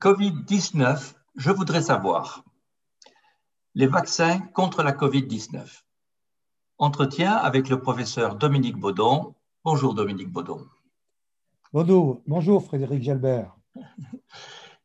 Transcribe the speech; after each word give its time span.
Covid-19, 0.00 1.14
je 1.34 1.50
voudrais 1.50 1.82
savoir. 1.82 2.44
Les 3.74 3.88
vaccins 3.88 4.38
contre 4.38 4.84
la 4.84 4.92
Covid-19. 4.92 5.82
Entretien 6.78 7.32
avec 7.32 7.68
le 7.68 7.80
professeur 7.80 8.36
Dominique 8.36 8.76
Baudon. 8.76 9.34
Bonjour 9.64 9.94
Dominique 9.94 10.30
Baudon. 10.30 10.64
Bonjour, 11.72 12.22
bonjour 12.28 12.64
Frédéric 12.64 13.02
Gelbert. 13.02 13.56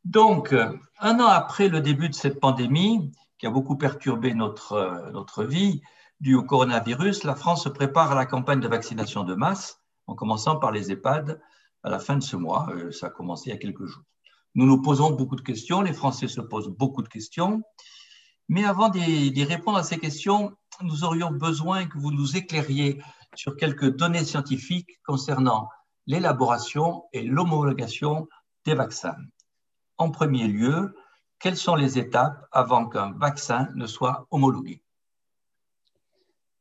Donc, 0.04 0.56
un 1.00 1.20
an 1.20 1.28
après 1.28 1.68
le 1.68 1.80
début 1.80 2.10
de 2.10 2.16
cette 2.16 2.40
pandémie, 2.40 3.12
qui 3.38 3.46
a 3.46 3.52
beaucoup 3.52 3.78
perturbé 3.78 4.34
notre, 4.34 5.12
notre 5.14 5.44
vie, 5.44 5.84
due 6.22 6.34
au 6.34 6.44
coronavirus, 6.44 7.24
la 7.24 7.36
France 7.36 7.66
se 7.66 7.70
prépare 7.70 8.14
à 8.14 8.16
la 8.16 8.26
campagne 8.26 8.62
de 8.62 8.68
vaccination 8.68 9.24
de 9.24 9.36
masse, 9.36 9.80
en 10.08 10.16
commençant 10.16 10.56
par 10.56 10.72
les 10.72 10.92
EHPAD 10.92 11.40
à 11.84 11.90
la 11.92 12.00
fin 12.00 12.16
de 12.16 12.24
ce 12.24 12.36
mois. 12.36 12.68
Euh, 12.72 12.92
ça 12.92 13.08
a 13.08 13.10
commencé 13.12 13.52
il 13.52 13.54
y 13.54 13.56
a 13.56 13.60
quelques 13.60 13.86
jours. 13.86 14.04
Nous 14.56 14.66
nous 14.66 14.82
posons 14.82 15.12
beaucoup 15.12 15.36
de 15.36 15.42
questions, 15.42 15.82
les 15.82 15.94
Français 15.94 16.28
se 16.28 16.42
posent 16.42 16.70
beaucoup 16.70 17.02
de 17.02 17.08
questions, 17.08 17.62
mais 18.50 18.66
avant 18.66 18.90
d'y 18.90 19.44
répondre 19.44 19.78
à 19.78 19.84
ces 19.84 19.98
questions, 19.98 20.52
nous 20.82 21.04
aurions 21.04 21.32
besoin 21.32 21.86
que 21.86 21.98
vous 21.98 22.12
nous 22.12 22.38
éclairiez 22.38 23.02
sur 23.36 23.56
quelques 23.56 23.96
données 23.96 24.24
scientifiques 24.24 25.00
concernant 25.06 25.70
l'élaboration 26.06 27.06
et 27.14 27.24
l'homologation 27.24 28.28
des 28.66 28.76
vaccins. 28.76 29.16
En 29.98 30.12
premier 30.12 30.48
lieu, 30.48 30.96
quelles 31.40 31.58
sont 31.58 31.76
les 31.76 31.98
étapes 31.98 32.46
avant 32.52 32.88
qu'un 32.88 33.12
vaccin 33.14 33.70
ne 33.76 33.88
soit 33.88 34.28
homologué? 34.32 34.84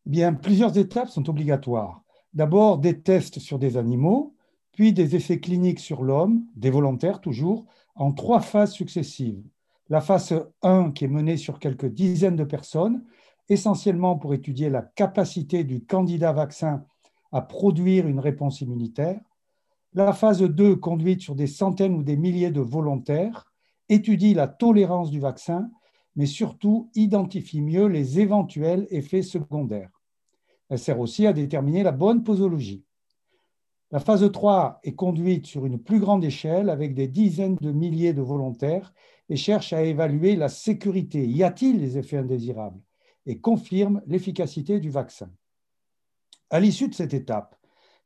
Bien, 0.06 0.34
plusieurs 0.34 0.76
étapes 0.78 1.08
sont 1.08 1.28
obligatoires. 1.28 2.02
D'abord, 2.32 2.78
des 2.78 3.02
tests 3.02 3.38
sur 3.38 3.58
des 3.58 3.76
animaux, 3.76 4.34
puis 4.72 4.92
des 4.92 5.14
essais 5.14 5.38
cliniques 5.38 5.80
sur 5.80 6.02
l'homme, 6.02 6.44
des 6.56 6.70
volontaires 6.70 7.20
toujours, 7.20 7.66
en 7.94 8.12
trois 8.12 8.40
phases 8.40 8.72
successives. 8.72 9.42
La 9.88 10.00
phase 10.00 10.34
1 10.62 10.92
qui 10.92 11.04
est 11.04 11.08
menée 11.08 11.36
sur 11.36 11.58
quelques 11.58 11.86
dizaines 11.86 12.36
de 12.36 12.44
personnes, 12.44 13.04
essentiellement 13.48 14.16
pour 14.16 14.34
étudier 14.34 14.70
la 14.70 14.82
capacité 14.82 15.64
du 15.64 15.84
candidat 15.84 16.32
vaccin 16.32 16.84
à 17.32 17.42
produire 17.42 18.06
une 18.06 18.20
réponse 18.20 18.60
immunitaire. 18.60 19.20
La 19.94 20.12
phase 20.12 20.42
2, 20.42 20.76
conduite 20.76 21.20
sur 21.20 21.34
des 21.34 21.46
centaines 21.46 21.94
ou 21.94 22.02
des 22.02 22.16
milliers 22.16 22.50
de 22.50 22.60
volontaires, 22.60 23.52
étudie 23.88 24.34
la 24.34 24.48
tolérance 24.48 25.10
du 25.10 25.20
vaccin, 25.20 25.70
mais 26.16 26.26
surtout 26.26 26.90
identifie 26.94 27.60
mieux 27.60 27.86
les 27.86 28.20
éventuels 28.20 28.86
effets 28.90 29.22
secondaires. 29.22 29.90
Elle 30.68 30.78
sert 30.78 31.00
aussi 31.00 31.26
à 31.26 31.32
déterminer 31.32 31.82
la 31.82 31.92
bonne 31.92 32.22
posologie. 32.22 32.84
La 33.92 34.00
phase 34.00 34.32
3 34.32 34.80
est 34.84 34.94
conduite 34.94 35.46
sur 35.46 35.66
une 35.66 35.78
plus 35.78 36.00
grande 36.00 36.24
échelle 36.24 36.70
avec 36.70 36.94
des 36.94 37.08
dizaines 37.08 37.56
de 37.56 37.72
milliers 37.72 38.14
de 38.14 38.22
volontaires 38.22 38.94
et 39.28 39.36
cherche 39.36 39.74
à 39.74 39.82
évaluer 39.82 40.34
la 40.34 40.48
sécurité. 40.48 41.26
Y 41.26 41.42
a-t-il 41.42 41.78
des 41.78 41.98
effets 41.98 42.16
indésirables? 42.16 42.80
Et 43.26 43.38
confirme 43.38 44.00
l'efficacité 44.06 44.80
du 44.80 44.88
vaccin. 44.88 45.30
À 46.48 46.58
l'issue 46.58 46.88
de 46.88 46.94
cette 46.94 47.12
étape, 47.12 47.54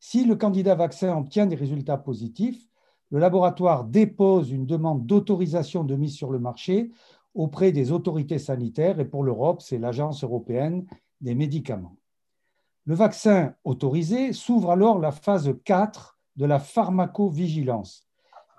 si 0.00 0.24
le 0.24 0.34
candidat 0.34 0.74
vaccin 0.74 1.16
obtient 1.16 1.46
des 1.46 1.54
résultats 1.54 1.98
positifs, 1.98 2.68
le 3.10 3.20
laboratoire 3.20 3.84
dépose 3.84 4.50
une 4.50 4.66
demande 4.66 5.06
d'autorisation 5.06 5.84
de 5.84 5.94
mise 5.94 6.16
sur 6.16 6.32
le 6.32 6.40
marché 6.40 6.90
auprès 7.32 7.70
des 7.70 7.92
autorités 7.92 8.40
sanitaires 8.40 8.98
et 8.98 9.04
pour 9.04 9.22
l'Europe, 9.22 9.62
c'est 9.62 9.78
l'Agence 9.78 10.24
européenne 10.24 10.84
des 11.20 11.36
médicaments. 11.36 11.96
Le 12.86 12.94
vaccin 12.94 13.52
autorisé 13.64 14.32
s'ouvre 14.32 14.70
alors 14.70 15.00
la 15.00 15.10
phase 15.10 15.52
4 15.64 16.16
de 16.36 16.46
la 16.46 16.60
pharmacovigilance. 16.60 18.06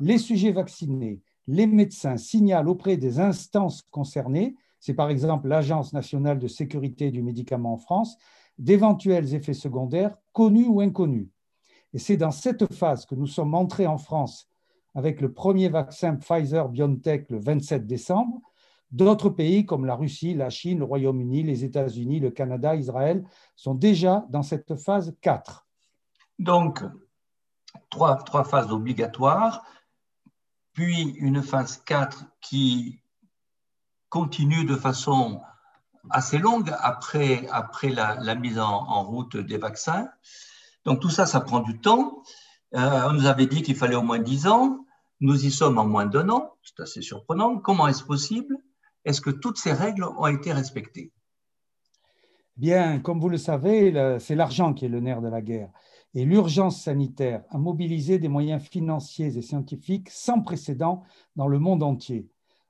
Les 0.02 0.18
sujets 0.18 0.52
vaccinés, 0.52 1.22
les 1.48 1.66
médecins 1.66 2.18
signalent 2.18 2.68
auprès 2.68 2.98
des 2.98 3.22
instances 3.22 3.82
concernées, 3.90 4.58
c'est 4.82 4.94
par 4.94 5.10
exemple 5.10 5.48
l'Agence 5.48 5.94
nationale 5.94 6.40
de 6.40 6.48
sécurité 6.50 7.10
du 7.10 7.24
médicament 7.24 7.74
en 7.74 7.78
France, 7.78 8.18
d'éventuels 8.58 9.34
effets 9.34 9.54
secondaires 9.54 10.18
connus 10.34 10.68
ou 10.68 10.82
inconnus. 10.82 11.30
Et 11.94 12.00
c'est 12.00 12.18
dans 12.18 12.32
cette 12.32 12.74
phase 12.74 13.06
que 13.06 13.16
nous 13.16 13.28
sommes 13.28 13.56
entrés 13.56 13.88
en 13.88 13.98
France 13.98 14.50
avec 14.94 15.22
le 15.22 15.32
premier 15.32 15.70
vaccin 15.70 16.16
Pfizer-BioNTech 16.16 17.30
le 17.30 17.40
27 17.40 17.88
décembre, 17.88 18.42
D'autres 18.92 19.30
pays 19.30 19.66
comme 19.66 19.86
la 19.86 19.96
Russie, 19.96 20.34
la 20.34 20.50
Chine, 20.50 20.80
le 20.80 20.86
Royaume-Uni, 20.86 21.44
les 21.44 21.66
États-Unis, 21.66 22.20
le 22.20 22.32
Canada, 22.32 22.76
Israël 22.76 23.26
sont 23.56 23.76
déjà 23.76 24.26
dans 24.30 24.44
cette 24.44 24.76
phase 24.78 25.14
4. 25.22 25.68
Donc, 26.40 26.84
trois, 27.90 28.16
trois 28.18 28.44
phases 28.44 28.72
obligatoires, 28.72 29.64
puis 30.74 31.16
une 31.18 31.42
phase 31.42 31.82
4 31.86 32.26
qui 32.40 33.02
continue 34.10 34.64
de 34.64 34.76
façon 34.76 35.42
assez 36.10 36.38
longue 36.38 36.74
après, 36.80 37.48
après 37.52 37.90
la, 37.90 38.36
mise 38.36 38.60
en, 38.60 39.04
route 39.04 39.38
des 39.38 39.58
vaccins. 39.58 40.08
Donc 40.86 41.02
tout 41.02 41.10
ça, 41.10 41.26
ça 41.26 41.42
prend 41.42 41.60
du 41.60 41.80
temps. 41.80 42.22
Euh, 42.76 43.10
on 43.10 43.14
nous 43.14 43.26
avait 43.26 43.48
dit 43.48 43.62
qu'il 43.62 43.76
fallait 43.76 43.96
au 43.96 44.02
moins 44.02 44.20
10 44.20 44.48
ans. 44.48 44.86
Nous 45.20 45.46
y 45.46 45.52
sommes 45.52 45.78
en 45.78 45.86
moins 45.86 46.06
d'un 46.06 46.30
an. 46.30 46.54
C'est 46.64 46.82
assez 46.82 47.02
surprenant. 47.02 47.58
Comment 47.58 47.88
est-ce 47.88 48.04
possible 48.04 48.58
est-ce 49.06 49.22
que 49.22 49.30
toutes 49.30 49.58
ces 49.58 49.74
règles 49.74 50.04
ont 50.04 50.28
été 50.28 50.52
respectées? 50.52 51.12
Bien, 52.56 53.00
comme 53.00 53.20
vous 53.20 53.30
le 53.30 53.38
savez, 53.38 54.18
c'est 54.20 54.36
l'argent 54.36 54.74
qui 54.74 54.86
est 54.86 54.90
le 54.90 55.00
nerf 55.00 55.22
de 55.22 55.28
la 55.28 55.42
guerre. 55.42 55.70
Et 56.16 56.26
l'urgence 56.26 56.82
sanitaire 56.82 57.44
a 57.50 57.60
mobilisé 57.60 58.18
des 58.18 58.30
moyens 58.30 58.64
financiers 58.64 59.38
et 59.38 59.42
scientifiques 59.42 60.10
sans 60.10 60.42
précédent 60.42 61.04
dans 61.36 61.48
le 61.48 61.60
monde 61.60 61.84
entier. 61.84 62.28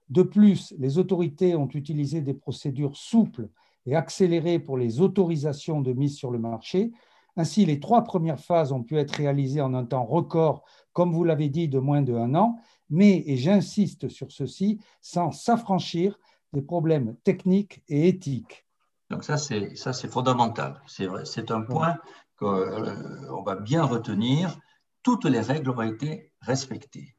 De 0.09 0.23
plus, 0.23 0.73
les 0.77 0.97
autorités 0.97 1.55
ont 1.55 1.69
utilisé 1.69 2.21
des 2.21 2.33
procédures 2.33 2.97
souples 2.97 3.49
et 3.85 3.95
accélérées 3.95 4.59
pour 4.59 4.77
les 4.77 4.99
autorisations 4.99 5.79
de 5.79 5.93
mise 5.93 6.15
sur 6.17 6.31
le 6.31 6.39
marché. 6.39 6.91
Ainsi, 7.37 7.65
les 7.65 7.79
trois 7.79 8.03
premières 8.03 8.39
phases 8.39 8.71
ont 8.73 8.83
pu 8.83 8.97
être 8.97 9.11
réalisées 9.11 9.61
en 9.61 9.73
un 9.73 9.85
temps 9.85 10.05
record, 10.05 10.65
comme 10.91 11.13
vous 11.13 11.23
l'avez 11.23 11.47
dit, 11.49 11.69
de 11.69 11.79
moins 11.79 12.01
de 12.01 12.13
un 12.13 12.35
an, 12.35 12.57
mais, 12.89 13.23
et 13.25 13.37
j'insiste 13.37 14.09
sur 14.09 14.31
ceci, 14.31 14.79
sans 15.01 15.31
s'affranchir 15.31 16.17
des 16.53 16.61
problèmes 16.61 17.15
techniques 17.23 17.83
et 17.87 18.07
éthiques. 18.07 18.65
Donc 19.09 19.23
ça, 19.23 19.37
c'est, 19.37 19.75
fondamental. 20.09 20.81
C'est, 20.87 21.07
c'est 21.25 21.51
un 21.51 21.61
point 21.61 21.95
qu'on 22.37 22.53
euh, 22.53 23.43
va 23.45 23.55
bien 23.55 23.83
retenir. 23.83 24.57
Toutes 25.03 25.25
les 25.25 25.39
règles 25.39 25.69
ont 25.69 25.81
été 25.81 26.33
respectées. 26.41 27.15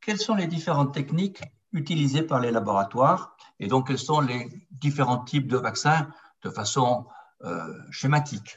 Quelles 0.00 0.18
sont 0.20 0.34
les 0.34 0.46
différentes 0.46 0.94
techniques 0.94 1.42
utilisées 1.72 2.22
par 2.22 2.40
les 2.40 2.50
laboratoires? 2.50 3.36
Et 3.58 3.66
donc 3.66 3.88
quels 3.88 3.98
sont 3.98 4.20
les 4.20 4.48
différents 4.70 5.24
types 5.24 5.48
de 5.48 5.56
vaccins 5.56 6.08
de 6.42 6.50
façon 6.50 7.06
euh, 7.44 7.74
schématique? 7.90 8.56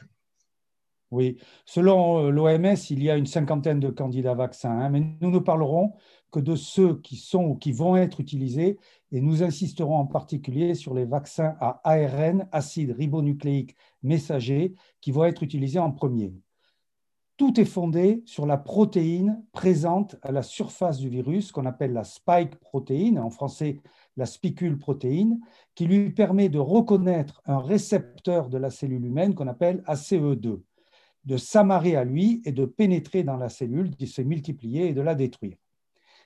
Oui, 1.12 1.36
selon 1.66 2.26
euh, 2.26 2.30
l'OMS, 2.30 2.76
il 2.90 3.02
y 3.02 3.10
a 3.10 3.16
une 3.16 3.26
cinquantaine 3.26 3.80
de 3.80 3.90
candidats 3.90 4.34
vaccins, 4.34 4.70
hein, 4.70 4.88
mais 4.88 5.02
nous 5.20 5.30
ne 5.30 5.38
parlerons 5.38 5.92
que 6.30 6.40
de 6.40 6.56
ceux 6.56 6.98
qui 7.00 7.16
sont 7.16 7.44
ou 7.44 7.54
qui 7.54 7.70
vont 7.70 7.96
être 7.96 8.18
utilisés 8.18 8.78
et 9.12 9.20
nous 9.20 9.42
insisterons 9.42 9.96
en 9.96 10.06
particulier 10.06 10.74
sur 10.74 10.94
les 10.94 11.04
vaccins 11.04 11.54
à 11.60 11.82
ARN, 11.84 12.48
acide 12.50 12.92
ribonucléique 12.92 13.76
messager, 14.02 14.74
qui 15.02 15.12
vont 15.12 15.24
être 15.24 15.42
utilisés 15.42 15.78
en 15.78 15.92
premier. 15.92 16.32
Tout 17.36 17.60
est 17.60 17.66
fondé 17.66 18.22
sur 18.24 18.46
la 18.46 18.56
protéine 18.56 19.44
présente 19.52 20.16
à 20.22 20.32
la 20.32 20.42
surface 20.42 20.98
du 20.98 21.10
virus, 21.10 21.52
qu'on 21.52 21.66
appelle 21.66 21.92
la 21.92 22.04
spike 22.04 22.56
protéine, 22.56 23.18
en 23.18 23.28
français 23.28 23.80
la 24.16 24.24
spicule 24.24 24.78
protéine, 24.78 25.40
qui 25.74 25.84
lui 25.84 26.10
permet 26.10 26.48
de 26.48 26.58
reconnaître 26.58 27.42
un 27.44 27.58
récepteur 27.58 28.48
de 28.48 28.56
la 28.56 28.70
cellule 28.70 29.04
humaine 29.04 29.34
qu'on 29.34 29.48
appelle 29.48 29.82
ACE2 29.86 30.60
de 31.24 31.36
s'amarrer 31.36 31.96
à 31.96 32.04
lui 32.04 32.42
et 32.44 32.52
de 32.52 32.64
pénétrer 32.64 33.22
dans 33.22 33.36
la 33.36 33.48
cellule, 33.48 33.94
de 33.96 34.06
se 34.06 34.22
multiplier 34.22 34.88
et 34.88 34.92
de 34.92 35.00
la 35.00 35.14
détruire. 35.14 35.56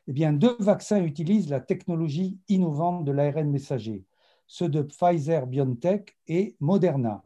Eh 0.09 0.13
bien, 0.13 0.33
deux 0.33 0.57
vaccins 0.59 1.03
utilisent 1.03 1.51
la 1.51 1.61
technologie 1.61 2.39
innovante 2.49 3.05
de 3.05 3.13
l'ARN 3.13 3.51
messager, 3.51 4.05
ceux 4.47 4.69
de 4.69 4.83
Pfizer 4.83 5.47
BioNTech 5.47 6.17
et 6.29 6.57
Moderna. 6.61 7.25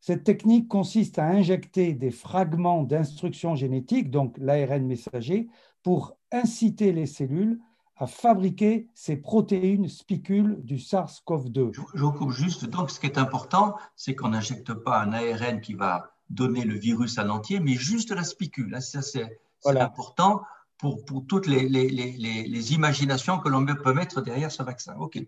Cette 0.00 0.22
technique 0.22 0.68
consiste 0.68 1.18
à 1.18 1.26
injecter 1.26 1.92
des 1.92 2.12
fragments 2.12 2.84
d'instructions 2.84 3.56
génétiques, 3.56 4.10
donc 4.10 4.38
l'ARN 4.38 4.86
messager, 4.86 5.48
pour 5.82 6.16
inciter 6.30 6.92
les 6.92 7.06
cellules 7.06 7.58
à 7.96 8.06
fabriquer 8.06 8.88
ces 8.94 9.16
protéines 9.16 9.88
spicules 9.88 10.58
du 10.62 10.76
SARS-CoV-2. 10.76 11.72
Je 11.94 12.00
vous 12.00 12.12
coupe 12.12 12.30
juste. 12.30 12.64
Donc, 12.66 12.90
ce 12.90 13.00
qui 13.00 13.06
est 13.06 13.18
important, 13.18 13.74
c'est 13.96 14.14
qu'on 14.14 14.28
n'injecte 14.28 14.72
pas 14.72 15.02
un 15.02 15.12
ARN 15.12 15.60
qui 15.60 15.74
va 15.74 16.12
donner 16.30 16.64
le 16.64 16.74
virus 16.74 17.18
à 17.18 17.24
l'entier, 17.24 17.60
mais 17.60 17.74
juste 17.74 18.10
la 18.10 18.24
spicule. 18.24 18.76
Ça, 18.80 19.02
c'est 19.02 19.40
important 19.64 20.42
pour, 20.78 21.04
pour 21.04 21.26
toutes 21.26 21.46
les, 21.46 21.68
les, 21.68 21.88
les, 21.88 22.12
les, 22.12 22.74
imaginations 22.74 23.38
que 23.38 23.48
l'on 23.48 23.64
peut 23.66 23.94
mettre 23.94 24.20
derrière 24.20 24.52
ce 24.52 24.62
vaccin. 24.62 24.96
OK. 24.98 25.18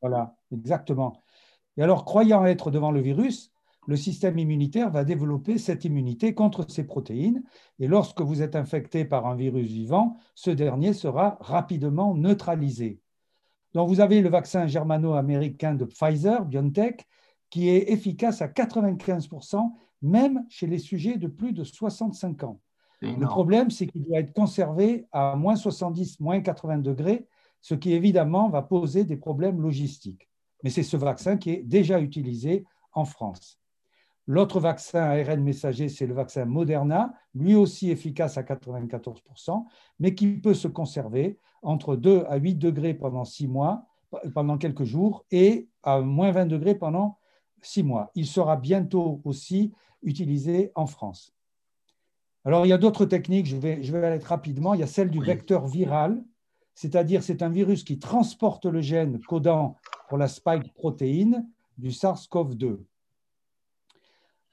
Voilà, 0.00 0.34
exactement. 0.52 1.22
Et 1.76 1.82
alors, 1.82 2.04
croyant 2.04 2.44
être 2.44 2.70
devant 2.70 2.90
le 2.90 3.00
virus, 3.00 3.52
le 3.86 3.96
système 3.96 4.38
immunitaire 4.38 4.90
va 4.90 5.04
développer 5.04 5.58
cette 5.58 5.84
immunité 5.84 6.34
contre 6.34 6.68
ces 6.68 6.84
protéines. 6.84 7.42
Et 7.78 7.86
lorsque 7.86 8.20
vous 8.20 8.42
êtes 8.42 8.56
infecté 8.56 9.04
par 9.04 9.26
un 9.26 9.34
virus 9.34 9.68
vivant, 9.68 10.16
ce 10.34 10.50
dernier 10.50 10.92
sera 10.92 11.38
rapidement 11.40 12.14
neutralisé. 12.14 13.00
Donc 13.74 13.88
vous 13.88 14.00
avez 14.00 14.20
le 14.20 14.28
vaccin 14.28 14.66
germano-américain 14.66 15.74
de 15.74 15.84
Pfizer, 15.84 16.44
BioNTech, 16.44 17.06
qui 17.50 17.68
est 17.68 17.90
efficace 17.90 18.42
à 18.42 18.48
95%, 18.48 19.72
même 20.02 20.44
chez 20.48 20.66
les 20.66 20.78
sujets 20.78 21.16
de 21.16 21.26
plus 21.26 21.52
de 21.52 21.64
65 21.64 22.44
ans. 22.44 22.60
Le 23.02 23.26
problème, 23.26 23.70
c'est 23.70 23.86
qu'il 23.86 24.02
doit 24.02 24.18
être 24.18 24.34
conservé 24.34 25.06
à 25.10 25.34
moins 25.34 25.56
70, 25.56 26.20
moins 26.20 26.40
80 26.40 26.78
degrés, 26.78 27.26
ce 27.62 27.74
qui 27.74 27.92
évidemment 27.92 28.50
va 28.50 28.62
poser 28.62 29.04
des 29.04 29.16
problèmes 29.16 29.60
logistiques. 29.60 30.28
Mais 30.62 30.70
c'est 30.70 30.82
ce 30.82 30.96
vaccin 30.96 31.38
qui 31.38 31.50
est 31.50 31.62
déjà 31.62 32.00
utilisé 32.00 32.64
en 32.92 33.04
France. 33.06 33.58
L'autre 34.26 34.60
vaccin 34.60 35.02
ARN 35.02 35.42
messager, 35.42 35.88
c'est 35.88 36.06
le 36.06 36.14
vaccin 36.14 36.44
Moderna, 36.44 37.14
lui 37.34 37.54
aussi 37.54 37.90
efficace 37.90 38.36
à 38.36 38.42
94%, 38.42 39.64
mais 39.98 40.14
qui 40.14 40.34
peut 40.34 40.54
se 40.54 40.68
conserver 40.68 41.38
entre 41.62 41.96
2 41.96 42.24
à 42.28 42.36
8 42.36 42.56
degrés 42.56 42.94
pendant 42.94 43.24
6 43.24 43.48
mois, 43.48 43.86
pendant 44.34 44.58
quelques 44.58 44.84
jours, 44.84 45.24
et 45.30 45.68
à 45.82 46.00
moins 46.00 46.32
20 46.32 46.46
degrés 46.46 46.74
pendant 46.74 47.18
6 47.62 47.82
mois. 47.82 48.10
Il 48.14 48.26
sera 48.26 48.56
bientôt 48.56 49.20
aussi 49.24 49.72
utilisé 50.02 50.72
en 50.74 50.86
France. 50.86 51.34
Alors, 52.44 52.64
il 52.64 52.70
y 52.70 52.72
a 52.72 52.78
d'autres 52.78 53.04
techniques, 53.04 53.46
je 53.46 53.56
vais, 53.56 53.82
je 53.82 53.92
vais 53.92 54.06
aller 54.06 54.24
rapidement. 54.24 54.74
Il 54.74 54.80
y 54.80 54.82
a 54.82 54.86
celle 54.86 55.10
du 55.10 55.22
vecteur 55.22 55.66
viral, 55.66 56.22
c'est-à-dire 56.74 57.22
c'est 57.22 57.42
un 57.42 57.50
virus 57.50 57.84
qui 57.84 57.98
transporte 57.98 58.64
le 58.64 58.80
gène 58.80 59.20
codant 59.20 59.76
pour 60.08 60.16
la 60.16 60.28
spike 60.28 60.72
protéine 60.72 61.46
du 61.76 61.90
SARS-CoV-2. 61.90 62.78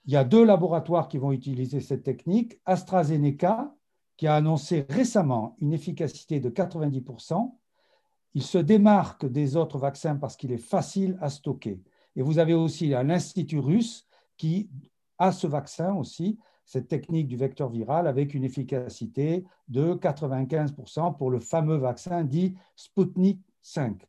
Il 0.05 0.13
y 0.13 0.17
a 0.17 0.23
deux 0.23 0.43
laboratoires 0.43 1.07
qui 1.07 1.17
vont 1.17 1.31
utiliser 1.31 1.79
cette 1.79 2.03
technique. 2.03 2.59
AstraZeneca, 2.65 3.73
qui 4.17 4.27
a 4.27 4.35
annoncé 4.35 4.85
récemment 4.89 5.55
une 5.59 5.73
efficacité 5.73 6.39
de 6.39 6.49
90%. 6.49 7.53
Il 8.33 8.43
se 8.43 8.57
démarque 8.57 9.25
des 9.25 9.55
autres 9.55 9.77
vaccins 9.77 10.15
parce 10.15 10.35
qu'il 10.35 10.51
est 10.51 10.57
facile 10.57 11.17
à 11.21 11.29
stocker. 11.29 11.81
Et 12.17 12.23
vous 12.23 12.39
avez 12.39 12.55
aussi 12.55 12.87
l'Institut 12.87 13.59
russe 13.59 14.07
qui 14.35 14.69
a 15.19 15.31
ce 15.31 15.47
vaccin 15.47 15.93
aussi, 15.93 16.37
cette 16.65 16.89
technique 16.89 17.27
du 17.27 17.37
vecteur 17.37 17.69
viral 17.69 18.07
avec 18.07 18.33
une 18.33 18.43
efficacité 18.43 19.45
de 19.69 19.93
95% 19.93 21.15
pour 21.15 21.29
le 21.29 21.39
fameux 21.39 21.77
vaccin 21.77 22.23
dit 22.23 22.55
Sputnik 22.75 23.39
5. 23.61 24.05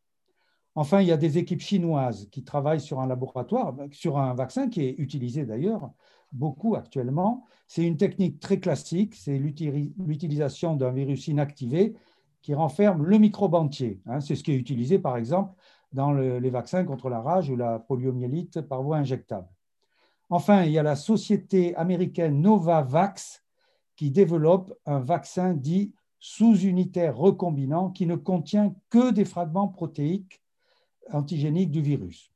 Enfin, 0.75 1.03
il 1.03 1.09
y 1.09 1.13
a 1.13 1.17
des 1.17 1.39
équipes 1.39 1.61
chinoises 1.61 2.29
qui 2.31 2.45
travaillent 2.45 2.81
sur 2.81 3.01
un 3.01 3.07
laboratoire, 3.07 3.77
sur 3.93 4.19
un 4.19 4.33
vaccin 4.35 4.69
qui 4.69 4.83
est 4.83 4.95
utilisé 4.99 5.45
d'ailleurs 5.45 5.91
beaucoup 6.33 6.77
actuellement. 6.77 7.45
C'est 7.67 7.85
une 7.85 7.97
technique 7.97 8.41
très 8.41 8.59
classique, 8.59 9.15
c'est 9.15 9.39
l'utilisation 9.39 10.77
d'un 10.77 10.93
virus 10.93 11.29
inactivé 11.29 11.95
qui 12.41 12.55
renferme 12.55 13.05
le 13.05 13.19
microbe 13.19 13.55
entier. 13.55 14.01
Hein. 14.07 14.21
C'est 14.21 14.35
ce 14.35 14.43
qui 14.43 14.53
est 14.53 14.57
utilisé 14.57 14.99
par 14.99 15.17
exemple 15.17 15.53
dans 15.93 16.13
les 16.13 16.51
vaccins 16.51 16.85
contre 16.85 17.09
la 17.09 17.21
rage 17.21 17.51
ou 17.51 17.57
la 17.57 17.79
poliomyélite 17.79 18.61
par 18.61 18.83
voie 18.83 18.99
injectable. 18.99 19.49
Enfin, 20.31 20.65
il 20.65 20.73
y 20.73 20.79
a 20.79 20.83
la 20.83 20.97
société 20.97 21.75
américaine 21.77 22.41
Novavax 22.41 23.43
qui 23.97 24.11
développe 24.11 24.75
un 24.85 25.01
vaccin 25.01 25.55
dit 25.55 25.93
sous-unitaire 26.19 27.17
recombinant 27.17 27.91
qui 27.91 28.07
ne 28.07 28.17
contient 28.17 28.75
que 28.91 29.11
des 29.13 29.25
fragments 29.25 29.69
protéiques 29.69 30.43
antigéniques 31.11 31.71
du 31.71 31.81
virus. 31.81 32.33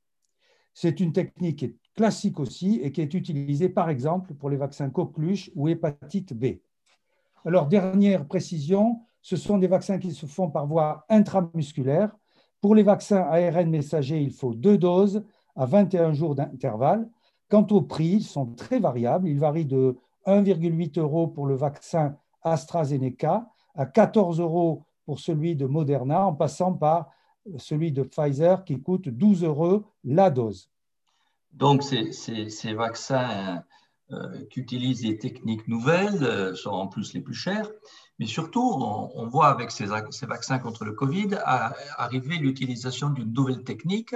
C'est 0.72 1.00
une 1.00 1.12
technique 1.12 1.66
classique 1.94 2.40
aussi 2.40 2.81
et 2.82 2.93
qui 2.93 3.02
est 3.02 3.12
utilisée 3.12 3.69
par 3.69 3.90
exemple 3.90 4.34
pour 4.34 4.49
les 4.49 4.56
vaccins 4.56 4.88
coqueluche 4.88 5.50
ou 5.54 5.69
hépatite 5.69 6.32
B. 6.32 6.60
Alors, 7.44 7.66
dernière 7.66 8.26
précision, 8.26 9.02
ce 9.20 9.37
sont 9.37 9.58
des 9.58 9.66
vaccins 9.66 9.99
qui 9.99 10.12
se 10.12 10.26
font 10.26 10.49
par 10.49 10.66
voie 10.66 11.04
intramusculaire. 11.08 12.16
Pour 12.62 12.76
les 12.76 12.85
vaccins 12.85 13.23
ARN 13.23 13.69
messagers, 13.69 14.23
il 14.23 14.31
faut 14.31 14.55
deux 14.55 14.79
doses 14.79 15.25
à 15.56 15.67
21 15.67 16.12
jours 16.12 16.37
d'intervalle. 16.37 17.11
Quant 17.50 17.67
aux 17.70 17.82
prix, 17.82 18.14
ils 18.14 18.25
sont 18.25 18.47
très 18.47 18.79
variables. 18.79 19.29
Ils 19.29 19.41
varient 19.41 19.67
de 19.67 19.97
1,8 20.26 21.00
euros 21.00 21.26
pour 21.26 21.47
le 21.47 21.56
vaccin 21.56 22.17
AstraZeneca 22.43 23.49
à 23.75 23.85
14 23.85 24.41
euros 24.41 24.85
pour 25.05 25.19
celui 25.19 25.56
de 25.56 25.67
Moderna, 25.67 26.25
en 26.25 26.35
passant 26.35 26.73
par 26.73 27.11
celui 27.56 27.91
de 27.91 28.05
Pfizer 28.05 28.64
qui 28.64 28.81
coûte 28.81 29.09
12 29.09 29.43
euros 29.43 29.82
la 30.05 30.31
dose. 30.31 30.70
Donc, 31.53 31.82
ces, 31.82 32.75
vaccins 32.75 33.64
euh, 34.12 34.44
qui 34.50 34.61
utilisent 34.61 35.03
des 35.03 35.19
techniques 35.19 35.67
nouvelles 35.67 36.23
euh, 36.23 36.55
sont 36.55 36.70
en 36.70 36.87
plus 36.87 37.12
les 37.12 37.20
plus 37.20 37.35
chers, 37.35 37.69
mais 38.22 38.28
surtout, 38.28 38.62
on, 38.62 39.26
voit 39.26 39.48
avec 39.48 39.72
ces, 39.72 39.86
vaccins 39.86 40.60
contre 40.60 40.84
le 40.84 40.92
Covid 40.92 41.40
arriver 41.98 42.36
l'utilisation 42.36 43.10
d'une 43.10 43.32
nouvelle 43.32 43.64
technique 43.64 44.14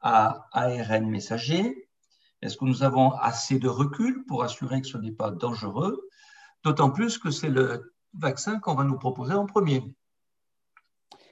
à 0.00 0.46
ARN 0.52 1.10
messager 1.10 1.90
est-ce 2.42 2.56
que 2.56 2.64
nous 2.64 2.84
avons 2.84 3.10
assez 3.10 3.58
de 3.58 3.68
recul 3.68 4.24
pour 4.24 4.44
assurer 4.44 4.80
que 4.80 4.86
ce 4.86 4.98
n'est 4.98 5.10
pas 5.10 5.32
dangereux? 5.32 6.08
D'autant 6.62 6.90
plus 6.90 7.18
que 7.18 7.32
c'est 7.32 7.50
le 7.50 7.92
vaccin 8.14 8.60
qu'on 8.60 8.76
va 8.76 8.84
nous 8.84 8.98
proposer 8.98 9.34
en 9.34 9.46
premier. 9.46 9.82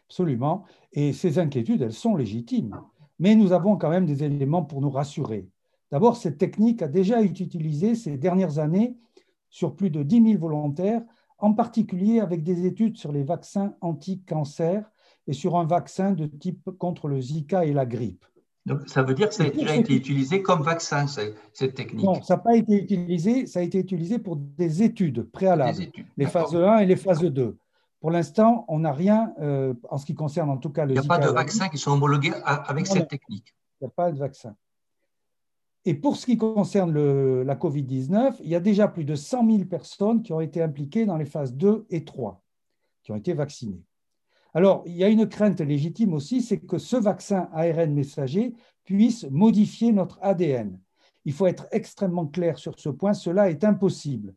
Absolument. 0.09 0.65
Et 0.91 1.13
ces 1.13 1.39
inquiétudes, 1.39 1.83
elles 1.83 1.93
sont 1.93 2.17
légitimes. 2.17 2.81
Mais 3.21 3.37
nous 3.37 3.53
avons 3.53 3.77
quand 3.77 3.91
même 3.91 4.07
des 4.07 4.25
éléments 4.25 4.65
pour 4.65 4.81
nous 4.81 4.91
rassurer. 4.91 5.49
D'abord, 5.93 6.17
cette 6.17 6.39
technique 6.39 6.83
a 6.83 6.89
déjà 6.89 7.23
été 7.23 7.45
utilisée 7.45 7.95
ces 7.95 8.19
dernières 8.19 8.59
années 8.59 8.99
sur 9.51 9.77
plus 9.77 9.91
de 9.91 10.03
10 10.03 10.33
000 10.33 10.39
volontaires, 10.41 11.03
en 11.39 11.53
particulier 11.53 12.21
avec 12.21 12.43
des 12.43 12.67
études 12.67 12.97
sur 12.97 13.13
les 13.13 13.23
vaccins 13.23 13.75
anti-cancer 13.81 14.91
et 15.27 15.33
sur 15.33 15.57
un 15.57 15.65
vaccin 15.65 16.13
de 16.13 16.27
type 16.27 16.71
contre 16.79 17.09
le 17.09 17.21
Zika 17.21 17.65
et 17.65 17.73
la 17.73 17.87
grippe. 17.87 18.25
Donc, 18.67 18.87
ça 18.87 19.03
veut 19.03 19.15
dire 19.15 19.29
que 19.29 19.35
ça 19.35 19.45
a 19.45 19.51
déjà 19.51 19.77
été 19.77 19.95
utilisé 19.95 20.43
comme 20.43 20.63
vaccin, 20.63 21.07
cette 21.07 21.75
technique 21.75 22.05
Non, 22.05 22.23
ça 22.23 22.37
n'a 22.37 22.43
pas 22.43 22.55
été 22.55 22.75
utilisé, 22.75 23.47
ça 23.47 23.61
a 23.61 23.63
été 23.63 23.79
utilisé 23.79 24.19
pour 24.19 24.37
des 24.37 24.83
études 24.83 25.23
préalables, 25.31 25.87
les 26.17 26.27
phases 26.27 26.55
1 26.55 26.79
et 26.79 26.87
les 26.87 26.97
phases 26.97 27.21
2. 27.21 27.57
Pour 28.01 28.11
l'instant, 28.11 28.65
on 28.69 28.81
n'a 28.81 28.93
rien 28.93 29.33
euh, 29.41 29.75
en 29.89 29.97
ce 29.97 30.05
qui 30.07 30.15
concerne 30.15 30.51
en 30.51 30.59
tout 30.59 30.71
cas 30.71 30.85
le 30.85 30.95
Il 30.95 31.01
n'y 31.01 31.07
a 31.07 31.09
pas 31.09 31.19
de 31.19 31.31
vaccins 31.31 31.69
qui 31.69 31.79
sont 31.79 31.93
homologués 31.93 32.33
avec 32.45 32.87
cette 32.87 33.09
technique. 33.09 33.55
Il 33.81 33.85
n'y 33.85 33.89
a 33.89 33.91
pas 33.91 34.13
de 34.13 34.19
vaccin. 34.19 34.55
Et 35.89 35.95
pour 35.95 36.17
ce 36.17 36.27
qui 36.27 36.37
concerne 36.37 36.93
la 37.41 37.57
COVID-19, 37.57 38.35
il 38.41 38.51
y 38.51 38.55
a 38.55 38.61
déjà 38.61 38.89
plus 38.89 39.07
de 39.07 39.15
100 39.15 39.51
000 39.51 39.65
personnes 39.65 40.23
qui 40.23 40.35
ont 40.35 40.41
été 40.43 40.61
impliquées 40.61 41.07
dans 41.07 41.17
les 41.17 41.25
phases 41.25 41.55
2 41.55 41.87
et 41.89 42.05
3, 42.05 42.45
qui 43.03 43.11
ont 43.11 43.17
été 43.17 43.33
vaccinées. 43.33 43.81
Alors, 44.53 44.83
il 44.85 44.99
y 44.99 45.03
a 45.03 45.09
une 45.09 45.27
crainte 45.27 45.63
légitime 45.63 46.13
aussi, 46.13 46.43
c'est 46.43 46.59
que 46.59 46.77
ce 46.77 46.97
vaccin 46.97 47.49
ARN 47.55 47.95
messager 47.95 48.53
puisse 48.85 49.25
modifier 49.31 49.93
notre 49.93 50.19
ADN. 50.21 50.79
Il 51.25 51.33
faut 51.33 51.47
être 51.47 51.67
extrêmement 51.71 52.27
clair 52.27 52.59
sur 52.59 52.79
ce 52.79 52.91
point, 52.91 53.15
cela 53.15 53.49
est 53.49 53.65
impossible. 53.65 54.35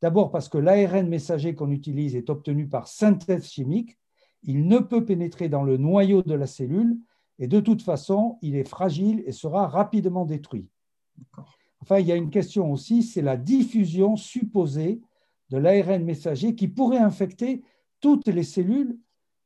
D'abord 0.00 0.30
parce 0.30 0.48
que 0.48 0.56
l'ARN 0.56 1.10
messager 1.10 1.54
qu'on 1.54 1.72
utilise 1.72 2.16
est 2.16 2.30
obtenu 2.30 2.68
par 2.68 2.88
synthèse 2.88 3.50
chimique, 3.50 3.98
il 4.44 4.66
ne 4.66 4.78
peut 4.78 5.04
pénétrer 5.04 5.50
dans 5.50 5.62
le 5.62 5.76
noyau 5.76 6.22
de 6.22 6.32
la 6.32 6.46
cellule 6.46 6.96
et 7.38 7.48
de 7.48 7.60
toute 7.60 7.82
façon, 7.82 8.38
il 8.40 8.56
est 8.56 8.66
fragile 8.66 9.22
et 9.26 9.32
sera 9.32 9.68
rapidement 9.68 10.24
détruit. 10.24 10.70
Enfin, 11.80 11.98
il 11.98 12.06
y 12.06 12.12
a 12.12 12.16
une 12.16 12.30
question 12.30 12.72
aussi, 12.72 13.02
c'est 13.02 13.22
la 13.22 13.36
diffusion 13.36 14.16
supposée 14.16 15.00
de 15.50 15.58
l'ARN 15.58 16.04
messager 16.04 16.54
qui 16.54 16.68
pourrait 16.68 16.98
infecter 16.98 17.62
toutes 18.00 18.28
les 18.28 18.42
cellules 18.42 18.98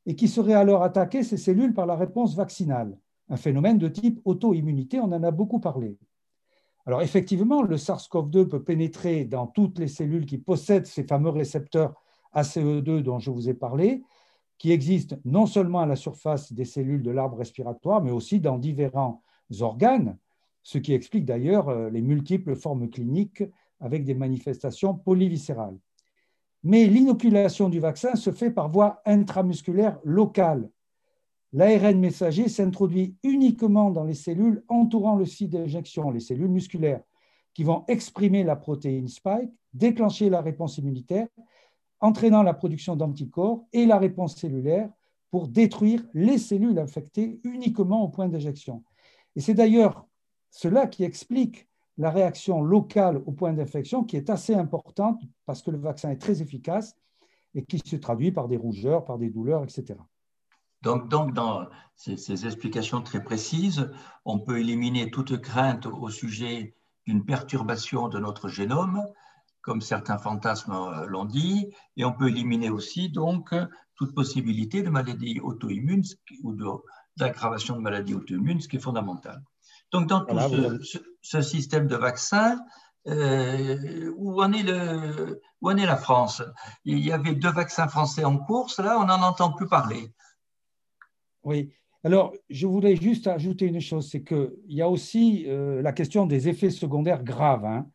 et 0.07 0.17
qui 0.17 0.29
seraient 0.29 0.55
alors 0.55 0.83
attaquer 0.83 1.23
ces 1.23 1.37
cellules 1.37 1.75
par 1.75 1.87
la 1.87 1.97
réponse 1.97 2.35
vaccinale, 2.35 2.97
un 3.29 3.37
phénomène 3.37 3.79
de 3.79 3.89
type 3.89 4.21
auto-immunité, 4.25 4.99
on 4.99 5.13
en 5.13 5.23
a 5.23 5.31
beaucoup 5.31 5.61
parlé. 5.61 5.99
Alors 6.87 7.03
effectivement, 7.03 7.63
le 7.63 7.77
SARS-CoV-2 7.77 8.49
peut 8.49 8.63
pénétrer 8.63 9.25
dans 9.25 9.47
toutes 9.47 9.79
les 9.79 9.89
cellules 9.89 10.27
qui 10.27 10.39
possèdent 10.39 10.87
ces 10.87 11.05
fameux 11.05 11.31
récepteurs 11.31 11.95
ACE2 12.35 13.03
dont 13.03 13.19
je 13.19 13.31
vous 13.31 13.49
ai 13.49 13.55
parlé, 13.55 14.03
qui 14.57 14.73
existent 14.73 15.17
non 15.25 15.47
seulement 15.47 15.81
à 15.81 15.87
la 15.87 15.97
surface 15.97 16.53
des 16.53 16.65
cellules 16.65 17.03
de 17.03 17.11
l'arbre 17.11 17.39
respiratoire, 17.39 18.03
mais 18.03 18.11
aussi 18.11 18.41
dans 18.41 18.59
différents 18.59 19.23
organes, 19.61 20.17
ce 20.63 20.79
qui 20.79 20.93
explique 20.93 21.25
d'ailleurs 21.25 21.69
euh, 21.69 21.91
les 21.91 22.03
multiples 22.03 22.57
formes 22.57 22.89
cliniques 22.91 23.43
avec 23.81 24.05
des 24.05 24.15
manifestations 24.15 24.95
polyviscérales. 24.95 25.79
Mais 26.63 26.87
l'inoculation 26.87 27.69
du 27.69 27.81
vaccin 27.81 28.15
se 28.15 28.31
fait 28.31 28.51
par 28.51 28.71
voie 28.71 29.01
intramusculaire 29.07 29.99
locale. 30.05 30.71
L'ARN 31.53 31.99
messager 31.99 32.49
s'introduit 32.49 33.17
uniquement 33.23 33.91
dans 33.91 34.05
les 34.05 34.15
cellules 34.15 34.63
entourant 34.69 35.17
le 35.17 35.25
site 35.25 35.51
d'injection, 35.51 36.11
les 36.11 36.21
cellules 36.21 36.49
musculaires, 36.49 37.03
qui 37.55 37.65
vont 37.65 37.85
exprimer 37.89 38.45
la 38.45 38.57
protéine 38.57 39.09
spike, 39.09 39.51
déclencher 39.73 40.29
la 40.29 40.43
réponse 40.43 40.79
immunitaire, 40.79 41.29
entraînant 42.01 42.43
la 42.43 42.55
production 42.55 42.95
d'anticorps 42.95 43.65
et 43.73 43.87
la 43.87 43.99
réponse 43.99 44.37
cellulaire 44.37 44.91
pour 45.31 45.49
détruire 45.49 46.05
les 46.15 46.39
cellules 46.39 46.79
infectées 46.79 47.41
uniquement 47.45 48.05
au 48.05 48.09
point 48.09 48.29
d'injection. 48.29 48.85
Et 49.35 49.41
c'est 49.41 49.55
d'ailleurs 49.55 50.07
cela 50.51 50.87
qui 50.87 51.05
explique 51.05 51.69
la 51.99 52.11
réaction 52.11 52.63
locale 52.63 53.23
au 53.27 53.33
point 53.33 53.53
d'infection 53.53 54.05
qui 54.05 54.17
est 54.17 54.31
assez 54.31 54.55
importante 54.55 55.21
parce 55.47 55.63
que 55.63 55.71
le 55.71 55.79
vaccin 55.79 56.11
est 56.11 56.21
très 56.21 56.41
efficace 56.41 56.97
et 57.55 57.65
qui 57.65 57.79
se 57.79 57.97
traduit 57.97 58.33
par 58.33 58.49
des 58.49 58.57
rougeurs, 58.57 59.05
par 59.05 59.19
des 59.19 59.29
douleurs, 59.29 59.63
etc. 59.65 59.99
Donc, 60.83 61.09
dans 61.35 61.67
ces, 61.95 62.47
explications 62.47 63.03
très 63.03 63.23
précises, 63.23 63.91
on 64.25 64.39
peut 64.39 64.61
éliminer 64.61 65.11
toute 65.11 65.39
crainte 65.41 65.87
au 65.87 66.09
sujet 66.09 66.75
d'une 67.07 67.25
perturbation 67.25 68.09
de 68.09 68.19
notre 68.19 68.49
génome, 68.49 69.05
comme 69.61 69.83
certains 69.83 70.17
fantasmes 70.17 71.05
l'ont 71.07 71.27
dit, 71.27 71.71
et 71.99 72.05
on 72.07 72.13
peut 72.13 72.29
éliminer 72.29 72.71
aussi 72.71 73.11
donc 73.11 73.55
toute 73.95 74.15
possibilité 74.15 74.83
de 74.83 74.89
maladie 74.89 75.39
auto-immune 75.41 76.05
ou 76.45 76.57
d'aggravation 77.19 77.77
de, 77.77 77.83
maladies 77.83 78.15
auto-immunes, 78.15 78.63
ce 78.63 78.69
qui 78.69 78.77
est 78.77 78.81
fondamental. 78.81 79.43
Donc, 79.93 80.09
dans 80.09 80.25
tout 80.25 80.37
ce, 81.23 81.43
système 81.43 81.87
de 81.87 81.97
vaccins, 81.97 82.59
euh, 83.07 84.13
où, 84.17 84.43
en 84.43 84.53
est 84.53 84.63
le, 84.63 85.41
où 85.61 85.71
en 85.71 85.77
est 85.77 85.87
la 85.87 85.97
France? 85.97 86.43
Il 86.85 86.99
y 87.01 87.13
avait 87.13 87.35
deux 87.35 87.51
vaccins 87.51 87.89
français 87.89 88.25
en 88.25 88.39
course, 88.39 88.79
là, 88.79 88.99
on 89.01 89.07
n'en 89.07 89.23
entend 89.23 89.53
plus 89.53 89.67
parler. 89.67 90.13
Oui. 91.43 91.73
Alors, 92.03 92.33
je 92.49 92.67
voulais 92.67 92.97
juste 92.97 93.27
ajouter 93.27 93.67
une 93.67 93.81
chose, 93.81 94.09
c'est 94.11 94.23
qu'il 94.23 94.51
y 94.69 94.81
a 94.81 94.89
aussi 94.89 95.45
euh, 95.47 95.83
la 95.83 95.93
question 95.93 96.27
des 96.27 96.49
effets 96.49 96.71
secondaires 96.71 97.23
graves. 97.23 97.65
Hein. 97.65 97.87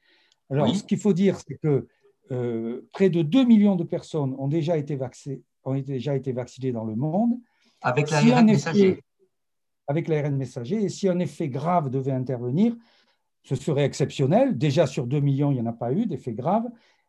Alors, 0.50 0.76
ce 0.76 0.84
qu'il 0.84 1.00
faut 1.00 1.14
dire, 1.14 1.38
c'est 1.40 1.56
que 1.56 1.88
euh, 2.32 2.88
près 2.92 3.10
de 3.10 3.22
2 3.22 3.46
millions 3.46 3.76
de 3.76 3.84
personnes 3.84 4.36
ont 4.38 4.48
déjà 4.48 4.78
été, 4.78 4.96
vaccinées, 4.96 5.42
ont 5.64 5.76
déjà 5.80 6.16
été 6.16 6.34
vaccinées 6.34 6.72
dans 6.72 6.84
le 6.84 6.96
monde. 6.96 7.34
Avec 7.82 8.10
l'ARN 8.10 8.46
messager. 8.46 9.04
Avec 9.88 10.08
l'ARN 10.08 10.36
messager. 10.36 10.84
Et 10.84 10.90
si 10.90 11.08
un 11.08 11.20
effet 11.20 11.48
grave 11.48 11.90
devait 11.90 12.12
intervenir, 12.12 12.76
ce 13.44 13.56
serait 13.56 13.86
exceptionnel. 13.86 14.58
Déjà 14.58 14.88
sur 14.88 15.06
2 15.06 15.20
millions, 15.20 15.52
il 15.52 15.56
n'y 15.56 15.62
en 15.62 15.68
a 15.68 15.74
pas 15.74 15.94
eu 15.94 16.06
d'effet 16.06 16.34
grave. 16.34 16.64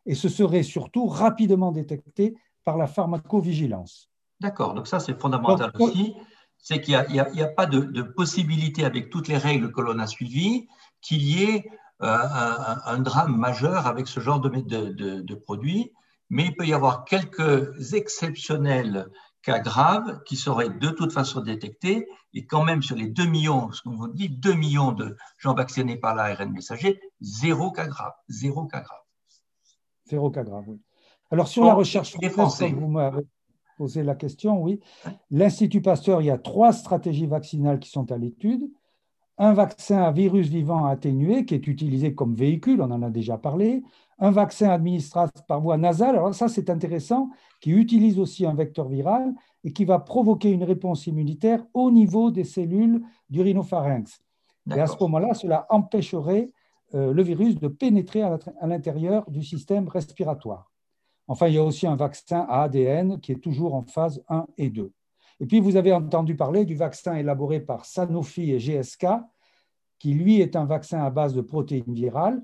Et 0.05 0.15
ce 0.15 0.29
serait 0.29 0.63
surtout 0.63 1.07
rapidement 1.07 1.71
détecté 1.71 2.35
par 2.63 2.77
la 2.77 2.87
pharmacovigilance. 2.87 4.09
D'accord, 4.39 4.73
donc 4.73 4.87
ça 4.87 4.99
c'est 4.99 5.19
fondamental 5.19 5.71
aussi. 5.79 6.15
C'est 6.57 6.81
qu'il 6.81 7.01
n'y 7.11 7.19
a, 7.19 7.47
pas 7.47 7.65
de, 7.65 8.01
possibilité 8.01 8.83
avec 8.83 9.09
toutes 9.09 9.27
les 9.27 9.37
règles 9.37 9.71
que 9.71 9.81
l'on 9.81 9.99
a 9.99 10.07
suivies 10.07 10.67
qu'il 11.01 11.21
y 11.21 11.43
ait 11.43 11.65
euh, 12.01 12.17
un, 12.85 12.99
drame 12.99 13.37
majeur 13.37 13.87
avec 13.87 14.07
ce 14.07 14.19
genre 14.19 14.39
de, 14.39 14.49
de, 14.49 15.35
produits, 15.35 15.93
mais 16.29 16.45
il 16.45 16.55
peut 16.55 16.65
y 16.65 16.73
avoir 16.73 17.05
quelques 17.05 17.93
exceptionnels 17.93 19.07
cas 19.47 19.59
graves 19.59 20.21
qui 20.25 20.35
seraient 20.35 20.69
de 20.69 20.89
toute 20.89 21.13
façon 21.13 21.39
détectés, 21.39 22.05
et 22.33 22.45
quand 22.45 22.65
même 22.65 22.81
sur 22.81 22.97
les 22.97 23.07
2 23.07 23.25
millions, 23.25 23.71
ce 23.71 23.81
qu'on 23.81 23.95
vous 23.95 24.09
dit, 24.09 24.27
2 24.27 24.53
millions 24.53 24.91
de 24.91 25.15
gens 25.37 25.53
vaccinés 25.53 25.95
par 25.95 26.15
l'ARN 26.15 26.51
messager, 26.51 26.99
zéro 27.21 27.71
cas 27.71 27.87
grave, 27.87 28.11
zéro 28.27 28.65
cas 28.65 28.81
grave. 28.81 28.99
Zéro 30.09 30.29
cas 30.31 30.43
grave, 30.43 30.65
oui. 30.67 30.81
Alors 31.31 31.47
sur 31.47 31.63
la 31.63 31.73
recherche 31.73 32.17
française, 32.29 32.73
vous 32.73 32.89
m'avez 32.89 33.21
posé 33.77 34.03
la 34.03 34.15
question, 34.15 34.61
oui. 34.61 34.81
L'Institut 35.31 35.81
Pasteur, 35.81 36.21
il 36.21 36.25
y 36.25 36.29
a 36.29 36.37
trois 36.37 36.73
stratégies 36.73 37.27
vaccinales 37.27 37.79
qui 37.79 37.89
sont 37.89 38.11
à 38.11 38.17
l'étude 38.17 38.69
un 39.37 39.53
vaccin 39.53 40.01
à 40.01 40.11
virus 40.11 40.47
vivant 40.47 40.85
atténué 40.85 41.45
qui 41.45 41.53
est 41.53 41.67
utilisé 41.67 42.15
comme 42.15 42.33
véhicule, 42.33 42.81
on 42.81 42.91
en 42.91 43.03
a 43.03 43.09
déjà 43.09 43.37
parlé, 43.37 43.83
un 44.19 44.31
vaccin 44.31 44.69
administrable 44.69 45.31
par 45.47 45.61
voie 45.61 45.77
nasale, 45.77 46.15
alors 46.15 46.33
ça 46.33 46.47
c'est 46.47 46.69
intéressant, 46.69 47.29
qui 47.61 47.71
utilise 47.71 48.19
aussi 48.19 48.45
un 48.45 48.53
vecteur 48.53 48.87
viral 48.87 49.33
et 49.63 49.73
qui 49.73 49.85
va 49.85 49.99
provoquer 49.99 50.51
une 50.51 50.63
réponse 50.63 51.07
immunitaire 51.07 51.63
au 51.73 51.91
niveau 51.91 52.31
des 52.31 52.43
cellules 52.43 53.01
du 53.29 53.41
rhinopharynx. 53.41 54.19
Et 54.75 54.79
à 54.79 54.87
ce 54.87 54.97
moment-là, 54.99 55.33
cela 55.33 55.65
empêcherait 55.69 56.51
euh, 56.93 57.13
le 57.13 57.23
virus 57.23 57.55
de 57.59 57.67
pénétrer 57.67 58.21
à 58.21 58.39
l'intérieur 58.63 59.29
du 59.29 59.43
système 59.43 59.87
respiratoire. 59.87 60.71
Enfin, 61.27 61.47
il 61.47 61.55
y 61.55 61.57
a 61.57 61.63
aussi 61.63 61.85
un 61.85 61.95
vaccin 61.95 62.45
à 62.49 62.63
ADN 62.63 63.19
qui 63.19 63.33
est 63.33 63.43
toujours 63.43 63.75
en 63.75 63.83
phase 63.83 64.23
1 64.29 64.45
et 64.57 64.69
2. 64.69 64.91
Et 65.39 65.45
puis, 65.45 65.59
vous 65.59 65.75
avez 65.75 65.93
entendu 65.93 66.35
parler 66.35 66.65
du 66.65 66.75
vaccin 66.75 67.15
élaboré 67.15 67.59
par 67.59 67.85
Sanofi 67.85 68.51
et 68.51 68.59
GSK, 68.59 69.07
qui, 69.99 70.13
lui, 70.13 70.41
est 70.41 70.55
un 70.55 70.65
vaccin 70.65 71.03
à 71.03 71.09
base 71.09 71.33
de 71.33 71.41
protéines 71.41 71.93
virales. 71.93 72.41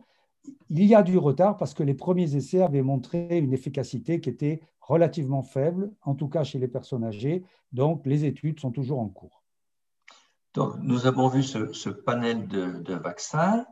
Il 0.69 0.83
y 0.85 0.95
a 0.95 1.03
du 1.03 1.17
retard 1.17 1.57
parce 1.57 1.73
que 1.73 1.83
les 1.83 1.93
premiers 1.93 2.35
essais 2.35 2.62
avaient 2.62 2.81
montré 2.81 3.38
une 3.38 3.53
efficacité 3.53 4.19
qui 4.19 4.29
était 4.29 4.62
relativement 4.81 5.43
faible, 5.43 5.93
en 6.01 6.15
tout 6.15 6.27
cas 6.27 6.43
chez 6.43 6.59
les 6.59 6.67
personnes 6.67 7.03
âgées. 7.03 7.43
Donc, 7.71 8.05
les 8.05 8.25
études 8.25 8.59
sont 8.59 8.71
toujours 8.71 9.00
en 9.00 9.07
cours. 9.07 9.43
Donc, 10.53 10.75
nous 10.81 11.07
avons 11.07 11.27
vu 11.27 11.43
ce, 11.43 11.89
panel 11.89 12.47
de, 12.47 12.93
vaccins. 12.93 13.65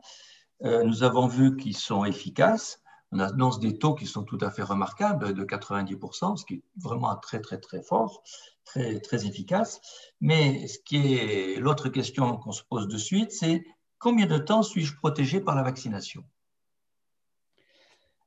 Euh, 0.64 0.84
nous 0.84 1.02
avons 1.02 1.26
vu 1.26 1.56
qu'ils 1.56 1.76
sont 1.76 2.04
efficaces. 2.04 2.80
On 3.12 3.18
annonce 3.18 3.60
des 3.60 3.78
taux 3.78 3.94
qui 3.94 4.06
sont 4.06 4.22
tout 4.22 4.38
à 4.40 4.50
fait 4.50 4.62
remarquables, 4.62 5.34
de 5.34 5.44
90%, 5.44 6.36
ce 6.36 6.46
qui 6.46 6.54
est 6.54 6.62
vraiment 6.76 7.14
très, 7.16 7.40
très, 7.40 7.58
très 7.58 7.82
fort 7.82 8.22
très, 8.64 9.00
très 9.00 9.26
efficace. 9.26 9.80
Mais 10.20 10.66
ce 10.66 10.78
qui 10.78 11.14
est 11.14 11.60
l'autre 11.60 11.88
question 11.88 12.36
qu'on 12.36 12.52
se 12.52 12.62
pose 12.64 12.88
de 12.88 12.98
suite, 12.98 13.32
c'est 13.32 13.64
combien 13.98 14.26
de 14.26 14.38
temps 14.38 14.62
suis-je 14.62 14.96
protégé 14.96 15.40
par 15.40 15.54
la 15.54 15.62
vaccination? 15.62 16.24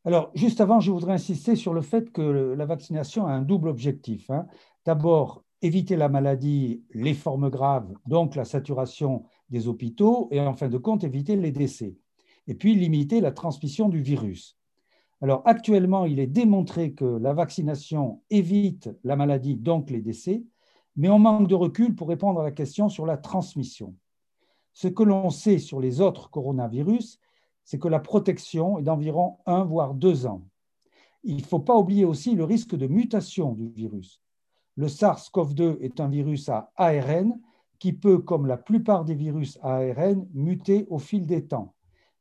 Alors, 0.05 0.31
juste 0.35 0.61
avant, 0.61 0.79
je 0.79 0.91
voudrais 0.91 1.13
insister 1.13 1.55
sur 1.55 1.73
le 1.73 1.81
fait 1.81 2.11
que 2.11 2.21
la 2.21 2.65
vaccination 2.65 3.25
a 3.25 3.31
un 3.31 3.41
double 3.41 3.69
objectif. 3.69 4.29
Hein. 4.29 4.45
D'abord, 4.85 5.43
éviter 5.61 5.95
la 5.95 6.09
maladie, 6.09 6.83
les 6.91 7.15
formes 7.15 7.49
graves, 7.49 7.91
donc 8.05 8.35
la 8.35 8.45
saturation 8.45 9.23
des 9.49 9.67
hôpitaux, 9.67 10.27
et 10.31 10.39
en 10.39 10.53
fin 10.53 10.69
de 10.69 10.77
compte, 10.77 11.03
éviter 11.03 11.35
les 11.35 11.51
décès. 11.51 11.97
Et 12.47 12.53
puis, 12.53 12.75
limiter 12.75 13.19
la 13.19 13.31
transmission 13.31 13.89
du 13.89 14.01
virus. 14.01 14.57
Alors 15.21 15.41
actuellement, 15.45 16.05
il 16.05 16.19
est 16.19 16.27
démontré 16.27 16.93
que 16.93 17.05
la 17.05 17.33
vaccination 17.33 18.21
évite 18.29 18.89
la 19.03 19.15
maladie, 19.15 19.55
donc 19.55 19.89
les 19.89 20.01
décès, 20.01 20.43
mais 20.95 21.09
on 21.09 21.19
manque 21.19 21.47
de 21.47 21.55
recul 21.55 21.95
pour 21.95 22.09
répondre 22.09 22.41
à 22.41 22.43
la 22.43 22.51
question 22.51 22.89
sur 22.89 23.05
la 23.05 23.17
transmission. 23.17 23.95
Ce 24.73 24.87
que 24.87 25.03
l'on 25.03 25.29
sait 25.29 25.57
sur 25.57 25.79
les 25.79 26.01
autres 26.01 26.29
coronavirus, 26.29 27.19
c'est 27.65 27.79
que 27.79 27.87
la 27.87 27.99
protection 27.99 28.77
est 28.77 28.83
d'environ 28.83 29.37
un 29.45 29.63
voire 29.63 29.93
deux 29.93 30.25
ans. 30.25 30.43
Il 31.23 31.37
ne 31.37 31.41
faut 31.41 31.59
pas 31.59 31.75
oublier 31.75 32.05
aussi 32.05 32.35
le 32.35 32.43
risque 32.43 32.75
de 32.75 32.87
mutation 32.87 33.53
du 33.53 33.67
virus. 33.67 34.21
Le 34.75 34.87
SARS-CoV-2 34.87 35.79
est 35.81 35.99
un 35.99 36.07
virus 36.07 36.47
à 36.49 36.71
ARN 36.75 37.39
qui 37.79 37.91
peut, 37.91 38.19
comme 38.19 38.45
la 38.45 38.57
plupart 38.57 39.03
des 39.03 39.15
virus 39.15 39.57
à 39.61 39.77
ARN, 39.77 40.27
muter 40.33 40.85
au 40.89 40.99
fil 40.99 41.25
des 41.25 41.45
temps. 41.47 41.73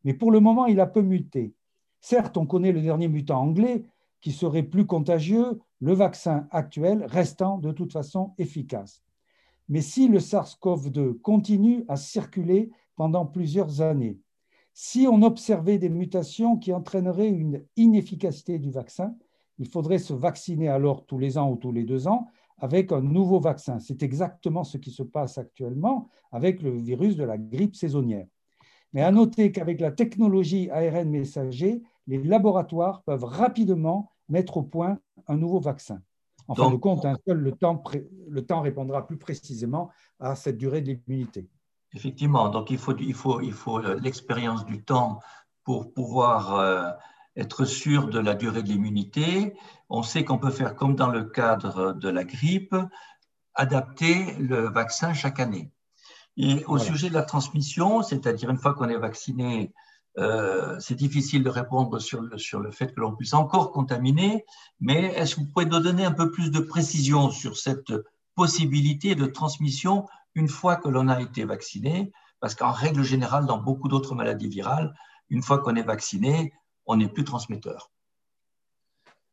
Mais 0.03 0.15
pour 0.15 0.31
le 0.31 0.41
moment, 0.41 0.67
il 0.67 0.81
a 0.81 0.87
peu 0.87 1.03
muté. 1.03 1.55
Certes, 2.01 2.37
on 2.37 2.47
connaît 2.47 2.73
le 2.73 2.81
dernier 2.81 3.09
mutant 3.09 3.41
anglais 3.41 3.85
qui 4.21 4.33
serait 4.33 4.63
plus 4.63 4.87
contagieux, 4.87 5.61
le 5.81 5.93
vaccin 5.93 6.49
actuel 6.51 7.05
restant 7.05 7.59
de 7.59 7.73
toute 7.73 7.93
façon 7.93 8.33
efficace. 8.39 9.03
Mais 9.69 9.83
si 9.83 10.09
le 10.09 10.19
SARS-CoV-2 10.19 11.21
continue 11.21 11.85
à 11.89 11.97
circuler 11.97 12.71
pendant 12.97 13.27
plusieurs 13.27 13.83
années, 13.83 14.19
si 14.75 15.07
on 15.09 15.23
observait 15.23 15.79
des 15.79 15.89
mutations 15.89 16.59
qui 16.59 16.73
entraîneraient 16.73 17.31
une 17.31 17.65
inefficacité 17.77 18.59
du 18.59 18.73
vaccin, 18.73 19.15
il 19.59 19.69
faudrait 19.69 20.01
se 20.01 20.13
vacciner 20.13 20.69
alors 20.69 21.07
tous 21.07 21.17
les 21.17 21.39
ans 21.39 21.49
ou 21.51 21.57
tous 21.57 21.71
les 21.71 21.85
deux 21.85 22.09
ans 22.09 22.27
avec 22.59 22.91
un 22.91 23.01
nouveau 23.01 23.39
vaccin. 23.39 23.79
C'est 23.79 24.03
exactement 24.03 24.65
ce 24.65 24.77
qui 24.77 24.91
se 24.91 25.05
passe 25.05 25.39
actuellement 25.39 26.09
avec 26.33 26.61
le 26.61 26.77
virus 26.77 27.17
de 27.17 27.23
la 27.23 27.39
grippe 27.39 27.77
saisonnière. 27.77 28.27
Mais 28.93 29.03
à 29.03 29.13
noter 29.13 29.53
qu'avec 29.53 29.81
la 29.81 29.93
technologie 29.93 30.69
ARN 30.71 31.09
messager, 31.09 31.83
les 32.09 32.23
laboratoires 32.23 33.03
peuvent 33.03 33.25
rapidement 33.25 34.11
mettre 34.29 34.57
au 34.57 34.63
point 34.63 34.99
un 35.29 35.37
nouveau 35.37 35.61
vaccin. 35.61 36.03
En 36.49 36.55
fin 36.55 36.71
de 36.71 36.77
compte, 36.77 37.05
un 37.05 37.17
seul 37.27 37.39
le, 37.39 37.53
temps, 37.53 37.83
le 38.29 38.45
temps 38.45 38.61
répondra 38.61 39.07
plus 39.07 39.17
précisément 39.17 39.91
à 40.19 40.35
cette 40.35 40.59
durée 40.59 40.83
de 40.83 40.93
l'immunité. 40.93 41.49
Effectivement, 41.95 42.49
donc 42.49 42.71
il 42.71 42.79
faut, 42.79 42.97
il 42.99 43.15
faut, 43.15 43.41
il 43.41 43.53
faut 43.53 43.79
euh, 43.79 43.99
l'expérience 44.01 44.65
du 44.67 44.83
temps 44.83 45.21
pour 45.63 45.93
pouvoir 45.93 46.55
euh, 46.55 46.91
être 47.37 47.65
sûr 47.65 48.09
de 48.09 48.19
la 48.19 48.35
durée 48.35 48.63
de 48.63 48.69
l'immunité. 48.69 49.57
On 49.89 50.03
sait 50.03 50.25
qu'on 50.25 50.39
peut 50.39 50.51
faire 50.51 50.75
comme 50.75 50.97
dans 50.97 51.09
le 51.09 51.25
cadre 51.25 51.93
de 51.93 52.09
la 52.09 52.25
grippe, 52.25 52.75
adapter 53.55 54.35
le 54.39 54.69
vaccin 54.69 55.15
chaque 55.15 55.39
année. 55.41 55.71
Et 56.37 56.65
au 56.65 56.79
sujet 56.79 57.09
de 57.09 57.15
la 57.15 57.23
transmission, 57.23 58.03
c'est-à-dire 58.03 58.51
une 58.51 58.59
fois 58.59 58.75
qu'on 58.75 58.89
est 58.89 58.99
vacciné 58.99 59.73
euh, 60.17 60.79
c'est 60.79 60.95
difficile 60.95 61.43
de 61.43 61.51
répondre 61.51 61.99
sur 61.99 62.21
le, 62.21 62.39
sur 62.39 62.61
le 62.61 62.71
fait 62.71 62.95
que 62.95 63.01
l'on 63.01 63.17
puisse 63.17 63.35
encore 63.35 63.73
contaminer, 63.73 64.45
mais 64.81 65.07
est-ce 65.17 65.35
que 65.35 65.41
vous 65.41 65.47
pouvez 65.49 65.67
nous 65.67 65.81
donner 65.81 66.05
un 66.05 66.13
peu 66.13 66.31
plus 66.31 66.53
de 66.53 66.61
précision 66.61 67.31
sur 67.31 67.57
cette 67.57 67.93
possibilité 68.37 69.17
de 69.17 69.27
transmission 69.27 70.07
une 70.35 70.49
fois 70.49 70.77
que 70.77 70.89
l'on 70.89 71.09
a 71.09 71.21
été 71.21 71.45
vacciné 71.45 72.13
Parce 72.41 72.55
qu'en 72.55 72.73
règle 72.73 73.03
générale, 73.03 73.47
dans 73.47 73.59
beaucoup 73.59 73.89
d'autres 73.89 74.15
maladies 74.15 74.49
virales, 74.49 74.95
une 75.31 75.43
fois 75.43 75.59
qu'on 75.59 75.77
est 75.77 75.83
vacciné, 75.83 76.53
on 76.87 76.97
n'est 76.97 77.09
plus 77.09 77.25
transmetteur. 77.25 77.91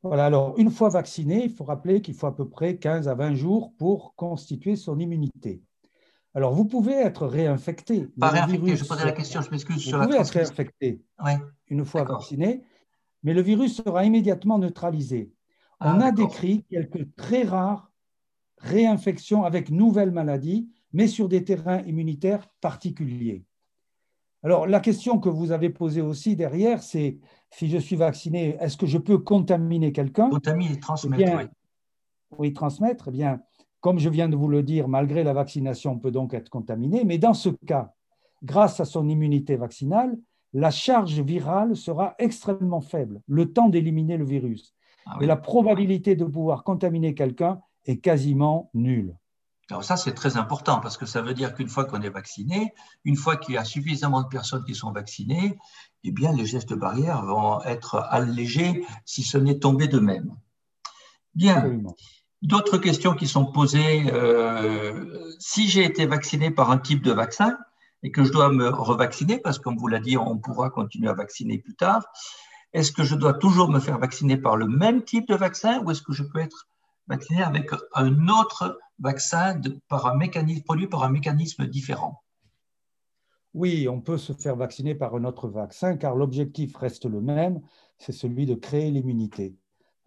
Voilà, 0.03 0.25
alors 0.25 0.57
une 0.57 0.71
fois 0.71 0.89
vacciné, 0.89 1.43
il 1.43 1.53
faut 1.53 1.63
rappeler 1.63 2.01
qu'il 2.01 2.15
faut 2.15 2.27
à 2.27 2.35
peu 2.35 2.47
près 2.47 2.77
15 2.77 3.07
à 3.07 3.13
20 3.13 3.35
jours 3.35 3.73
pour 3.77 4.15
constituer 4.15 4.75
son 4.75 4.99
immunité. 4.99 5.61
Alors, 6.33 6.53
vous 6.53 6.65
pouvez 6.65 6.93
être 6.93 7.27
réinfecté. 7.27 8.07
Pas 8.19 8.29
réinfecté, 8.29 8.77
je 8.77 8.85
posais 8.85 9.05
la 9.05 9.11
question, 9.11 9.41
je 9.41 9.51
m'excuse. 9.51 9.93
Vous 9.93 10.01
pouvez 10.01 10.17
être 10.17 10.29
réinfecté 10.29 11.01
une 11.67 11.85
fois 11.85 12.03
vacciné, 12.03 12.63
mais 13.23 13.33
le 13.33 13.41
virus 13.41 13.75
sera 13.75 14.05
immédiatement 14.05 14.57
neutralisé. 14.57 15.33
Ah, 15.79 15.93
On 15.95 16.01
a 16.01 16.11
décrit 16.11 16.63
quelques 16.69 17.13
très 17.15 17.43
rares 17.43 17.91
réinfections 18.57 19.43
avec 19.43 19.71
nouvelles 19.71 20.11
maladies, 20.11 20.69
mais 20.93 21.07
sur 21.07 21.29
des 21.29 21.43
terrains 21.43 21.81
immunitaires 21.83 22.47
particuliers. 22.61 23.43
Alors, 24.43 24.65
la 24.65 24.79
question 24.79 25.19
que 25.19 25.29
vous 25.29 25.51
avez 25.51 25.69
posée 25.69 26.01
aussi 26.01 26.35
derrière, 26.35 26.81
c'est 26.81 27.19
si 27.51 27.69
je 27.69 27.77
suis 27.77 27.95
vacciné, 27.95 28.57
est-ce 28.59 28.75
que 28.75 28.87
je 28.87 28.97
peux 28.97 29.19
contaminer 29.19 29.91
quelqu'un? 29.91 30.29
Contaminer, 30.29 30.79
transmettre, 30.79 31.37
oui. 31.37 31.43
Oui, 32.37 32.53
transmettre. 32.53 33.09
Eh 33.09 33.11
bien, 33.11 33.41
comme 33.81 33.99
je 33.99 34.09
viens 34.09 34.29
de 34.29 34.35
vous 34.35 34.47
le 34.47 34.63
dire, 34.63 34.87
malgré 34.87 35.23
la 35.23 35.33
vaccination, 35.33 35.91
on 35.93 35.99
peut 35.99 36.11
donc 36.11 36.33
être 36.33 36.49
contaminé, 36.49 37.03
mais 37.03 37.17
dans 37.17 37.33
ce 37.33 37.49
cas, 37.49 37.93
grâce 38.43 38.79
à 38.79 38.85
son 38.85 39.07
immunité 39.09 39.55
vaccinale, 39.57 40.17
la 40.53 40.71
charge 40.71 41.19
virale 41.21 41.75
sera 41.75 42.15
extrêmement 42.17 42.81
faible, 42.81 43.21
le 43.27 43.53
temps 43.53 43.69
d'éliminer 43.69 44.17
le 44.17 44.25
virus. 44.25 44.75
Ah 45.05 45.17
Et 45.21 45.25
la 45.25 45.37
probabilité 45.37 46.15
de 46.15 46.25
pouvoir 46.25 46.63
contaminer 46.63 47.13
quelqu'un 47.13 47.61
est 47.85 47.97
quasiment 47.97 48.69
nulle. 48.73 49.15
Alors 49.71 49.85
ça, 49.85 49.95
c'est 49.95 50.11
très 50.11 50.35
important 50.35 50.81
parce 50.81 50.97
que 50.97 51.05
ça 51.05 51.21
veut 51.21 51.33
dire 51.33 51.55
qu'une 51.55 51.69
fois 51.69 51.85
qu'on 51.85 52.01
est 52.01 52.09
vacciné, 52.09 52.73
une 53.05 53.15
fois 53.15 53.37
qu'il 53.37 53.55
y 53.55 53.57
a 53.57 53.63
suffisamment 53.63 54.21
de 54.21 54.27
personnes 54.27 54.65
qui 54.65 54.75
sont 54.75 54.91
vaccinées, 54.91 55.57
eh 56.03 56.11
bien, 56.11 56.33
les 56.33 56.45
gestes 56.45 56.73
barrières 56.73 57.23
vont 57.23 57.63
être 57.63 57.95
allégés 58.09 58.85
si 59.05 59.23
ce 59.23 59.37
n'est 59.37 59.59
tombé 59.59 59.87
d'eux-mêmes. 59.87 60.35
Bien. 61.35 61.79
D'autres 62.41 62.79
questions 62.79 63.13
qui 63.13 63.27
sont 63.27 63.45
posées. 63.45 64.11
Euh, 64.11 65.33
si 65.39 65.69
j'ai 65.69 65.85
été 65.85 66.05
vacciné 66.05 66.51
par 66.51 66.69
un 66.69 66.77
type 66.77 67.01
de 67.01 67.13
vaccin 67.13 67.57
et 68.03 68.11
que 68.11 68.25
je 68.25 68.31
dois 68.33 68.51
me 68.51 68.67
revacciner, 68.67 69.39
parce 69.39 69.57
que 69.57 69.63
comme 69.63 69.77
vous 69.77 69.87
l'a 69.87 69.99
dit, 70.01 70.17
on 70.17 70.37
pourra 70.37 70.69
continuer 70.69 71.07
à 71.07 71.13
vacciner 71.13 71.59
plus 71.59 71.75
tard, 71.75 72.03
est-ce 72.73 72.91
que 72.91 73.03
je 73.03 73.15
dois 73.15 73.35
toujours 73.35 73.69
me 73.69 73.79
faire 73.79 73.99
vacciner 73.99 74.35
par 74.35 74.57
le 74.57 74.67
même 74.67 75.03
type 75.03 75.29
de 75.29 75.35
vaccin 75.35 75.79
ou 75.79 75.91
est-ce 75.91 76.01
que 76.01 76.11
je 76.11 76.23
peux 76.23 76.39
être 76.39 76.67
vacciné 77.11 77.43
avec 77.43 77.69
un 77.93 78.27
autre 78.29 78.79
vaccin 78.99 79.59
par 79.89 80.07
un 80.07 80.15
mécanisme, 80.15 80.63
produit 80.63 80.87
par 80.87 81.03
un 81.03 81.09
mécanisme 81.09 81.67
différent 81.67 82.23
Oui, 83.53 83.87
on 83.89 83.99
peut 83.99 84.17
se 84.17 84.33
faire 84.33 84.55
vacciner 84.55 84.95
par 84.95 85.13
un 85.15 85.25
autre 85.25 85.49
vaccin 85.49 85.97
car 85.97 86.15
l'objectif 86.15 86.75
reste 86.77 87.05
le 87.05 87.19
même, 87.19 87.61
c'est 87.97 88.13
celui 88.13 88.45
de 88.45 88.55
créer 88.55 88.91
l'immunité. 88.91 89.57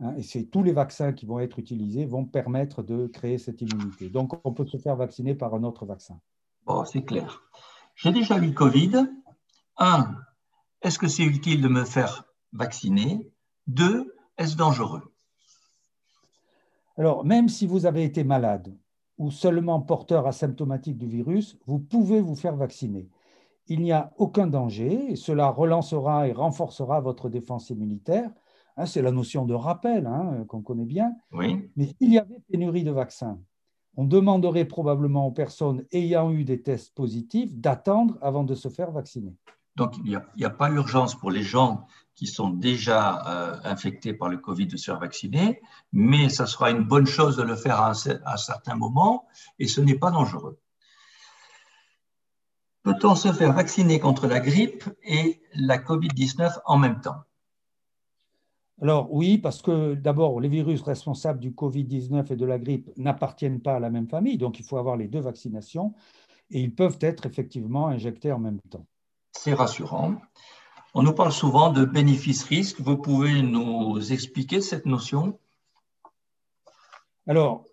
Hein, 0.00 0.14
et 0.16 0.22
c'est 0.22 0.44
tous 0.44 0.62
les 0.62 0.72
vaccins 0.72 1.12
qui 1.12 1.26
vont 1.26 1.40
être 1.40 1.58
utilisés 1.58 2.06
vont 2.06 2.24
permettre 2.24 2.82
de 2.82 3.06
créer 3.06 3.38
cette 3.38 3.60
immunité. 3.60 4.08
Donc, 4.08 4.32
on 4.44 4.52
peut 4.52 4.66
se 4.66 4.78
faire 4.78 4.96
vacciner 4.96 5.34
par 5.34 5.54
un 5.54 5.62
autre 5.62 5.86
vaccin. 5.86 6.18
Bon, 6.64 6.84
c'est 6.84 7.04
clair. 7.04 7.42
J'ai 7.94 8.12
déjà 8.12 8.38
eu 8.38 8.46
le 8.46 8.52
Covid. 8.52 9.06
Un, 9.76 10.16
est-ce 10.82 10.98
que 10.98 11.08
c'est 11.08 11.24
utile 11.24 11.60
de 11.60 11.68
me 11.68 11.84
faire 11.84 12.24
vacciner? 12.52 13.30
Deux, 13.66 14.16
est-ce 14.38 14.56
dangereux? 14.56 15.13
Alors, 16.96 17.24
même 17.24 17.48
si 17.48 17.66
vous 17.66 17.86
avez 17.86 18.04
été 18.04 18.24
malade 18.24 18.74
ou 19.18 19.30
seulement 19.30 19.80
porteur 19.80 20.26
asymptomatique 20.26 20.98
du 20.98 21.06
virus, 21.06 21.58
vous 21.66 21.78
pouvez 21.78 22.20
vous 22.20 22.36
faire 22.36 22.56
vacciner. 22.56 23.08
Il 23.66 23.80
n'y 23.80 23.92
a 23.92 24.12
aucun 24.16 24.46
danger 24.46 25.12
et 25.12 25.16
cela 25.16 25.48
relancera 25.48 26.28
et 26.28 26.32
renforcera 26.32 27.00
votre 27.00 27.28
défense 27.28 27.70
immunitaire. 27.70 28.30
Hein, 28.76 28.86
c'est 28.86 29.02
la 29.02 29.12
notion 29.12 29.46
de 29.46 29.54
rappel 29.54 30.06
hein, 30.06 30.44
qu'on 30.48 30.62
connaît 30.62 30.84
bien. 30.84 31.14
Oui. 31.32 31.70
Mais 31.76 31.86
s'il 31.86 32.12
y 32.12 32.18
avait 32.18 32.40
pénurie 32.50 32.84
de 32.84 32.90
vaccins, 32.90 33.38
on 33.96 34.04
demanderait 34.04 34.64
probablement 34.64 35.26
aux 35.26 35.32
personnes 35.32 35.84
ayant 35.92 36.30
eu 36.32 36.44
des 36.44 36.62
tests 36.62 36.94
positifs 36.94 37.54
d'attendre 37.54 38.18
avant 38.20 38.44
de 38.44 38.54
se 38.54 38.68
faire 38.68 38.90
vacciner. 38.90 39.34
Donc, 39.76 39.96
il 40.04 40.20
n'y 40.36 40.44
a, 40.44 40.50
pas 40.50 40.70
urgence 40.70 41.14
pour 41.14 41.30
les 41.30 41.42
gens 41.42 41.86
qui 42.14 42.26
sont 42.26 42.50
déjà 42.50 43.26
euh, 43.26 43.58
infectés 43.64 44.14
par 44.14 44.28
le 44.28 44.38
Covid 44.38 44.66
de 44.66 44.76
se 44.76 44.86
faire 44.86 45.00
vacciner, 45.00 45.60
mais 45.92 46.28
ça 46.28 46.46
sera 46.46 46.70
une 46.70 46.84
bonne 46.84 47.06
chose 47.06 47.36
de 47.36 47.42
le 47.42 47.56
faire 47.56 47.80
à 47.80 47.90
un, 47.90 48.36
certain 48.36 48.74
moment 48.74 49.26
et 49.58 49.66
ce 49.66 49.80
n'est 49.80 49.98
pas 49.98 50.10
dangereux. 50.10 50.58
Peut-on 52.82 53.14
se 53.14 53.32
faire 53.32 53.52
vacciner 53.52 53.98
contre 53.98 54.26
la 54.26 54.40
grippe 54.40 54.84
et 55.02 55.40
la 55.54 55.78
Covid-19 55.78 56.60
en 56.66 56.78
même 56.78 57.00
temps? 57.00 57.22
Alors 58.82 59.12
oui, 59.12 59.38
parce 59.38 59.62
que 59.62 59.94
d'abord, 59.94 60.40
les 60.40 60.48
virus 60.48 60.82
responsables 60.82 61.40
du 61.40 61.52
Covid-19 61.52 62.32
et 62.32 62.36
de 62.36 62.44
la 62.44 62.58
grippe 62.58 62.90
n'appartiennent 62.96 63.60
pas 63.60 63.76
à 63.76 63.80
la 63.80 63.90
même 63.90 64.08
famille, 64.08 64.36
donc 64.36 64.58
il 64.58 64.64
faut 64.64 64.76
avoir 64.76 64.96
les 64.96 65.08
deux 65.08 65.20
vaccinations, 65.20 65.94
et 66.50 66.60
ils 66.60 66.74
peuvent 66.74 66.98
être 67.00 67.24
effectivement 67.24 67.86
injectés 67.86 68.32
en 68.32 68.40
même 68.40 68.60
temps 68.70 68.86
c'est 69.34 69.54
rassurant. 69.54 70.14
On 70.96 71.02
nous 71.02 71.12
parle 71.12 71.32
souvent 71.32 71.72
de 71.72 71.84
bénéfice-risque. 71.84 72.80
Vous 72.80 72.96
pouvez 72.96 73.42
nous 73.42 74.12
expliquer 74.12 74.60
cette 74.60 74.86
notion? 74.86 75.40
Alors, 77.26 77.64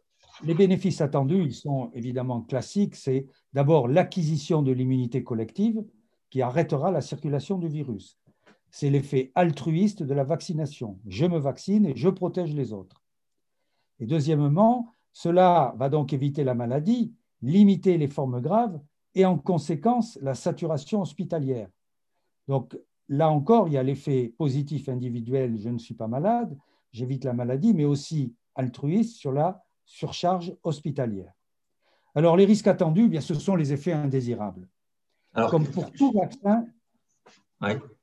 les 0.43 0.55
bénéfices 0.55 1.01
attendus, 1.01 1.43
ils 1.43 1.53
sont 1.53 1.91
évidemment 1.93 2.41
classiques. 2.41 2.95
C'est 2.95 3.27
d'abord 3.53 3.87
l'acquisition 3.87 4.63
de 4.63 4.71
l'immunité 4.71 5.23
collective 5.23 5.83
qui 6.31 6.41
arrêtera 6.41 6.89
la 6.89 7.01
circulation 7.01 7.59
du 7.59 7.67
virus. 7.67 8.17
C'est 8.71 8.89
l'effet 8.89 9.31
altruiste 9.35 10.01
de 10.01 10.15
la 10.15 10.23
vaccination. 10.23 10.97
Je 11.05 11.27
me 11.27 11.37
vaccine 11.37 11.85
et 11.85 11.95
je 11.95 12.09
protège 12.09 12.55
les 12.55 12.73
autres. 12.73 13.03
Et 13.99 14.07
deuxièmement, 14.07 14.91
cela 15.13 15.75
va 15.77 15.89
donc 15.89 16.11
éviter 16.11 16.43
la 16.43 16.55
maladie, 16.55 17.13
limiter 17.43 17.99
les 17.99 18.07
formes 18.07 18.41
graves 18.41 18.81
et 19.13 19.25
en 19.25 19.37
conséquence 19.37 20.17
la 20.23 20.33
saturation 20.33 21.01
hospitalière. 21.01 21.69
Donc 22.47 22.75
là 23.09 23.29
encore, 23.29 23.67
il 23.67 23.73
y 23.73 23.77
a 23.77 23.83
l'effet 23.83 24.33
positif 24.37 24.89
individuel, 24.89 25.57
je 25.57 25.69
ne 25.69 25.77
suis 25.77 25.93
pas 25.93 26.07
malade, 26.07 26.57
j'évite 26.91 27.25
la 27.25 27.33
maladie, 27.33 27.73
mais 27.73 27.85
aussi 27.85 28.33
altruiste 28.55 29.17
sur 29.17 29.31
la 29.31 29.63
surcharge 29.85 30.55
hospitalière. 30.63 31.33
Alors 32.15 32.35
les 32.37 32.45
risques 32.45 32.67
attendus, 32.67 33.07
bien, 33.07 33.21
ce 33.21 33.33
sont 33.33 33.55
les 33.55 33.73
effets 33.73 33.93
indésirables. 33.93 34.67
Comme 35.49 35.65
pour 35.65 35.91
tout 35.91 36.11
vaccin, 36.11 36.65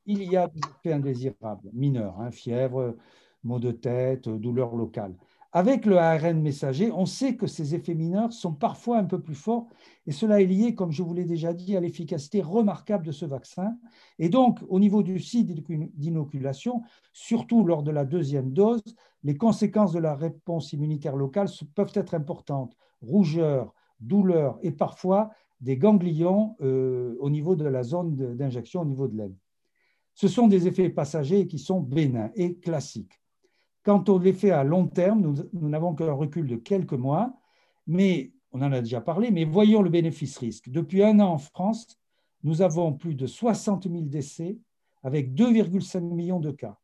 il 0.07 0.23
y 0.23 0.37
a 0.37 0.49
des 0.49 0.61
effets 0.61 0.93
indésirables 0.95 1.69
mineurs, 1.73 2.19
hein, 2.21 2.31
fièvre, 2.31 2.97
maux 3.43 3.59
de 3.59 3.71
tête, 3.71 4.29
douleur 4.29 4.75
locale. 4.75 5.15
Avec 5.53 5.87
le 5.87 5.97
ARN 5.97 6.43
messager, 6.43 6.93
on 6.93 7.07
sait 7.07 7.37
que 7.37 7.47
ces 7.47 7.75
effets 7.75 7.95
mineurs 7.95 8.35
sont 8.35 8.53
parfois 8.53 8.99
un 8.99 9.05
peu 9.05 9.19
plus 9.19 9.35
forts 9.35 9.67
et 10.07 10.13
cela 10.13 10.43
est 10.43 10.47
lié, 10.47 10.75
comme 10.75 10.93
je 10.93 11.03
vous 11.03 11.15
l'ai 11.15 11.25
déjà 11.25 11.55
dit, 11.55 11.75
à 11.75 11.81
l'efficacité 11.81 12.43
remarquable 12.43 13.07
de 13.07 13.13
ce 13.13 13.25
vaccin. 13.25 13.75
Et 14.19 14.29
donc, 14.29 14.59
au 14.69 14.79
niveau 14.79 15.03
du 15.03 15.19
site 15.19 15.51
d'inoculation, 15.97 16.83
surtout 17.15 17.65
lors 17.65 17.83
de 17.83 17.91
la 17.91 18.05
deuxième 18.05 18.53
dose, 18.53 18.83
les 19.25 19.39
conséquences 19.39 19.93
de 19.93 20.01
la 20.01 20.15
réponse 20.15 20.75
immunitaire 20.75 21.17
locale 21.17 21.49
peuvent 21.75 21.93
être 21.95 22.15
importantes. 22.15 22.77
Rougeur, 23.01 23.73
douleur 24.01 24.59
et 24.63 24.71
parfois 24.71 25.31
des 25.63 25.79
ganglions 25.79 26.57
euh, 26.61 27.17
au 27.21 27.31
niveau 27.31 27.57
de 27.57 27.65
la 27.65 27.83
zone 27.83 28.37
d'injection, 28.37 28.83
au 28.83 28.85
niveau 28.85 29.09
de 29.09 29.17
l'aine. 29.17 29.37
Ce 30.15 30.29
sont 30.29 30.47
des 30.47 30.67
effets 30.67 30.91
passagers 30.91 31.47
qui 31.47 31.59
sont 31.59 31.81
bénins 31.81 32.31
et 32.35 32.57
classiques. 32.57 33.19
Quant 33.85 34.05
aux 34.09 34.21
effets 34.23 34.51
à 34.51 34.65
long 34.65 34.87
terme, 34.87 35.35
nous 35.53 35.69
n'avons 35.69 35.95
qu'un 35.95 36.13
recul 36.13 36.47
de 36.47 36.57
quelques 36.57 36.93
mois, 36.93 37.33
mais 37.87 38.33
on 38.53 38.63
en 38.63 38.73
a 38.73 38.81
déjà 38.81 39.01
parlé, 39.01 39.31
mais 39.31 39.45
voyons 39.45 39.83
le 39.83 39.91
bénéfice-risque. 39.91 40.69
Depuis 40.71 41.03
un 41.03 41.21
an 41.21 41.33
en 41.33 41.39
France, 41.39 41.99
nous 42.43 42.63
avons 42.63 42.93
plus 42.93 43.15
de 43.15 43.27
60 43.27 43.89
000 43.89 44.03
décès 44.03 44.59
avec 45.03 45.35
2,5 45.35 46.01
millions 46.01 46.41
de 46.41 46.51
cas. 46.51 46.77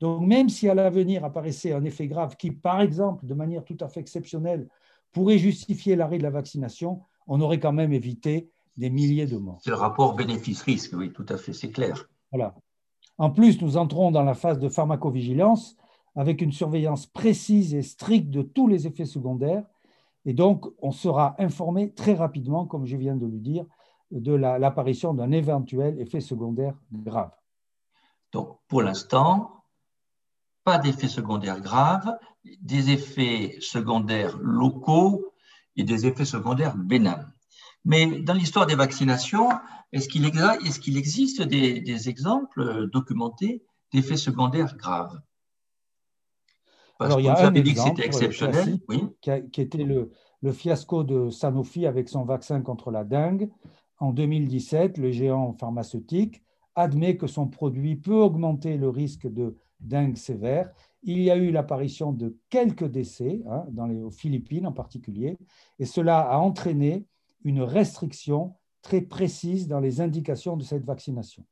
Donc 0.00 0.26
même 0.26 0.48
si 0.48 0.68
à 0.68 0.74
l'avenir 0.74 1.24
apparaissait 1.24 1.72
un 1.72 1.84
effet 1.84 2.08
grave 2.08 2.36
qui, 2.36 2.50
par 2.50 2.80
exemple, 2.80 3.26
de 3.26 3.34
manière 3.34 3.64
tout 3.64 3.76
à 3.80 3.88
fait 3.88 4.00
exceptionnelle, 4.00 4.68
pourrait 5.12 5.38
justifier 5.38 5.96
l'arrêt 5.96 6.18
de 6.18 6.24
la 6.24 6.30
vaccination, 6.30 7.00
on 7.26 7.40
aurait 7.40 7.60
quand 7.60 7.72
même 7.72 7.92
évité 7.92 8.50
des 8.76 8.90
milliers 8.90 9.26
de 9.26 9.36
morts. 9.36 9.60
C'est 9.62 9.70
le 9.70 9.76
rapport 9.76 10.14
bénéfice-risque, 10.14 10.92
oui, 10.94 11.12
tout 11.12 11.26
à 11.28 11.36
fait, 11.36 11.52
c'est 11.52 11.70
clair. 11.70 12.08
Voilà. 12.32 12.54
En 13.16 13.30
plus, 13.30 13.62
nous 13.62 13.76
entrons 13.76 14.10
dans 14.10 14.24
la 14.24 14.34
phase 14.34 14.58
de 14.58 14.68
pharmacovigilance 14.68 15.76
avec 16.16 16.40
une 16.40 16.52
surveillance 16.52 17.06
précise 17.06 17.74
et 17.74 17.82
stricte 17.82 18.30
de 18.30 18.42
tous 18.42 18.68
les 18.68 18.86
effets 18.86 19.04
secondaires. 19.04 19.64
Et 20.24 20.32
donc, 20.32 20.66
on 20.80 20.90
sera 20.90 21.34
informé 21.38 21.92
très 21.92 22.14
rapidement, 22.14 22.66
comme 22.66 22.86
je 22.86 22.96
viens 22.96 23.16
de 23.16 23.26
le 23.26 23.38
dire, 23.38 23.66
de 24.10 24.32
l'apparition 24.32 25.12
d'un 25.12 25.32
éventuel 25.32 26.00
effet 26.00 26.20
secondaire 26.20 26.74
grave. 26.92 27.32
Donc, 28.32 28.58
pour 28.68 28.82
l'instant, 28.82 29.64
pas 30.62 30.78
d'effets 30.78 31.08
secondaires 31.08 31.60
graves, 31.60 32.16
des 32.60 32.90
effets 32.90 33.56
secondaires 33.60 34.38
locaux 34.38 35.34
et 35.76 35.84
des 35.84 36.06
effets 36.06 36.24
secondaires 36.24 36.76
bénins. 36.76 37.26
Mais 37.84 38.22
dans 38.22 38.34
l'histoire 38.34 38.66
des 38.66 38.76
vaccinations, 38.76 39.50
est-ce 39.92 40.08
qu'il 40.08 40.96
existe 40.96 41.42
des 41.42 42.08
exemples 42.08 42.88
documentés 42.90 43.62
d'effets 43.92 44.16
secondaires 44.16 44.76
graves? 44.76 45.20
Alors, 47.00 47.20
il 47.20 47.24
y 47.24 47.28
a 47.28 47.38
un 47.38 47.52
c'était 47.52 48.06
exceptionnel, 48.06 48.78
qui, 49.20 49.30
qui, 49.50 49.60
était 49.60 49.82
le, 49.82 50.10
le 50.42 50.52
fiasco 50.52 51.04
de 51.04 51.30
Sanofi 51.30 51.86
avec 51.86 52.08
son 52.08 52.24
vaccin 52.24 52.60
contre 52.60 52.90
la 52.90 53.04
dengue. 53.04 53.50
En 53.98 54.12
2017, 54.12 54.98
le 54.98 55.10
géant 55.10 55.54
pharmaceutique 55.54 56.42
admet 56.74 57.16
que 57.16 57.26
son 57.26 57.46
produit 57.48 57.96
peut 57.96 58.20
augmenter 58.20 58.76
le 58.76 58.88
risque 58.88 59.26
de 59.26 59.56
dengue 59.80 60.16
sévère. 60.16 60.70
Il 61.02 61.20
y 61.20 61.30
a 61.30 61.36
eu 61.36 61.50
l'apparition 61.50 62.12
de 62.12 62.36
quelques 62.50 62.84
décès, 62.84 63.42
hein, 63.48 63.64
dans 63.70 63.86
les, 63.86 64.02
aux 64.02 64.10
Philippines 64.10 64.66
en 64.66 64.72
particulier, 64.72 65.38
et 65.78 65.84
cela 65.84 66.20
a 66.20 66.38
entraîné 66.38 67.06
une 67.44 67.62
restriction 67.62 68.54
très 68.82 69.00
précise 69.00 69.68
dans 69.68 69.80
les 69.80 70.00
indications 70.00 70.56
de 70.56 70.62
cette 70.62 70.84
vaccination. 70.84 71.44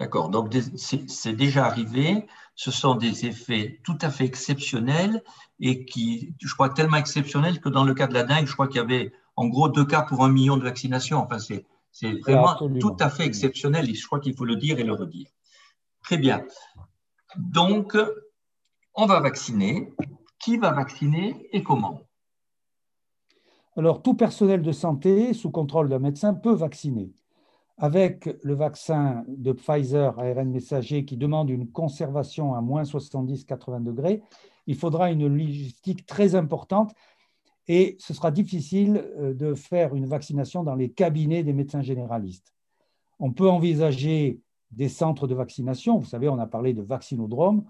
D'accord, 0.00 0.30
donc 0.30 0.50
c'est 0.76 1.34
déjà 1.34 1.66
arrivé, 1.66 2.26
ce 2.54 2.70
sont 2.70 2.94
des 2.94 3.26
effets 3.26 3.80
tout 3.84 3.98
à 4.00 4.08
fait 4.08 4.24
exceptionnels 4.24 5.22
et 5.60 5.84
qui, 5.84 6.34
je 6.40 6.54
crois, 6.54 6.70
tellement 6.70 6.96
exceptionnels 6.96 7.60
que 7.60 7.68
dans 7.68 7.84
le 7.84 7.92
cas 7.92 8.06
de 8.06 8.14
la 8.14 8.22
dengue, 8.22 8.46
je 8.46 8.52
crois 8.54 8.66
qu'il 8.66 8.78
y 8.78 8.80
avait 8.80 9.12
en 9.36 9.46
gros 9.46 9.68
deux 9.68 9.84
cas 9.84 10.00
pour 10.00 10.24
un 10.24 10.30
million 10.30 10.56
de 10.56 10.62
vaccinations. 10.62 11.18
Enfin, 11.18 11.38
c'est 11.38 11.66
vraiment 12.22 12.56
tout 12.80 12.96
à 12.98 13.10
fait 13.10 13.26
exceptionnel 13.26 13.90
et 13.90 13.94
je 13.94 14.06
crois 14.06 14.20
qu'il 14.20 14.34
faut 14.34 14.46
le 14.46 14.56
dire 14.56 14.78
et 14.78 14.84
le 14.84 14.94
redire. 14.94 15.28
Très 16.02 16.16
bien. 16.16 16.46
Donc, 17.36 17.94
on 18.94 19.04
va 19.04 19.20
vacciner. 19.20 19.92
Qui 20.38 20.56
va 20.56 20.72
vacciner 20.72 21.46
et 21.52 21.62
comment? 21.62 22.00
Alors, 23.76 24.00
tout 24.00 24.14
personnel 24.14 24.62
de 24.62 24.72
santé 24.72 25.34
sous 25.34 25.50
contrôle 25.50 25.90
d'un 25.90 25.98
médecin 25.98 26.32
peut 26.32 26.54
vacciner 26.54 27.12
avec 27.80 28.28
le 28.42 28.54
vaccin 28.54 29.24
de 29.26 29.52
Pfizer 29.52 30.18
ARN 30.18 30.50
messager 30.50 31.06
qui 31.06 31.16
demande 31.16 31.48
une 31.48 31.66
conservation 31.66 32.54
à 32.54 32.60
moins 32.60 32.82
70-80 32.82 33.82
degrés, 33.82 34.22
il 34.66 34.76
faudra 34.76 35.10
une 35.10 35.26
logistique 35.26 36.04
très 36.04 36.34
importante 36.34 36.94
et 37.68 37.96
ce 37.98 38.12
sera 38.12 38.30
difficile 38.30 39.02
euh, 39.18 39.32
de 39.32 39.54
faire 39.54 39.94
une 39.94 40.04
vaccination 40.04 40.62
dans 40.62 40.74
les 40.74 40.90
cabinets 40.90 41.42
des 41.42 41.54
médecins 41.54 41.80
généralistes. 41.80 42.54
On 43.18 43.32
peut 43.32 43.48
envisager 43.48 44.40
des 44.70 44.90
centres 44.90 45.26
de 45.26 45.34
vaccination, 45.34 45.98
vous 45.98 46.04
savez, 46.04 46.28
on 46.28 46.38
a 46.38 46.46
parlé 46.46 46.74
de 46.74 46.82
vaccinodromes, 46.82 47.64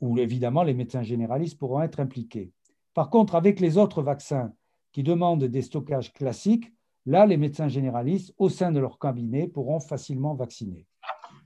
où 0.00 0.16
évidemment 0.18 0.62
les 0.62 0.74
médecins 0.74 1.02
généralistes 1.02 1.58
pourront 1.58 1.82
être 1.82 2.00
impliqués. 2.00 2.50
Par 2.94 3.10
contre, 3.10 3.34
avec 3.34 3.60
les 3.60 3.76
autres 3.76 4.02
vaccins 4.02 4.52
qui 4.92 5.02
demandent 5.02 5.44
des 5.44 5.62
stockages 5.62 6.14
classiques, 6.14 6.72
Là, 7.06 7.26
les 7.26 7.36
médecins 7.36 7.68
généralistes, 7.68 8.34
au 8.38 8.48
sein 8.48 8.72
de 8.72 8.80
leur 8.80 8.98
cabinet, 8.98 9.48
pourront 9.48 9.80
facilement 9.80 10.34
vacciner. 10.34 10.86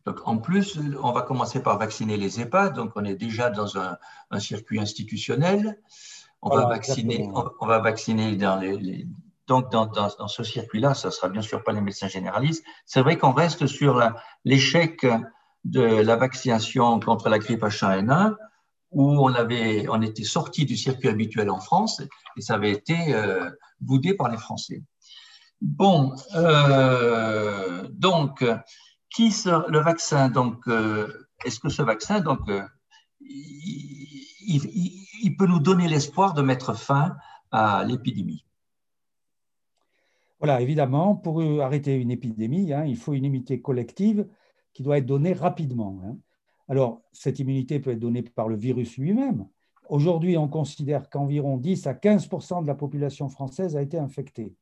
Donc, 0.05 0.21
en 0.27 0.38
plus, 0.38 0.79
on 1.03 1.12
va 1.12 1.23
commencer 1.23 1.62
par 1.62 1.79
vacciner 1.79 2.17
les 2.17 2.40
EHPAD. 2.40 2.75
Donc, 2.75 2.93
on 2.97 3.05
est 3.05 3.14
déjà 3.14 3.51
dans 3.51 3.79
un, 3.79 3.97
circuit 4.38 4.79
institutionnel. 4.79 5.81
On, 6.43 6.55
va 6.55 6.67
vacciner, 6.67 7.31
on, 7.61 7.67
va 7.67 7.79
vacciner 7.79 8.37
dans 8.37 8.57
les, 8.57 9.07
donc, 9.47 9.71
dans, 9.71 10.29
ce 10.29 10.43
circuit-là, 10.43 10.95
ça 10.95 11.09
ne 11.09 11.12
sera 11.12 11.29
bien 11.29 11.43
sûr 11.43 11.62
pas 11.62 11.73
les 11.73 11.81
médecins 11.81 12.09
généralistes. 12.09 12.64
C'est 12.87 13.01
vrai 13.01 13.19
qu'on 13.19 13.33
reste 13.33 13.67
sur 13.67 14.03
l'échec 14.45 15.07
de 15.64 15.83
la 15.83 16.17
vaccination 16.17 16.99
contre 17.01 17.29
la 17.29 17.38
grippe 17.38 17.62
H1N1, 17.62 18.37
où 18.90 19.27
on, 19.27 19.35
avait, 19.35 19.87
on 19.88 20.01
était 20.03 20.25
sorti 20.25 20.64
du 20.64 20.77
circuit 20.77 21.09
habituel 21.09 21.51
en 21.51 21.61
France 21.61 22.01
et 22.37 22.40
ça 22.40 22.55
avait 22.55 22.71
été 22.71 23.14
euh, 23.14 23.51
boudé 23.81 24.14
par 24.14 24.29
les 24.29 24.37
Français. 24.37 24.83
Bon, 25.61 26.14
euh, 26.35 27.88
donc, 27.90 28.45
qui 29.11 29.31
sera 29.31 29.67
le 29.69 29.79
vaccin 29.79 30.29
Donc, 30.29 30.67
euh, 30.69 31.27
est-ce 31.45 31.61
que 31.61 31.69
ce 31.69 31.83
vaccin, 31.83 32.21
donc, 32.21 32.49
euh, 32.49 32.62
il, 33.21 35.37
peut 35.38 35.47
nous 35.47 35.61
donner 35.61 35.88
l'espoir 35.88 36.35
de 36.35 36.43
mettre 36.43 36.77
fin 36.77 37.17
à 37.51 37.85
l'épidémie? 37.85 38.45
Voilà, 40.38 40.61
évidemment, 40.61 41.14
pour 41.14 41.40
arrêter 41.62 41.97
une 41.97 42.11
épidémie, 42.11 42.73
hein, 42.73 42.85
il 42.85 42.97
faut 42.97 43.14
une 43.14 43.25
immunité 43.25 43.62
collective 43.62 44.27
qui 44.75 44.83
doit 44.83 44.99
être 44.99 45.07
donnée 45.07 45.33
rapidement. 45.33 45.99
Hein. 46.05 46.17
Alors, 46.69 47.01
cette 47.12 47.38
immunité 47.38 47.81
peut 47.81 47.93
être 47.93 48.01
donnée 48.01 48.23
par 48.23 48.49
le 48.49 48.57
virus 48.57 48.99
lui-même. 48.99 49.47
Aujourd'hui, 49.88 50.37
on 50.37 50.49
considère 50.49 51.09
qu'environ 51.09 51.57
10 51.57 51.87
à 51.87 51.95
15% 51.95 52.62
de 52.62 52.67
la 52.67 52.75
population 52.75 53.29
française 53.29 53.77
a 53.77 53.83
été 53.83 53.99
infectée 53.99 54.55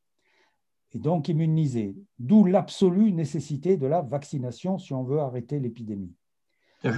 et 0.95 0.99
donc 0.99 1.29
immunisés, 1.29 1.97
d'où 2.19 2.45
l'absolue 2.45 3.13
nécessité 3.13 3.77
de 3.77 3.87
la 3.87 4.03
vaccination 4.03 4.79
si 4.79 4.93
on 4.93 5.03
veut 5.03 5.21
arrêter 5.21 5.59
l'épidémie. 5.59 6.15
C'est 6.83 6.91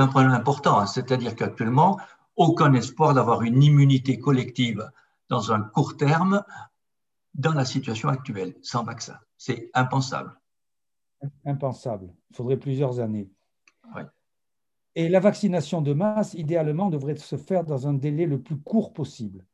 un 0.00 0.08
problème 0.08 0.32
important, 0.32 0.78
hein. 0.78 0.86
c'est-à-dire 0.86 1.36
qu'actuellement, 1.36 1.98
aucun 2.36 2.72
espoir 2.74 3.14
d'avoir 3.14 3.42
une 3.42 3.62
immunité 3.62 4.18
collective 4.18 4.90
dans 5.28 5.52
un 5.52 5.60
court 5.60 5.96
terme 5.96 6.42
dans 7.34 7.52
la 7.52 7.64
situation 7.64 8.08
actuelle, 8.08 8.54
sans 8.62 8.84
vaccin. 8.84 9.18
C'est 9.36 9.70
impensable. 9.74 10.38
Impensable. 11.44 12.12
Il 12.30 12.36
faudrait 12.36 12.56
plusieurs 12.56 13.00
années. 13.00 13.30
Et 14.94 15.08
la 15.08 15.20
vaccination 15.20 15.80
de 15.80 15.94
masse, 15.94 16.34
idéalement, 16.34 16.90
devrait 16.90 17.16
se 17.16 17.36
faire 17.36 17.64
dans 17.64 17.88
un 17.88 17.94
délai 17.94 18.26
le 18.26 18.42
plus 18.42 18.58
court 18.58 18.92
possible. 18.92 19.46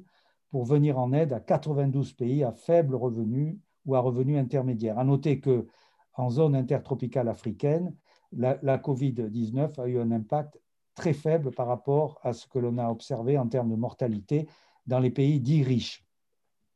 pour 0.50 0.64
venir 0.64 0.98
en 0.98 1.12
aide 1.12 1.32
à 1.32 1.40
92 1.40 2.12
pays 2.12 2.44
à 2.44 2.52
faible 2.52 2.94
revenu 2.94 3.58
ou 3.86 3.94
à 3.94 4.00
revenu 4.00 4.36
intermédiaire. 4.36 4.98
À 4.98 5.04
noter 5.04 5.40
que 5.40 5.66
en 6.14 6.30
zone 6.30 6.54
intertropicale 6.56 7.28
africaine, 7.28 7.94
la, 8.36 8.78
Covid-19 8.78 9.80
a 9.80 9.86
eu 9.86 9.98
un 9.98 10.10
impact 10.10 10.60
très 10.94 11.12
faible 11.12 11.50
par 11.50 11.66
rapport 11.66 12.18
à 12.22 12.32
ce 12.32 12.46
que 12.46 12.58
l'on 12.58 12.78
a 12.78 12.88
observé 12.88 13.38
en 13.38 13.48
termes 13.48 13.70
de 13.70 13.76
mortalité 13.76 14.48
dans 14.86 14.98
les 14.98 15.10
pays 15.10 15.40
dits 15.40 15.62
riches. 15.62 16.04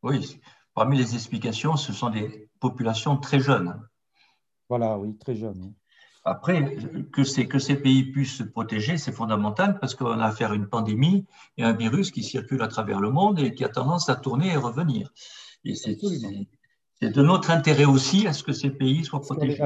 Oui, 0.03 0.41
parmi 0.75 0.97
les 0.97 1.15
explications, 1.15 1.77
ce 1.77 1.93
sont 1.93 2.11
des 2.11 2.49
populations 2.61 3.17
très 3.17 3.41
jeunes. 3.41 3.81
Voilà, 4.69 4.99
oui, 4.99 5.17
très 5.17 5.35
jeunes. 5.35 5.73
Après, 6.25 6.77
que 7.13 7.25
ces, 7.25 7.49
que 7.49 7.59
ces 7.59 7.77
pays 7.77 8.05
puissent 8.13 8.37
se 8.37 8.43
protéger, 8.43 8.99
c'est 8.99 9.13
fondamental 9.13 9.79
parce 9.79 9.95
qu'on 9.95 10.19
a 10.19 10.27
affaire 10.27 10.51
à 10.51 10.55
une 10.55 10.69
pandémie 10.69 11.27
et 11.57 11.63
un 11.63 11.73
virus 11.73 12.11
qui 12.11 12.23
circule 12.23 12.61
à 12.63 12.69
travers 12.69 13.01
le 13.01 13.11
monde 13.11 13.39
et 13.39 13.55
qui 13.55 13.65
a 13.65 13.69
tendance 13.69 14.09
à 14.09 14.17
tourner 14.17 14.49
et 14.49 14.57
revenir. 14.57 15.13
Et 15.65 15.75
c'est 15.75 15.97
de 17.03 17.23
notre 17.23 17.51
intérêt 17.51 17.85
aussi 17.85 18.27
à 18.27 18.33
ce 18.33 18.43
que 18.43 18.53
ces 18.53 18.71
pays 18.71 19.05
soient 19.05 19.21
protégés. 19.21 19.59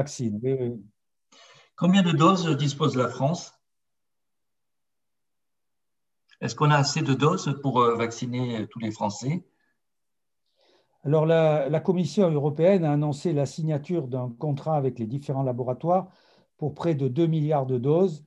Combien 1.75 2.03
de 2.03 2.11
doses 2.11 2.47
dispose 2.57 2.95
la 2.95 3.09
France? 3.09 3.53
Est-ce 6.41 6.55
qu'on 6.55 6.71
a 6.71 6.77
assez 6.77 7.01
de 7.01 7.13
doses 7.13 7.57
pour 7.61 7.79
euh, 7.79 7.95
vacciner 7.95 8.67
tous 8.67 8.79
les 8.79 8.91
Français? 8.91 9.45
Alors, 11.05 11.25
la, 11.25 11.69
la, 11.69 11.79
Commission 11.79 12.29
européenne 12.29 12.85
a 12.85 12.91
annoncé 12.91 13.33
la 13.33 13.45
signature 13.45 14.07
d'un 14.07 14.29
contrat 14.29 14.75
avec 14.75 14.99
les 14.99 15.07
différents 15.07 15.43
laboratoires 15.43 16.07
pour 16.57 16.73
près 16.73 16.95
de 16.95 17.07
2 17.07 17.27
milliards 17.27 17.65
de 17.65 17.77
doses. 17.77 18.23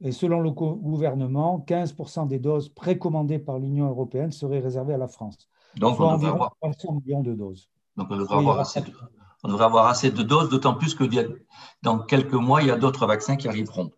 Et 0.00 0.12
selon 0.12 0.40
le 0.40 0.50
gouvernement, 0.50 1.64
15% 1.66 2.28
des 2.28 2.38
doses 2.38 2.68
précommandées 2.68 3.38
par 3.38 3.58
l'Union 3.58 3.88
européenne 3.88 4.32
seraient 4.32 4.60
réservées 4.60 4.94
à 4.94 4.98
la 4.98 5.08
France. 5.08 5.48
Donc, 5.76 5.98
on 5.98 6.04
environ 6.04 6.34
avoir... 6.34 6.56
300 6.60 7.00
millions 7.04 7.22
de 7.22 7.34
doses. 7.34 7.68
Donc, 7.96 8.08
on 8.10 8.16
devrait, 8.16 8.36
avoir, 8.36 8.60
assez 8.60 8.80
de, 8.80 8.92
on 9.44 9.48
devrait 9.48 9.66
avoir 9.66 9.86
assez 9.86 10.10
de 10.10 10.22
doses, 10.22 10.48
d'autant 10.48 10.74
plus 10.74 10.94
que 10.94 11.04
dans 11.82 11.98
quelques 11.98 12.32
mois, 12.32 12.62
il 12.62 12.68
y 12.68 12.70
a 12.70 12.76
d'autres 12.76 13.06
vaccins 13.06 13.36
qui 13.36 13.46
arriveront. 13.46 13.92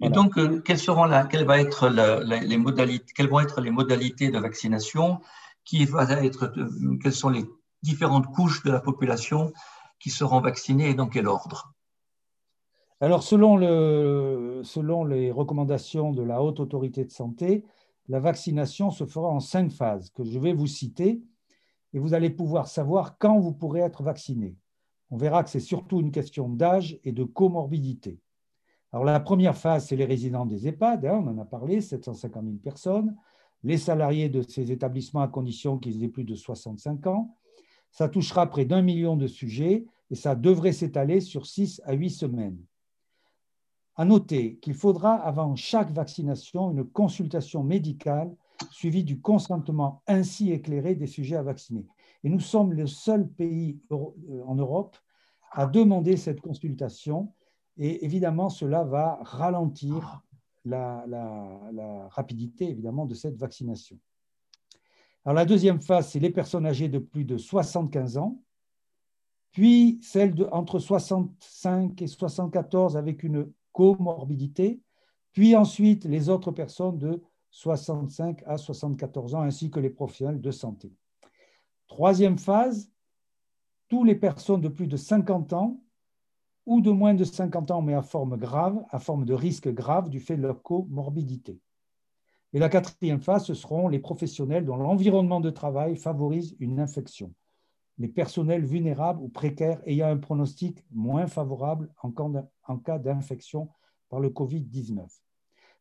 Et 0.00 0.10
donc, 0.10 0.34
quelles, 0.64 0.78
seront 0.78 1.04
la, 1.04 1.24
quelles, 1.24 1.46
va 1.46 1.60
être 1.60 1.88
les 1.88 2.56
modalités, 2.56 3.06
quelles 3.14 3.28
vont 3.28 3.38
être 3.38 3.60
les 3.60 3.70
modalités 3.70 4.30
de 4.30 4.38
vaccination 4.40 5.20
qui 5.64 5.84
va 5.84 6.02
être, 6.24 6.52
euh, 6.58 6.98
Quelles 7.00 7.12
sont 7.12 7.28
les 7.28 7.44
différentes 7.84 8.26
couches 8.26 8.64
de 8.64 8.72
la 8.72 8.80
population 8.80 9.52
qui 10.00 10.10
seront 10.10 10.40
vaccinées 10.40 10.90
et 10.90 10.94
dans 10.94 11.06
quel 11.06 11.28
ordre? 11.28 11.72
Alors, 13.00 13.22
selon, 13.22 13.56
le, 13.56 14.62
selon, 14.64 15.04
les 15.04 15.30
recommandations 15.30 16.10
de 16.10 16.22
la 16.22 16.42
Haute 16.42 16.58
Autorité 16.58 17.04
de 17.04 17.12
Santé, 17.12 17.64
la 18.08 18.18
vaccination 18.18 18.90
se 18.90 19.06
fera 19.06 19.28
en 19.28 19.38
cinq 19.38 19.70
phases 19.70 20.10
que 20.10 20.24
je 20.24 20.40
vais 20.40 20.52
vous 20.52 20.66
citer 20.66 21.22
et 21.92 22.00
vous 22.00 22.14
allez 22.14 22.30
pouvoir 22.30 22.66
savoir 22.66 23.18
quand 23.18 23.38
vous 23.38 23.52
pourrez 23.52 23.80
être 23.80 24.02
vacciné. 24.02 24.56
On 25.12 25.18
verra 25.18 25.44
que 25.44 25.50
c'est 25.50 25.60
surtout 25.60 26.00
une 26.00 26.10
question 26.10 26.48
d'âge 26.48 26.98
et 27.04 27.12
de 27.12 27.22
comorbidité. 27.22 28.18
Alors, 28.92 29.04
la 29.04 29.20
première 29.20 29.58
phase, 29.58 29.86
c'est 29.86 29.96
les 29.96 30.06
résidents 30.06 30.46
des 30.46 30.66
EHPAD, 30.66 31.04
hein, 31.04 31.22
on 31.22 31.28
en 31.28 31.38
a 31.38 31.44
parlé, 31.44 31.82
750 31.82 32.42
000 32.42 32.56
personnes, 32.56 33.14
les 33.62 33.76
salariés 33.76 34.30
de 34.30 34.40
ces 34.40 34.72
établissements 34.72 35.20
à 35.20 35.28
condition 35.28 35.76
qu'ils 35.76 36.02
aient 36.02 36.08
plus 36.08 36.24
de 36.24 36.34
65 36.34 37.06
ans. 37.08 37.36
Ça 37.90 38.08
touchera 38.08 38.46
près 38.46 38.64
d'un 38.64 38.80
million 38.80 39.14
de 39.14 39.26
sujets 39.26 39.84
et 40.10 40.14
ça 40.14 40.34
devrait 40.34 40.72
s'étaler 40.72 41.20
sur 41.20 41.44
6 41.44 41.82
à 41.84 41.92
8 41.92 42.08
semaines. 42.08 42.58
À 43.96 44.06
noter 44.06 44.56
qu'il 44.62 44.72
faudra 44.72 45.16
avant 45.16 45.56
chaque 45.56 45.92
vaccination 45.92 46.70
une 46.70 46.84
consultation 46.84 47.62
médicale 47.62 48.34
suivie 48.70 49.04
du 49.04 49.20
consentement 49.20 50.02
ainsi 50.06 50.52
éclairé 50.52 50.94
des 50.94 51.06
sujets 51.06 51.36
à 51.36 51.42
vacciner. 51.42 51.84
Et 52.24 52.28
nous 52.28 52.40
sommes 52.40 52.72
le 52.72 52.86
seul 52.86 53.28
pays 53.28 53.80
euh, 53.90 54.42
en 54.46 54.54
Europe 54.54 54.96
à 55.50 55.66
demander 55.66 56.16
cette 56.16 56.40
consultation. 56.40 57.32
Et 57.76 58.04
évidemment, 58.04 58.48
cela 58.48 58.84
va 58.84 59.18
ralentir 59.22 60.22
la, 60.64 62.08
rapidité 62.10 62.68
évidemment 62.68 63.06
de 63.06 63.14
cette 63.14 63.36
vaccination. 63.36 63.98
Alors, 65.24 65.34
la 65.34 65.44
deuxième 65.44 65.80
phase, 65.80 66.10
c'est 66.10 66.20
les 66.20 66.30
personnes 66.30 66.66
âgées 66.66 66.88
de 66.88 66.98
plus 66.98 67.24
de 67.24 67.36
75 67.36 68.18
ans, 68.18 68.42
puis 69.52 69.98
celles 70.02 70.34
de 70.34 70.46
entre 70.50 70.78
65 70.78 72.00
et 72.02 72.06
74 72.06 72.96
avec 72.96 73.22
une 73.22 73.52
comorbidité, 73.72 74.80
puis 75.32 75.56
ensuite 75.56 76.04
les 76.04 76.28
autres 76.28 76.50
personnes 76.50 76.98
de 76.98 77.22
65 77.50 78.42
à 78.46 78.58
74 78.58 79.34
ans, 79.34 79.42
ainsi 79.42 79.70
que 79.70 79.80
les 79.80 79.90
professionnels 79.90 80.40
de 80.40 80.50
santé. 80.50 80.92
Troisième 81.92 82.38
phase, 82.38 82.90
toutes 83.88 84.06
les 84.06 84.14
personnes 84.14 84.62
de 84.62 84.70
plus 84.70 84.86
de 84.86 84.96
50 84.96 85.52
ans 85.52 85.78
ou 86.64 86.80
de 86.80 86.90
moins 86.90 87.12
de 87.12 87.22
50 87.22 87.70
ans, 87.70 87.82
mais 87.82 87.92
à 87.92 88.00
forme 88.00 88.38
grave, 88.38 88.82
à 88.88 88.98
forme 88.98 89.26
de 89.26 89.34
risque 89.34 89.68
grave 89.68 90.08
du 90.08 90.18
fait 90.18 90.38
de 90.38 90.40
leur 90.40 90.62
comorbidité. 90.62 91.60
Et 92.54 92.58
la 92.58 92.70
quatrième 92.70 93.20
phase, 93.20 93.44
ce 93.44 93.52
seront 93.52 93.88
les 93.88 93.98
professionnels 93.98 94.64
dont 94.64 94.78
l'environnement 94.78 95.40
de 95.40 95.50
travail 95.50 95.96
favorise 95.96 96.56
une 96.60 96.80
infection, 96.80 97.34
les 97.98 98.08
personnels 98.08 98.64
vulnérables 98.64 99.20
ou 99.20 99.28
précaires 99.28 99.82
ayant 99.84 100.08
un 100.08 100.16
pronostic 100.16 100.82
moins 100.92 101.26
favorable 101.26 101.92
en 102.00 102.78
cas 102.78 102.98
d'infection 102.98 103.68
par 104.08 104.18
le 104.18 104.30
Covid-19. 104.30 105.02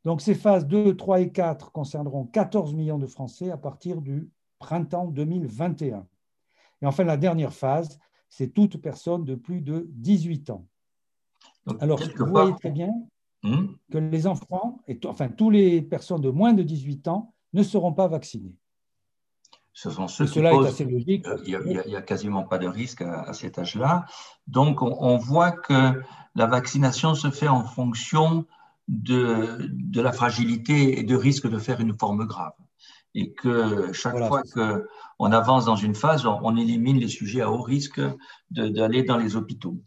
Donc 0.03 0.19
ces 0.19 0.35
phases 0.35 0.67
2, 0.67 0.97
3 0.97 1.21
et 1.21 1.31
4 1.31 1.71
concerneront 1.71 2.25
14 2.25 2.73
millions 2.73 2.99
de 2.99 3.07
Français 3.07 3.49
à 3.49 3.55
partir 3.55 4.01
du 4.01 4.29
printemps 4.61 5.07
2021. 5.07 6.07
Et 6.81 6.85
enfin, 6.85 7.03
la 7.03 7.17
dernière 7.17 7.53
phase, 7.53 7.99
c'est 8.29 8.53
toute 8.53 8.77
personne 8.77 9.25
de 9.25 9.35
plus 9.35 9.61
de 9.61 9.87
18 9.89 10.51
ans. 10.51 10.65
Alors, 11.79 11.99
vous 11.99 12.25
voyez 12.27 12.53
très 12.55 12.71
bien 12.71 12.91
hmm? 13.43 13.67
que 13.91 13.97
les 13.97 14.25
enfants, 14.25 14.79
et 14.87 14.97
enfin, 15.05 15.27
toutes 15.27 15.53
les 15.53 15.81
personnes 15.81 16.21
de 16.21 16.29
moins 16.29 16.53
de 16.53 16.63
18 16.63 17.07
ans 17.09 17.33
ne 17.53 17.63
seront 17.63 17.93
pas 17.93 18.07
vaccinées. 18.07 18.55
Ce 19.73 19.89
sont 19.89 20.07
ceux 20.07 20.25
qui 20.25 20.41
posent, 20.41 20.79
Il 21.45 21.57
n'y 21.87 21.95
a, 21.95 22.01
quasiment 22.01 22.43
pas 22.43 22.57
de 22.57 22.67
risque 22.67 23.01
à, 23.01 23.33
cet 23.33 23.57
âge-là. 23.57 24.05
Donc, 24.47 24.81
on, 24.81 25.17
voit 25.17 25.51
que 25.51 26.01
la 26.35 26.45
vaccination 26.45 27.15
se 27.15 27.31
fait 27.31 27.47
en 27.47 27.63
fonction 27.63 28.45
de, 28.87 29.69
de 29.69 30.01
la 30.01 30.11
fragilité 30.11 30.99
et 30.99 31.03
de 31.03 31.15
risque 31.15 31.49
de 31.49 31.57
faire 31.57 31.79
une 31.79 31.97
forme 31.97 32.25
grave. 32.25 32.53
Et 33.13 33.33
que 33.33 33.91
chaque 33.91 34.17
fois 34.27 34.41
qu'on 34.53 35.31
avance 35.31 35.65
dans 35.65 35.75
une 35.75 35.95
phase, 35.95 36.25
on, 36.25 36.55
élimine 36.55 36.97
les 36.97 37.09
sujets 37.09 37.41
à 37.41 37.51
haut 37.51 37.61
risque 37.61 38.01
d'aller 38.49 39.03
dans 39.03 39.17
les 39.17 39.35
hôpitaux. 39.35 39.77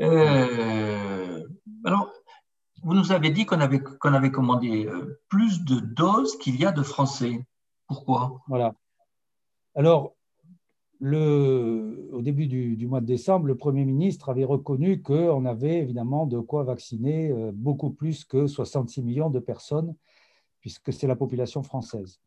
Euh, 0.00 1.42
alors, 1.84 2.10
vous 2.82 2.94
nous 2.94 3.12
avez 3.12 3.30
dit 3.30 3.46
qu'on 3.46 3.60
avait, 3.60 3.80
qu'on 3.80 4.12
avait 4.12 4.30
commandé 4.30 4.86
euh, 4.86 5.20
plus 5.28 5.64
de 5.64 5.80
doses 5.80 6.36
qu'il 6.38 6.56
y 6.56 6.64
a 6.64 6.72
de 6.72 6.82
Français. 6.82 7.46
Pourquoi? 7.86 8.42
Voilà. 8.48 8.74
Alors, 9.74 10.14
le, 11.00 12.08
au 12.12 12.22
début 12.22 12.46
du, 12.46 12.86
mois 12.86 13.00
de 13.00 13.06
décembre, 13.06 13.46
le 13.46 13.56
Premier 13.56 13.84
ministre 13.84 14.28
avait 14.28 14.44
reconnu 14.44 15.02
qu'on 15.02 15.44
avait 15.44 15.78
évidemment 15.78 16.26
de 16.26 16.38
quoi 16.38 16.64
vacciner 16.64 17.30
euh, 17.30 17.50
beaucoup 17.52 17.90
plus 17.90 18.24
que 18.24 18.46
66 18.46 19.02
millions 19.02 19.30
de 19.30 19.38
personnes, 19.38 19.94
puisque 20.66 20.92
c'est 20.92 21.06
la 21.06 21.14
population 21.14 21.62
française. 21.62 22.18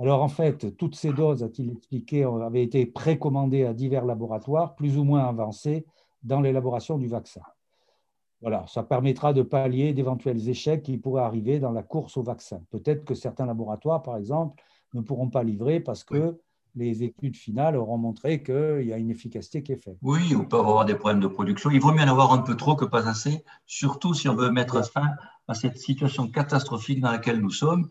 Alors 0.00 0.20
en 0.20 0.26
fait, 0.26 0.76
toutes 0.76 0.96
ces 0.96 1.12
doses, 1.12 1.44
a-t-il 1.44 1.70
expliqué, 1.70 2.24
avaient 2.24 2.64
été 2.64 2.86
précommandées 2.86 3.64
à 3.66 3.72
divers 3.72 4.04
laboratoires, 4.04 4.74
plus 4.74 4.98
ou 4.98 5.04
moins 5.04 5.28
avancés 5.28 5.86
dans 6.24 6.40
l'élaboration 6.40 6.98
du 6.98 7.06
vaccin. 7.06 7.42
Voilà, 8.40 8.64
ça 8.66 8.82
permettra 8.82 9.32
de 9.32 9.42
pallier 9.42 9.92
d'éventuels 9.92 10.48
échecs 10.48 10.82
qui 10.82 10.98
pourraient 10.98 11.22
arriver 11.22 11.60
dans 11.60 11.70
la 11.70 11.84
course 11.84 12.16
au 12.16 12.24
vaccin. 12.24 12.60
Peut-être 12.70 13.04
que 13.04 13.14
certains 13.14 13.46
laboratoires, 13.46 14.02
par 14.02 14.16
exemple, 14.16 14.60
ne 14.92 15.00
pourront 15.00 15.30
pas 15.30 15.44
livrer 15.44 15.78
parce 15.78 16.02
que 16.02 16.36
les 16.78 17.02
études 17.02 17.36
finales 17.36 17.76
auront 17.76 17.98
montré 17.98 18.42
qu'il 18.42 18.86
y 18.86 18.92
a 18.92 18.96
une 18.96 19.10
efficacité 19.10 19.62
qui 19.62 19.72
est 19.72 19.82
faite. 19.82 19.98
Oui, 20.02 20.34
on 20.36 20.44
peut 20.44 20.58
avoir 20.58 20.84
des 20.84 20.94
problèmes 20.94 21.20
de 21.20 21.26
production. 21.26 21.70
Il 21.70 21.80
vaut 21.80 21.92
mieux 21.92 22.02
en 22.02 22.08
avoir 22.08 22.32
un 22.32 22.38
peu 22.38 22.56
trop 22.56 22.76
que 22.76 22.84
pas 22.84 23.08
assez, 23.08 23.44
surtout 23.66 24.14
si 24.14 24.28
on 24.28 24.34
veut 24.34 24.50
mettre 24.50 24.84
fin 24.88 25.10
à 25.48 25.54
cette 25.54 25.78
situation 25.78 26.28
catastrophique 26.28 27.00
dans 27.00 27.10
laquelle 27.10 27.40
nous 27.40 27.50
sommes, 27.50 27.88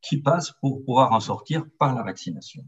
qui 0.00 0.18
passe 0.18 0.52
pour 0.60 0.84
pouvoir 0.84 1.12
en 1.12 1.20
sortir 1.20 1.64
par 1.78 1.94
la 1.94 2.02
vaccination. 2.02 2.64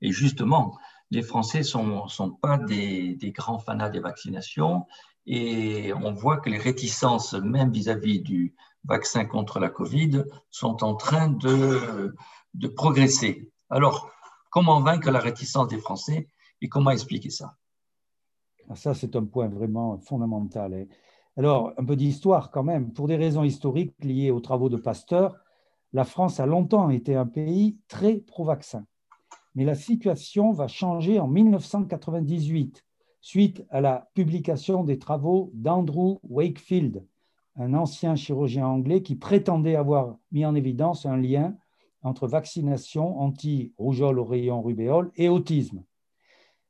Et 0.00 0.12
justement, 0.12 0.78
les 1.10 1.22
Français 1.22 1.58
ne 1.58 1.64
sont, 1.64 2.08
sont, 2.08 2.30
pas 2.30 2.58
des, 2.58 3.16
des, 3.16 3.32
grands 3.32 3.58
fanats 3.58 3.88
des 3.88 4.00
vaccinations 4.00 4.86
et 5.26 5.92
on 5.94 6.12
voit 6.12 6.38
que 6.38 6.50
les 6.50 6.58
réticences, 6.58 7.34
même 7.34 7.72
vis-à-vis 7.72 8.20
du 8.20 8.54
vaccin 8.84 9.24
contre 9.24 9.58
la 9.58 9.68
Covid, 9.68 10.24
sont 10.50 10.84
en 10.84 10.94
train 10.94 11.28
de, 11.28 12.14
de 12.54 12.68
progresser. 12.68 13.50
Alors, 13.70 14.10
Comment 14.50 14.80
vaincre 14.80 15.10
la 15.10 15.18
réticence 15.18 15.68
des 15.68 15.78
Français 15.78 16.28
et 16.60 16.68
comment 16.68 16.90
expliquer 16.90 17.30
ça 17.30 17.56
ah, 18.68 18.76
Ça, 18.76 18.94
c'est 18.94 19.14
un 19.16 19.24
point 19.24 19.48
vraiment 19.48 19.98
fondamental. 19.98 20.74
Hein. 20.74 20.86
Alors, 21.36 21.72
un 21.76 21.84
peu 21.84 21.94
d'histoire 21.94 22.50
quand 22.50 22.64
même. 22.64 22.92
Pour 22.92 23.06
des 23.06 23.16
raisons 23.16 23.44
historiques 23.44 23.94
liées 24.02 24.30
aux 24.30 24.40
travaux 24.40 24.68
de 24.68 24.76
Pasteur, 24.76 25.36
la 25.92 26.04
France 26.04 26.40
a 26.40 26.46
longtemps 26.46 26.90
été 26.90 27.14
un 27.14 27.26
pays 27.26 27.78
très 27.88 28.16
pro-vaccin. 28.16 28.84
Mais 29.54 29.64
la 29.64 29.74
situation 29.74 30.52
va 30.52 30.68
changer 30.68 31.18
en 31.18 31.28
1998, 31.28 32.84
suite 33.20 33.64
à 33.70 33.80
la 33.80 34.10
publication 34.14 34.84
des 34.84 34.98
travaux 34.98 35.50
d'Andrew 35.54 36.18
Wakefield, 36.22 37.06
un 37.56 37.74
ancien 37.74 38.16
chirurgien 38.16 38.66
anglais 38.66 39.02
qui 39.02 39.16
prétendait 39.16 39.76
avoir 39.76 40.16
mis 40.32 40.44
en 40.44 40.54
évidence 40.54 41.06
un 41.06 41.16
lien 41.16 41.56
entre 42.08 42.26
vaccination 42.26 43.20
anti-rougeole, 43.20 44.18
oreillon, 44.18 44.62
rubéole 44.62 45.12
et 45.16 45.28
autisme. 45.28 45.84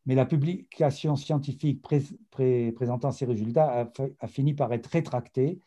mais 0.07 0.14
la 0.14 0.27
publication 0.27 1.16
scientifique 1.16 1.83
présentant 1.83 3.11
ces 3.11 3.27
résultats 3.27 3.90
a, 4.20 4.27
fini 4.27 4.55
par 4.55 4.72
être 4.72 4.87
rétractée 4.87 5.61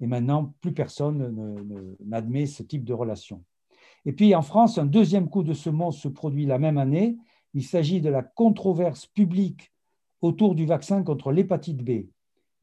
et 0.00 0.06
maintenant 0.06 0.54
plus 0.60 0.72
personne 0.72 1.96
n'admet 2.04 2.46
ce 2.46 2.62
type 2.62 2.84
de 2.84 2.92
relation. 2.92 3.42
Et 4.04 4.12
puis 4.12 4.34
en 4.34 4.42
France, 4.42 4.78
un 4.78 4.86
deuxième 4.86 5.28
coup 5.28 5.42
de 5.42 5.54
semonce 5.54 5.98
se 5.98 6.08
produit 6.08 6.46
la 6.46 6.58
même 6.58 6.78
année. 6.78 7.16
Il 7.54 7.64
s'agit 7.64 8.00
de 8.00 8.10
la 8.10 8.22
controverse 8.22 9.06
publique 9.06 9.72
autour 10.20 10.54
du 10.54 10.66
vaccin 10.66 11.02
contre 11.02 11.32
l'hépatite 11.32 11.82
B. 11.82 12.08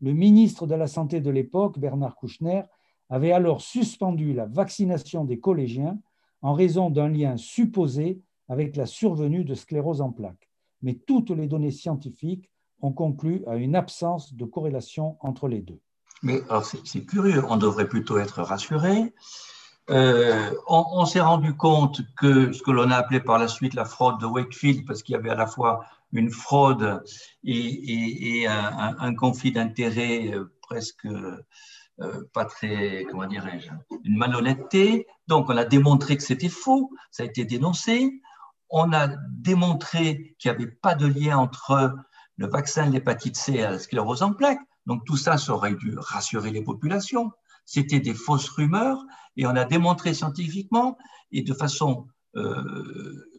Le 0.01 0.13
ministre 0.13 0.67
de 0.67 0.75
la 0.75 0.87
Santé 0.87 1.21
de 1.21 1.29
l'époque, 1.29 1.79
Bernard 1.79 2.15
Kouchner, 2.15 2.63
avait 3.09 3.31
alors 3.31 3.61
suspendu 3.61 4.33
la 4.33 4.45
vaccination 4.45 5.25
des 5.25 5.39
collégiens 5.39 5.99
en 6.45 6.53
raison 6.53 6.89
d'un 6.89 7.10
lien 7.10 7.38
supposé 7.38 8.21
avec 8.47 8.75
la 8.75 8.86
survenue 8.86 9.43
de 9.43 9.55
sclérose 9.55 10.01
en 10.01 10.12
plaques 10.12 10.45
mais 10.86 10.93
toutes 10.93 11.31
les 11.31 11.47
données 11.47 11.71
scientifiques 11.71 12.49
ont 12.79 12.93
conclu 12.93 13.43
à 13.47 13.55
une 13.55 13.75
absence 13.75 14.34
de 14.34 14.45
corrélation 14.45 15.17
entre 15.19 15.47
les 15.47 15.62
deux. 15.62 15.79
Mais 16.21 16.41
c'est 16.86 17.05
curieux, 17.05 17.43
on 17.49 17.58
devrait 17.58 17.88
plutôt 17.88 18.19
être 18.19 18.41
rassuré. 18.41 19.13
Euh, 19.89 20.51
on, 20.67 21.05
s'est 21.05 21.21
rendu 21.21 21.55
compte 21.55 22.01
que 22.17 22.51
ce 22.51 22.62
que 22.63 22.71
l'on 22.71 22.89
a 22.89 22.97
appelé 22.97 23.19
par 23.19 23.38
la 23.38 23.47
suite 23.47 23.73
la 23.73 23.86
fraude 23.86 24.19
de 24.19 24.25
Wakefield, 24.25 24.86
parce 24.86 25.03
qu'il 25.03 25.13
y 25.13 25.15
avait 25.15 25.29
à 25.29 25.36
la 25.36 25.47
fois 25.47 25.86
une 26.12 26.31
fraude 26.31 27.03
et, 27.43 28.45
un, 28.47 29.15
conflit 29.15 29.51
d'intérêts 29.51 30.34
euh, 30.34 30.51
presque 30.62 31.08
pas 32.34 32.45
très, 32.45 33.05
comment 33.10 33.25
dirais-je, 33.25 33.69
une 34.03 34.17
malhonnêteté. 34.17 35.08
Donc 35.27 35.49
on 35.49 35.58
a 35.58 35.65
démontré 35.65 36.17
que 36.17 36.23
c'était 36.23 36.49
faux, 36.49 36.91
ça 37.12 37.23
a 37.23 37.25
été 37.25 37.45
dénoncé 37.45 38.21
on 38.69 38.91
a 38.93 39.08
démontré 39.29 40.36
qu'il 40.38 40.51
n'y 40.51 40.58
avait 40.58 40.71
pas 40.71 40.95
de 40.95 41.05
lien 41.05 41.38
entre 41.38 41.95
le 42.38 42.47
vaccin 42.47 42.88
de 42.88 42.91
l'hépatite 42.91 43.38
C 43.38 43.53
et 43.53 43.62
la 43.62 43.79
sclérose 43.79 44.23
en 44.23 44.34
plaques. 44.34 44.60
Donc 44.86 45.05
tout 45.05 45.17
ça, 45.17 45.38
ça 45.38 45.53
aurait 45.53 45.75
dû 45.75 45.95
rassurer 45.97 46.51
les 46.51 46.63
populations. 46.63 47.31
C'était 47.65 47.99
des 47.99 48.13
fausses 48.13 48.49
rumeurs 48.49 49.03
et 49.38 49.45
on 49.47 49.55
a 49.55 49.65
démontré 49.65 50.13
scientifiquement 50.13 50.97
et 51.31 51.41
de 51.41 51.53
façon 51.53 52.08
euh, 52.36 53.29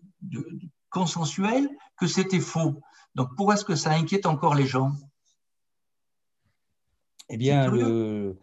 consensuelle 0.91 1.69
que 1.99 2.07
c'était 2.07 2.41
faux. 2.41 2.81
Donc 3.15 3.29
pourquoi 3.37 3.55
est-ce 3.55 3.65
que 3.65 3.77
ça 3.77 3.91
inquiète 3.91 4.27
encore 4.27 4.55
les 4.55 4.67
gens? 4.67 4.93
Eh 7.29 7.37
bien, 7.37 7.69
le, 7.71 8.39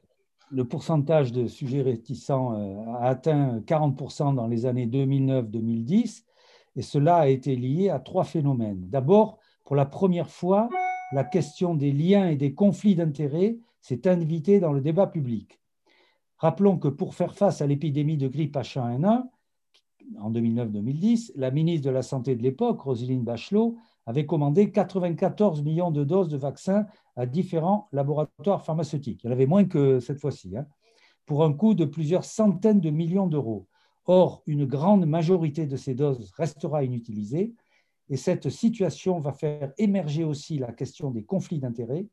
pourcentage 0.64 1.32
de 1.32 1.48
sujets 1.48 1.82
réticents 1.82 2.54
euh, 2.54 2.94
a 3.00 3.10
atteint 3.10 3.60
40% 3.60 4.36
dans 4.36 4.48
les 4.48 4.66
années 4.66 4.88
2009-2010 4.88 6.24
et 6.76 6.82
cela 6.82 7.18
a 7.18 7.28
été 7.28 7.56
lié 7.56 7.90
à 7.90 8.00
trois 8.00 8.24
phénomènes. 8.24 8.90
D'abord, 8.90 9.40
pour 9.64 9.76
la 9.76 9.86
première 9.86 10.30
fois, 10.30 10.70
la 11.12 11.24
question 11.24 11.76
des 11.76 11.92
liens 11.92 12.30
et 12.30 12.36
des 12.36 12.54
conflits 12.54 12.96
d'intérêts 12.96 13.58
s'est 13.82 14.08
invitée 14.08 14.60
dans 14.60 14.74
le 14.74 14.82
débat 14.82 15.08
public. 15.08 15.60
Rappelons 16.38 16.78
que 16.78 16.88
pour 16.88 17.16
faire 17.16 17.36
face 17.36 17.62
à 17.62 17.68
l'épidémie 17.68 18.18
de 18.18 18.28
grippe 18.28 18.56
H1N1, 18.56 19.24
en 20.20 20.32
2009-2010, 20.32 21.32
la 21.36 21.52
ministre 21.52 21.86
de 21.86 21.92
la 21.92 22.02
Santé 22.02 22.36
de 22.36 22.44
l'époque, 22.44 22.82
Roselyne 22.82 23.24
Bachelot, 23.24 23.78
avait 24.06 24.26
commandé 24.26 24.72
94 24.72 25.64
millions 25.64 25.92
de 25.92 26.04
doses 26.04 26.30
de 26.30 26.38
vaccins 26.38 26.86
à 27.16 27.26
différents 27.26 27.88
laboratoires 27.92 28.64
pharmaceutiques. 28.64 29.24
Il 29.24 29.28
y 29.28 29.30
en 29.30 29.34
avait 29.34 29.46
moins 29.46 29.66
que 29.66 30.00
cette 30.00 30.20
fois-ci, 30.20 30.58
hein, 30.58 30.66
pour 31.26 31.44
un 31.44 31.54
coût 31.54 31.74
de 31.74 31.86
plusieurs 31.86 32.26
centaines 32.26 32.82
de 32.82 32.90
millions 32.90 33.28
d'euros. 33.28 33.68
Or, 34.06 34.44
une 34.46 34.66
grande 34.66 35.06
majorité 35.06 35.66
de 35.66 35.78
ces 35.78 35.96
doses 35.96 36.32
restera 36.36 36.84
inutilisée 36.84 37.54
et 38.10 38.18
cette 38.18 38.50
situation 38.50 39.20
va 39.20 39.32
faire 39.32 39.72
émerger 39.78 40.26
aussi 40.26 40.58
la 40.58 40.74
question 40.74 41.10
des 41.10 41.24
conflits 41.24 41.60
d'intérêts, 41.60 42.08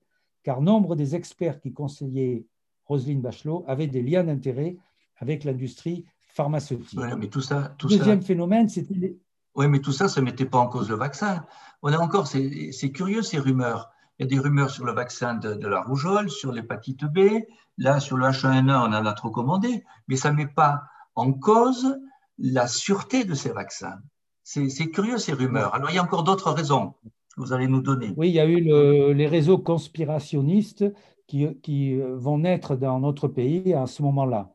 car 0.44 0.60
nombre 0.60 0.94
des 0.94 1.16
experts 1.16 1.60
qui 1.60 1.72
conseillaient 1.72 2.46
Roselyne 2.84 3.20
Bachelot 3.20 3.64
avaient 3.66 3.88
des 3.88 4.02
liens 4.02 4.24
d'intérêt 4.24 4.76
avec 5.16 5.44
l'industrie 5.44 6.04
pharmaceutique. 6.20 6.98
mais 7.18 7.28
tout 7.28 7.40
ça, 7.40 7.74
Deuxième 7.80 8.22
phénomène, 8.22 8.68
c'était... 8.68 9.16
Oui, 9.54 9.68
mais 9.68 9.80
tout 9.80 9.92
ça, 9.92 10.08
ça 10.08 10.20
ne 10.20 10.26
mettait 10.26 10.44
pas 10.44 10.58
en 10.58 10.68
cause 10.68 10.88
le 10.88 10.96
vaccin. 10.96 11.44
On 11.82 11.92
a 11.92 11.98
encore, 11.98 12.26
c'est 12.26 12.92
curieux 12.92 13.22
ces 13.22 13.38
rumeurs. 13.38 13.90
Il 14.18 14.24
y 14.24 14.26
a 14.26 14.28
des 14.28 14.38
rumeurs 14.38 14.70
sur 14.70 14.84
le 14.84 14.92
vaccin 14.92 15.34
de, 15.34 15.66
la 15.66 15.80
rougeole, 15.80 16.30
sur 16.30 16.52
l'hépatite 16.52 17.04
B. 17.04 17.42
Là, 17.78 18.00
sur 18.00 18.16
le 18.16 18.26
H1N1, 18.26 18.88
on 18.88 18.92
en 18.92 19.06
a 19.06 19.12
trop 19.14 19.30
commandé, 19.30 19.84
mais 20.08 20.16
ça 20.16 20.30
ne 20.30 20.36
met 20.36 20.46
pas 20.46 20.82
en 21.14 21.32
cause 21.32 21.98
la 22.38 22.66
sûreté 22.66 23.24
de 23.24 23.34
ces 23.34 23.50
vaccins. 23.50 23.98
C'est 24.42 24.90
curieux 24.90 25.18
ces 25.18 25.32
rumeurs. 25.32 25.74
Alors 25.74 25.90
il 25.90 25.96
y 25.96 25.98
a 25.98 26.02
encore 26.02 26.24
d'autres 26.24 26.50
raisons 26.50 26.94
que 27.34 27.40
vous 27.40 27.52
allez 27.52 27.68
nous 27.68 27.82
donner. 27.82 28.12
Oui, 28.16 28.30
il 28.30 28.34
y 28.34 28.40
a 28.40 28.46
eu 28.46 29.14
les 29.14 29.26
réseaux 29.26 29.58
conspirationnistes 29.58 30.84
qui, 31.26 31.96
vont 31.96 32.38
naître 32.38 32.76
dans 32.76 32.98
notre 32.98 33.28
pays 33.28 33.72
à 33.74 33.86
ce 33.86 34.02
moment-là. 34.02 34.52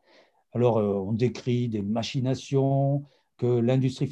Alors 0.52 0.78
euh, 0.78 0.94
on 1.06 1.12
décrit 1.12 1.68
des 1.68 1.82
machinations, 1.82 3.04
que 3.36 3.46
l'industrie 3.46 4.10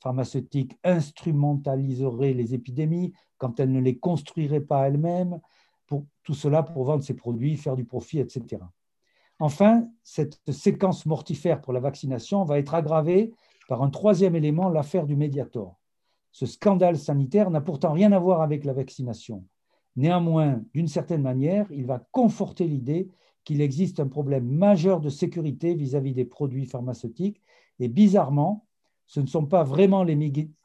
pharmaceutique 0.00 0.78
instrumentaliserait 0.84 2.32
les 2.32 2.54
épidémies 2.54 3.12
quand 3.38 3.60
elle 3.60 3.72
ne 3.72 3.80
les 3.80 3.98
construirait 3.98 4.60
pas 4.60 4.88
elle-même, 4.88 5.40
pour 5.86 6.04
tout 6.22 6.34
cela 6.34 6.62
pour 6.62 6.84
vendre 6.84 7.02
ses 7.02 7.14
produits, 7.14 7.56
faire 7.56 7.76
du 7.76 7.84
profit, 7.84 8.20
etc. 8.20 8.62
Enfin, 9.38 9.88
cette 10.02 10.40
séquence 10.50 11.04
mortifère 11.04 11.60
pour 11.60 11.72
la 11.72 11.80
vaccination 11.80 12.44
va 12.44 12.58
être 12.58 12.74
aggravée 12.74 13.32
par 13.68 13.82
un 13.82 13.90
troisième 13.90 14.36
élément, 14.36 14.68
l'affaire 14.68 15.06
du 15.06 15.16
Mediator. 15.16 15.78
Ce 16.30 16.46
scandale 16.46 16.96
sanitaire 16.96 17.50
n'a 17.50 17.60
pourtant 17.60 17.92
rien 17.92 18.12
à 18.12 18.18
voir 18.18 18.40
avec 18.40 18.64
la 18.64 18.72
vaccination. 18.72 19.44
Néanmoins, 19.96 20.62
d'une 20.72 20.88
certaine 20.88 21.22
manière, 21.22 21.66
il 21.70 21.84
va 21.84 22.06
conforter 22.12 22.66
l'idée 22.66 23.08
qu'il 23.44 23.60
existe 23.60 24.00
un 24.00 24.08
problème 24.08 24.46
majeur 24.46 25.00
de 25.00 25.08
sécurité 25.08 25.74
vis-à-vis 25.74 26.14
des 26.14 26.24
produits 26.24 26.66
pharmaceutiques. 26.66 27.40
Et 27.82 27.88
bizarrement, 27.88 28.64
ce 29.08 29.18
ne 29.18 29.26
sont 29.26 29.44
pas 29.44 29.64
vraiment 29.64 30.04
les, 30.04 30.14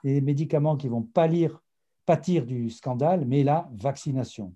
médicaments 0.03 0.77
qui 0.77 0.88
vont 0.88 1.01
pâtir 1.01 2.45
du 2.45 2.69
scandale, 2.69 3.25
mais 3.25 3.43
la 3.43 3.67
vaccination. 3.73 4.53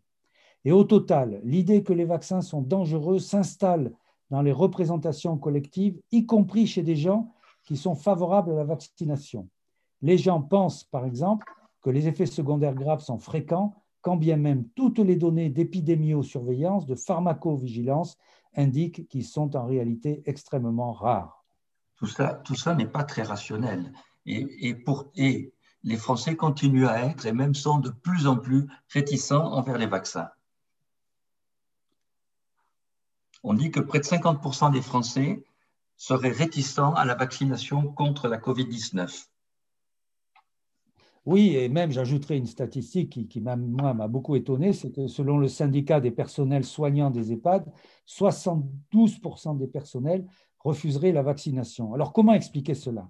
Et 0.64 0.72
au 0.72 0.84
total, 0.84 1.42
l'idée 1.44 1.82
que 1.82 1.92
les 1.92 2.06
vaccins 2.06 2.42
sont 2.42 2.62
dangereux 2.62 3.18
s'installe 3.18 3.92
dans 4.30 4.44
les 4.44 4.52
représentations 4.52 5.40
collectives, 5.40 6.00
y 6.12 6.28
compris 6.28 6.68
chez 6.68 6.84
des 6.84 6.96
gens 6.96 7.34
qui 7.64 7.78
sont 7.78 7.96
favorables 7.96 8.52
à 8.52 8.58
la 8.58 8.64
vaccination. 8.64 9.50
Les 10.04 10.20
gens 10.20 10.44
pensent, 10.44 10.84
par 10.84 11.08
exemple, 11.08 11.48
que 11.82 11.90
les 11.90 12.08
effets 12.08 12.28
secondaires 12.28 12.76
graves 12.76 13.02
sont 13.02 13.18
fréquents, 13.18 13.74
quand 14.02 14.18
bien 14.18 14.38
même 14.38 14.68
toutes 14.76 15.00
les 15.00 15.16
données 15.16 15.50
d'épidémiosurveillance, 15.50 16.86
de 16.86 16.94
pharmacovigilance 16.94 18.20
indiquent 18.56 19.08
qu'ils 19.08 19.26
sont 19.26 19.56
en 19.56 19.66
réalité 19.66 20.22
extrêmement 20.28 20.92
rares. 20.92 21.41
Tout 22.02 22.56
ça 22.56 22.76
n'est 22.76 22.88
pas 22.88 23.04
très 23.04 23.24
rationnel. 23.24 23.94
Et, 24.26 24.76
les 25.84 25.98
Français 25.98 26.36
continuent 26.36 26.86
à 26.86 27.06
être, 27.06 27.26
et 27.26 27.32
même 27.32 27.56
sont 27.56 27.80
de 27.80 27.90
plus 27.90 28.28
en 28.28 28.38
plus 28.38 28.68
réticents 28.90 29.52
envers 29.52 29.80
les 29.80 29.88
vaccins. 29.88 30.30
on 33.44 33.54
dit 33.54 33.72
que 33.72 33.80
près 33.80 34.00
de 34.00 34.04
50% 34.04 34.72
des 34.72 34.82
Français 34.82 35.44
seraient 35.98 36.32
réticents 36.32 36.94
à 36.94 37.06
la 37.06 37.16
vaccination 37.16 37.92
contre 37.92 38.28
la 38.28 38.38
COVID-19. 38.38 39.28
Oui, 41.26 41.56
et 41.56 41.70
même 41.70 41.92
j'ajouterai 41.92 42.38
une 42.38 42.48
statistique 42.48 43.28
qui, 43.30 43.42
m'a 43.42 43.56
beaucoup 44.08 44.36
étonné, 44.36 44.74
c'est 44.74 44.92
que 44.92 45.08
selon 45.08 45.38
le 45.38 45.48
syndicat 45.48 46.00
des 46.00 46.10
personnels 46.10 46.66
soignants 46.66 47.12
des 47.12 47.32
EHPAD, 47.32 47.72
72% 48.08 49.58
des 49.58 49.68
personnels 49.68 50.26
refuseraient 50.64 51.12
la 51.12 51.24
vaccination. 51.24 51.94
Alors 51.94 52.14
comment 52.14 52.34
expliquer 52.34 52.74
cela? 52.74 53.10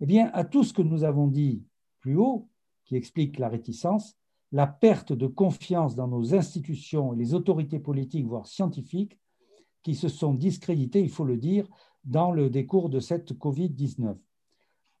Eh 0.00 0.06
bien, 0.06 0.30
à 0.32 0.44
tout 0.44 0.64
ce 0.64 0.72
que 0.72 0.82
nous 0.82 1.04
avons 1.04 1.28
dit 1.28 1.64
plus 2.00 2.16
haut, 2.16 2.48
qui 2.84 2.96
explique 2.96 3.38
la 3.38 3.48
réticence, 3.48 4.16
la 4.52 4.66
perte 4.66 5.12
de 5.12 5.26
confiance 5.26 5.96
dans 5.96 6.08
nos 6.08 6.34
institutions 6.34 7.12
et 7.12 7.16
les 7.16 7.34
autorités 7.34 7.78
politiques, 7.78 8.26
voire 8.26 8.46
scientifiques, 8.46 9.18
qui 9.82 9.94
se 9.94 10.08
sont 10.08 10.34
discrédités, 10.34 11.00
il 11.00 11.10
faut 11.10 11.24
le 11.24 11.36
dire, 11.36 11.68
dans 12.04 12.32
le 12.32 12.50
décours 12.50 12.88
de 12.88 13.00
cette 13.00 13.32
Covid-19. 13.32 14.16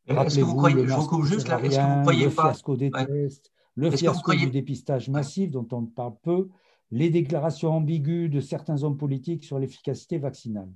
Est-ce 0.06 0.36
que 0.36 0.40
vous 0.42 0.56
croyez, 0.56 0.86
je 0.86 0.92
vous 0.94 1.22
juste 1.22 1.48
là, 1.48 1.62
est-ce 1.62 1.76
que 1.76 1.96
vous 1.96 2.02
croyez 2.02 2.24
le 2.24 2.30
fiasco 2.30 2.76
des 2.76 2.90
tests, 2.90 3.52
le 3.74 3.90
fiasco 3.90 4.34
du 4.34 4.50
dépistage 4.50 5.08
massif 5.08 5.50
dont 5.50 5.66
on 5.72 5.86
parle 5.86 6.14
peu, 6.22 6.48
les 6.90 7.10
déclarations 7.10 7.72
ambiguës 7.72 8.30
de 8.30 8.40
certains 8.40 8.82
hommes 8.82 8.96
politiques 8.96 9.44
sur 9.44 9.58
l'efficacité 9.58 10.18
vaccinale? 10.18 10.70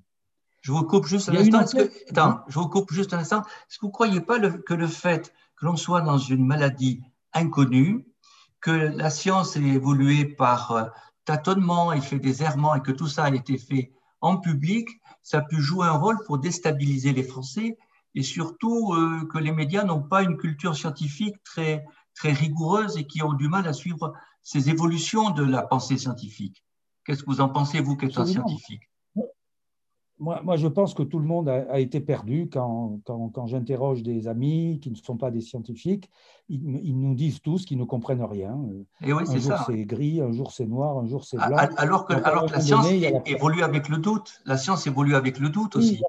Je 0.61 0.73
vous 0.73 0.83
coupe 0.85 1.07
juste 1.07 1.29
un 1.29 1.37
instant. 1.37 1.65
Que, 1.65 2.11
attends, 2.11 2.41
je 2.49 2.59
vous 2.59 2.69
coupe 2.69 2.93
juste 2.93 3.15
un 3.15 3.19
instant. 3.19 3.43
Est-ce 3.43 3.79
que 3.79 3.83
vous 3.83 3.89
ne 3.89 3.93
croyez 3.93 4.21
pas 4.21 4.39
que 4.39 4.75
le 4.75 4.87
fait 4.87 5.33
que 5.57 5.67
l'on 5.67 5.77
soit 5.77 6.01
dans 6.03 6.19
une 6.19 6.45
maladie 6.45 7.03
inconnue, 7.33 8.07
que 8.61 8.71
la 8.71 9.11
science 9.11 9.57
ait 9.57 9.63
évolué 9.63 10.25
par 10.25 10.73
euh, 10.73 10.85
tâtonnement 11.25 11.93
et 11.93 12.01
fait 12.01 12.19
des 12.19 12.43
errements 12.43 12.75
et 12.75 12.83
que 12.83 12.93
tout 12.93 13.07
ça 13.07 13.25
a 13.25 13.35
été 13.35 13.59
fait 13.59 13.93
en 14.21 14.37
public, 14.37 14.89
ça 15.23 15.39
a 15.39 15.43
pu 15.43 15.61
jouer 15.61 15.87
un 15.87 15.93
rôle 15.93 16.19
pour 16.27 16.39
déstabiliser 16.39 17.13
les 17.13 17.23
Français 17.23 17.77
et 18.15 18.23
surtout 18.23 18.95
euh, 18.95 19.29
que 19.33 19.39
les 19.39 19.53
médias 19.53 19.85
n'ont 19.85 20.03
pas 20.03 20.23
une 20.23 20.37
culture 20.37 20.77
scientifique 20.77 21.37
très, 21.45 21.85
très 22.15 22.33
rigoureuses 22.33 22.97
et 22.97 23.07
qui 23.07 23.23
ont 23.23 23.35
du 23.35 23.49
mal 23.49 23.69
à 23.69 23.73
suivre 23.73 24.13
ces 24.43 24.71
évolutions 24.71 25.31
de 25.31 25.45
la 25.45 25.63
pensée 25.63 25.99
scientifique? 25.99 26.65
Qu'est-ce 27.05 27.23
que 27.23 27.31
vous 27.31 27.41
en 27.41 27.49
pensez, 27.49 27.81
vous, 27.81 27.97
qui 27.97 28.07
êtes 28.07 28.19
un 28.19 28.27
scientifique? 28.27 28.88
Moi, 30.21 30.41
moi, 30.45 30.57
je 30.57 30.67
pense 30.67 30.95
que 30.95 31.03
tout 31.03 31.19
le 31.19 31.27
monde 31.27 31.49
a, 31.49 31.79
été 31.79 32.01
perdu 32.01 32.49
quand, 32.53 33.01
quand, 33.05 33.29
quand 33.29 33.47
j'interroge 33.47 34.03
des 34.03 34.27
amis 34.27 34.81
qui 34.83 34.91
ne 34.91 34.97
sont 34.97 35.17
pas 35.17 35.31
des 35.31 35.41
scientifiques. 35.41 36.11
Ils, 36.49 36.99
nous 36.99 37.15
disent 37.15 37.43
tous 37.43 37.67
qu'ils 37.67 37.79
ne 37.79 37.85
comprennent 37.85 38.25
rien. 38.25 38.59
Et 39.03 39.13
oui, 39.13 39.23
un 39.27 39.39
jour 39.39 39.59
c'est 39.67 39.85
gris, 39.85 40.21
un 40.21 40.33
jour 40.33 40.51
c'est 40.51 40.67
noir, 40.67 40.99
un 40.99 41.07
jour 41.07 41.25
c'est 41.25 41.37
blanc. 41.37 41.57
Alors 41.77 42.07
que, 42.07 42.15
alors 42.15 42.47
que 42.47 42.53
la 42.53 42.61
science 42.61 42.87
évolue 43.27 43.63
avec 43.63 43.89
le 43.89 43.99
doute. 43.99 44.41
La 44.47 44.57
science 44.57 44.87
évolue 44.87 45.15
avec 45.15 45.39
le 45.39 45.51
doute 45.51 45.77
aussi. 45.77 46.01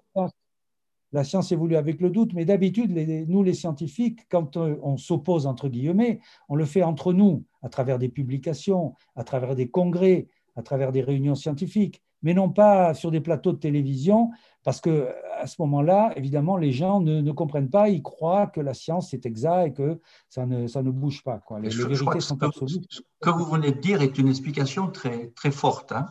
la, 1.11 1.23
science, 1.23 1.51
évolue 1.51 1.75
avec 1.75 1.99
le 1.99 2.09
doute, 2.09 2.33
mais 2.33 2.45
d'habitude, 2.45 2.91
nous 3.27 3.43
les 3.43 3.53
scientifiques, 3.53 4.27
quand 4.29 4.57
euh, 4.57 4.77
on 4.81 4.97
s'oppose 4.97 5.45
entre 5.45 5.67
guillemets, 5.67 6.19
on 6.47 6.55
le 6.55 6.65
fait 6.65 6.83
entre 6.83 7.13
nous, 7.13 7.43
à 7.61 7.69
travers 7.69 7.99
des 7.99 8.09
publications, 8.09 8.95
à 9.15 9.23
travers 9.23 9.55
des 9.55 9.69
congrès, 9.69 10.27
à 10.55 10.63
travers 10.63 10.91
des 10.91 11.01
réunions 11.01 11.35
scientifiques 11.35 12.01
mais 12.21 12.33
non 12.33 12.49
pas 12.49 12.93
sur 12.93 13.11
des 13.11 13.21
plateaux 13.21 13.53
de 13.53 13.57
télévision, 13.57 14.31
parce 14.63 14.81
que 14.81 15.09
à 15.39 15.47
ce 15.47 15.55
moment-là, 15.59 16.11
évidemment, 16.15 16.57
les 16.57 16.71
gens 16.71 16.99
ne, 16.99 17.31
comprennent 17.31 17.69
pas, 17.69 17.89
ils 17.89 18.03
croient 18.03 18.47
que 18.47 18.59
la 18.59 18.73
science 18.73 19.13
est 19.13 19.25
exacte 19.25 19.67
et 19.67 19.73
que 19.73 19.99
ça 20.29 20.45
ne, 20.45 20.67
ça 20.67 20.83
ne 20.83 20.91
bouge 20.91 21.23
pas. 21.23 21.39
Quoi. 21.39 21.59
Les, 21.59 21.69
vérités 21.69 22.19
sont 22.19 22.41
absolues. 22.43 22.81
Ce 22.89 23.01
que 23.21 23.29
vous 23.29 23.45
venez 23.45 23.71
de 23.71 23.79
dire 23.79 24.01
est 24.01 24.17
une 24.17 24.27
explication 24.27 24.89
très, 24.89 25.27
très 25.29 25.51
forte. 25.51 25.93
Hein. 25.93 26.07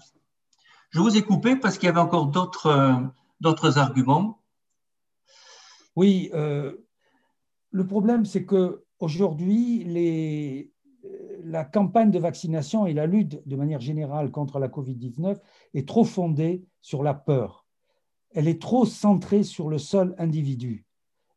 Je 0.90 1.00
vous 1.00 1.16
ai 1.16 1.22
coupé 1.22 1.56
parce 1.56 1.76
qu'il 1.76 1.86
y 1.86 1.90
avait 1.90 2.00
encore 2.00 2.26
d'autres, 2.26 3.02
d'autres 3.40 3.78
arguments. 3.78 4.40
Oui, 5.94 6.30
euh, 6.32 6.76
le 7.70 7.86
problème, 7.86 8.24
c'est 8.24 8.44
que 8.44 8.84
aujourd'hui, 8.98 9.84
les, 9.84 10.72
la 11.42 11.64
campagne 11.64 12.10
de 12.10 12.18
vaccination 12.18 12.86
et 12.86 12.92
la 12.92 13.06
lutte 13.06 13.46
de 13.46 13.56
manière 13.56 13.80
générale 13.80 14.30
contre 14.30 14.58
la 14.58 14.68
Covid-19 14.68 15.38
est 15.74 15.88
trop 15.88 16.04
fondée 16.04 16.64
sur 16.80 17.02
la 17.02 17.14
peur. 17.14 17.66
Elle 18.30 18.48
est 18.48 18.60
trop 18.60 18.84
centrée 18.84 19.42
sur 19.42 19.68
le 19.68 19.78
seul 19.78 20.14
individu. 20.18 20.86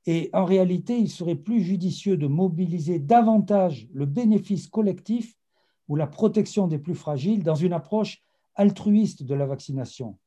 Et 0.05 0.29
en 0.33 0.45
réalité, 0.45 0.97
il 0.97 1.09
serait 1.09 1.35
plus 1.35 1.61
judicieux 1.61 2.17
de 2.17 2.27
mobiliser 2.27 2.99
davantage 2.99 3.87
le 3.93 4.05
bénéfice 4.05 4.67
collectif 4.67 5.37
ou 5.87 5.95
la 5.95 6.07
protection 6.07 6.67
des 6.67 6.79
plus 6.79 6.95
fragiles 6.95 7.43
dans 7.43 7.55
une 7.55 7.73
approche 7.73 8.23
altruiste 8.55 9.23
de 9.23 9.35
la 9.35 9.45
vaccination. 9.45 10.17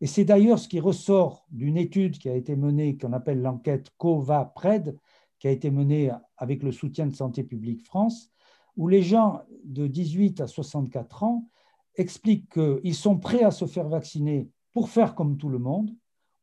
Et 0.00 0.06
c'est 0.06 0.24
d'ailleurs 0.24 0.58
ce 0.58 0.68
qui 0.68 0.80
ressort 0.80 1.46
d'une 1.50 1.76
étude 1.76 2.18
qui 2.18 2.28
a 2.28 2.34
été 2.34 2.56
menée, 2.56 2.96
qu'on 2.96 3.12
appelle 3.12 3.42
l'enquête 3.42 3.90
COVA-PRED, 3.98 4.96
qui 5.38 5.48
a 5.48 5.50
été 5.50 5.70
menée 5.70 6.10
avec 6.36 6.62
le 6.62 6.72
soutien 6.72 7.06
de 7.06 7.14
Santé 7.14 7.44
publique 7.44 7.84
France, 7.84 8.30
où 8.76 8.88
les 8.88 9.02
gens 9.02 9.42
de 9.64 9.86
18 9.86 10.40
à 10.40 10.46
64 10.46 11.22
ans 11.22 11.48
expliquent 11.96 12.52
qu'ils 12.52 12.94
sont 12.94 13.18
prêts 13.18 13.42
à 13.42 13.50
se 13.50 13.66
faire 13.66 13.88
vacciner 13.88 14.48
pour 14.72 14.88
faire 14.88 15.14
comme 15.14 15.36
tout 15.36 15.48
le 15.48 15.58
monde 15.58 15.94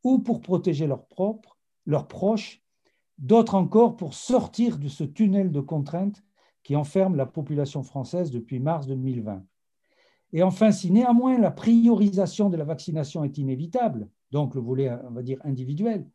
ou 0.04 0.20
pour 0.20 0.42
protéger 0.42 0.88
leurs 0.88 2.08
proches, 2.08 2.62
d'autres 3.18 3.56
encore 3.56 3.96
pour 3.96 4.14
sortir 4.14 4.78
de 4.78 4.88
ce 4.88 5.04
tunnel 5.04 5.52
de 5.52 5.62
contraintes 5.62 6.24
qui 6.64 6.76
enferme 6.76 7.16
la 7.16 7.26
population 7.26 7.82
française 7.84 8.30
depuis 8.30 8.60
mars 8.60 8.88
2020. 8.88 9.44
Et 10.34 10.44
enfin, 10.44 10.72
si 10.72 10.92
néanmoins 10.92 11.38
la 11.40 11.52
priorisation 11.52 12.50
de 12.50 12.58
la 12.58 12.66
vaccination 12.66 13.24
est 13.24 13.38
inévitable, 13.38 14.10
donc 14.32 14.56
le 14.56 14.62
volet, 14.62 14.92
on 15.08 15.12
va 15.12 15.24
dire, 15.24 15.40
individuel, 15.46 16.06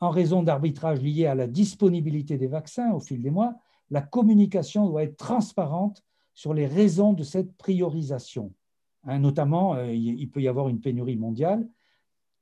en 0.00 0.10
raison 0.10 0.42
d'arbitrages 0.42 1.02
liés 1.02 1.26
à 1.26 1.34
la 1.34 1.46
disponibilité 1.46 2.38
des 2.38 2.46
vaccins 2.46 2.92
au 2.92 3.00
fil 3.00 3.20
des 3.20 3.30
mois, 3.30 3.54
la 3.90 4.02
communication 4.02 4.86
doit 4.86 5.02
être 5.02 5.16
transparente 5.16 6.02
sur 6.34 6.54
les 6.54 6.66
raisons 6.66 7.12
de 7.12 7.22
cette 7.22 7.56
priorisation. 7.56 8.52
Hein, 9.04 9.18
notamment, 9.18 9.74
euh, 9.74 9.92
il 9.92 10.30
peut 10.30 10.40
y 10.40 10.48
avoir 10.48 10.68
une 10.68 10.80
pénurie 10.80 11.16
mondiale 11.16 11.68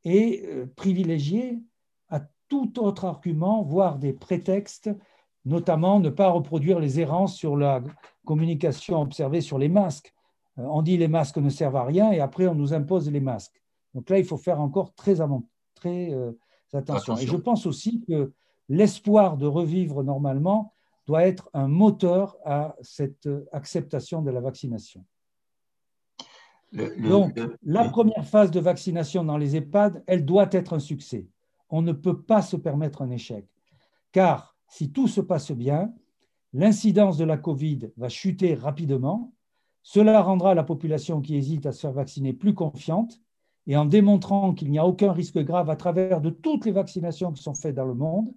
et 0.05 0.45
euh, 0.47 0.67
privilégier 0.77 1.61
à 2.09 2.21
tout 2.49 2.79
autre 2.79 3.05
argument, 3.05 3.63
voire 3.63 3.99
des 3.99 4.13
prétextes, 4.13 4.91
notamment 5.45 6.01
ne 6.01 6.11
pas 6.11 6.29
reproduire 6.29 6.79
les 6.79 7.01
errances 7.01 7.37
sur 7.37 7.57
la 7.57 7.83
communication 8.25 9.01
observée 9.01 9.41
sur 9.41 9.59
les 9.59 9.69
masques. 9.69 10.13
Euh, 10.59 10.65
on 10.65 10.83
dit 10.83 10.97
les 10.97 11.09
masques 11.09 11.39
ne 11.39 11.51
servent 11.51 11.77
à 11.77 11.85
rien 11.85 12.11
et 12.13 12.21
après 12.21 12.47
on 12.49 12.55
nous 12.55 12.75
impose 12.75 13.11
les 13.11 13.21
masques. 13.21 13.63
Donc 13.95 14.11
là, 14.11 14.19
il 14.19 14.25
faut 14.25 14.37
faire 14.37 14.61
encore 14.61 14.95
très, 14.95 15.15
très 15.75 16.13
attention. 16.75 17.17
Et 17.17 17.27
je 17.27 17.37
pense 17.37 17.65
aussi 17.65 18.05
que 18.07 18.31
l'espoir 18.69 19.39
de 19.39 19.47
revivre 19.47 20.05
normalement 20.05 20.75
doit 21.07 21.25
être 21.25 21.49
un 21.55 21.69
moteur 21.69 22.37
à 22.45 22.75
cette 22.83 23.29
acceptation 23.53 24.23
de 24.23 24.31
la 24.31 24.41
vaccination. 24.41 25.05
Donc, 26.73 27.39
la 27.63 27.89
première 27.89 28.27
phase 28.27 28.51
de 28.51 28.61
vaccination 28.61 29.25
dans 29.25 29.39
les 29.39 29.57
EHPAD, 29.57 30.03
elle 30.07 30.25
doit 30.25 30.49
être 30.51 30.75
un 30.75 30.79
succès. 30.81 31.27
On 31.71 31.81
ne 31.81 31.93
peut 31.93 32.21
pas 32.21 32.43
se 32.43 32.57
permettre 32.57 33.03
un 33.03 33.11
échec. 33.11 33.47
Car 34.13 34.57
si 34.69 34.91
tout 34.91 35.09
se 35.09 35.21
passe 35.21 35.53
bien, 35.53 35.93
l'incidence 36.53 37.17
de 37.17 37.25
la 37.25 37.37
Covid 37.37 37.91
va 37.97 38.09
chuter 38.09 38.55
rapidement. 38.55 39.33
Cela 39.83 40.21
rendra 40.21 40.55
la 40.55 40.65
population 40.65 41.21
qui 41.21 41.37
hésite 41.37 41.67
à 41.67 41.73
se 41.73 41.81
faire 41.81 41.93
vacciner 41.93 42.33
plus 42.33 42.55
confiante. 42.55 43.21
Et 43.69 43.77
en 43.77 43.85
démontrant 43.85 44.55
qu'il 44.55 44.71
n'y 44.71 44.79
a 44.79 44.87
aucun 44.87 45.13
risque 45.13 45.39
grave 45.39 45.71
à 45.71 45.77
travers 45.77 46.21
de 46.21 46.31
toutes 46.31 46.67
les 46.67 46.73
vaccinations 46.73 47.33
qui 47.33 47.43
sont 47.43 47.55
faites 47.55 47.75
dans 47.75 47.85
le 47.85 47.95
monde, 47.95 48.33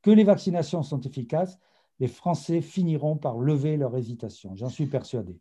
que 0.00 0.10
les 0.10 0.24
vaccinations 0.24 0.82
sont 0.82 1.00
efficaces, 1.00 1.58
les 2.00 2.08
Français 2.08 2.60
finiront 2.60 3.16
par 3.16 3.38
lever 3.38 3.76
leur 3.76 3.96
hésitation. 3.96 4.54
J'en 4.56 4.68
suis 4.68 4.86
persuadé. 4.86 5.38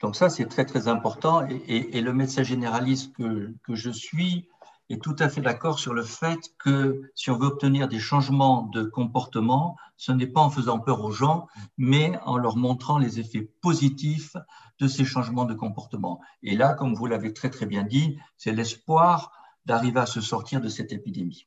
Donc 0.00 0.16
ça, 0.16 0.30
c'est 0.30 0.46
très, 0.46 0.64
très 0.64 0.88
important. 0.88 1.46
Et, 1.46 2.00
le 2.00 2.12
médecin 2.12 2.42
généraliste 2.42 3.12
que, 3.12 3.54
que, 3.62 3.74
je 3.74 3.90
suis 3.90 4.48
est 4.88 5.02
tout 5.02 5.14
à 5.18 5.28
fait 5.28 5.42
d'accord 5.42 5.78
sur 5.78 5.92
le 5.92 6.02
fait 6.02 6.38
que 6.58 7.02
si 7.14 7.30
on 7.30 7.36
veut 7.36 7.46
obtenir 7.46 7.86
des 7.86 7.98
changements 7.98 8.62
de 8.62 8.82
comportement, 8.82 9.76
ce 9.96 10.10
n'est 10.10 10.26
pas 10.26 10.40
en 10.40 10.50
faisant 10.50 10.80
peur 10.80 11.04
aux 11.04 11.12
gens, 11.12 11.46
mais 11.76 12.18
en 12.24 12.38
leur 12.38 12.56
montrant 12.56 12.98
les 12.98 13.20
effets 13.20 13.52
positifs 13.60 14.36
de 14.78 14.88
ces 14.88 15.04
changements 15.04 15.44
de 15.44 15.54
comportement. 15.54 16.20
Et 16.42 16.56
là, 16.56 16.72
comme 16.72 16.94
vous 16.94 17.06
l'avez 17.06 17.34
très, 17.34 17.50
très 17.50 17.66
bien 17.66 17.84
dit, 17.84 18.18
c'est 18.38 18.52
l'espoir 18.52 19.32
d'arriver 19.66 20.00
à 20.00 20.06
se 20.06 20.22
sortir 20.22 20.60
de 20.62 20.68
cette 20.68 20.92
épidémie. 20.92 21.46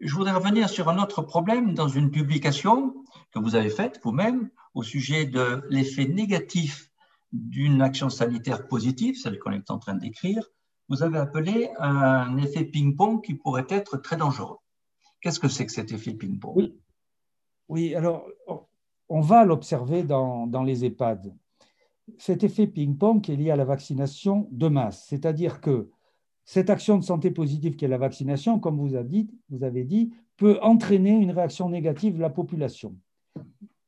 Je 0.00 0.14
voudrais 0.14 0.32
revenir 0.32 0.68
sur 0.68 0.88
un 0.88 1.02
autre 1.02 1.22
problème 1.22 1.74
dans 1.74 1.88
une 1.88 2.10
publication 2.10 2.94
que 3.30 3.38
vous 3.38 3.54
avez 3.54 3.70
faite 3.70 4.00
vous-même 4.02 4.50
au 4.74 4.82
sujet 4.82 5.24
de 5.24 5.62
l'effet 5.70 6.06
négatif 6.06 6.90
d'une 7.32 7.80
action 7.80 8.10
sanitaire 8.10 8.66
positive, 8.66 9.16
celle 9.16 9.38
qu'on 9.38 9.52
est 9.52 9.70
en 9.70 9.78
train 9.78 9.94
décrire. 9.94 10.44
Vous 10.88 11.02
avez 11.02 11.18
appelé 11.18 11.70
un 11.78 12.36
effet 12.36 12.64
ping-pong 12.64 13.22
qui 13.22 13.34
pourrait 13.34 13.66
être 13.70 13.96
très 13.96 14.16
dangereux. 14.16 14.58
Qu'est-ce 15.20 15.40
que 15.40 15.48
c'est 15.48 15.64
que 15.64 15.72
cet 15.72 15.92
effet 15.92 16.12
ping-pong? 16.12 16.56
Oui. 16.56 16.78
oui, 17.68 17.94
alors 17.94 18.26
on 19.08 19.20
va 19.20 19.44
l'observer 19.44 20.02
dans, 20.02 20.46
dans 20.46 20.62
les 20.62 20.84
EHPAD. 20.84 21.34
Cet 22.18 22.44
effet 22.44 22.66
ping-pong 22.66 23.28
est 23.30 23.36
lié 23.36 23.50
à 23.50 23.56
la 23.56 23.64
vaccination 23.64 24.48
de 24.50 24.68
masse, 24.68 25.06
c'est-à-dire 25.08 25.60
que 25.60 25.90
cette 26.44 26.70
action 26.70 26.98
de 26.98 27.04
santé 27.04 27.30
positive 27.30 27.76
qui 27.76 27.84
est 27.84 27.88
la 27.88 27.98
vaccination, 27.98 28.58
comme 28.58 28.78
vous 28.78 28.94
avez 28.94 29.08
dit, 29.08 29.30
vous 29.48 29.64
avez 29.64 29.84
dit 29.84 30.12
peut 30.36 30.58
entraîner 30.62 31.12
une 31.12 31.30
réaction 31.30 31.68
négative 31.68 32.16
de 32.16 32.20
la 32.20 32.30
population. 32.30 32.96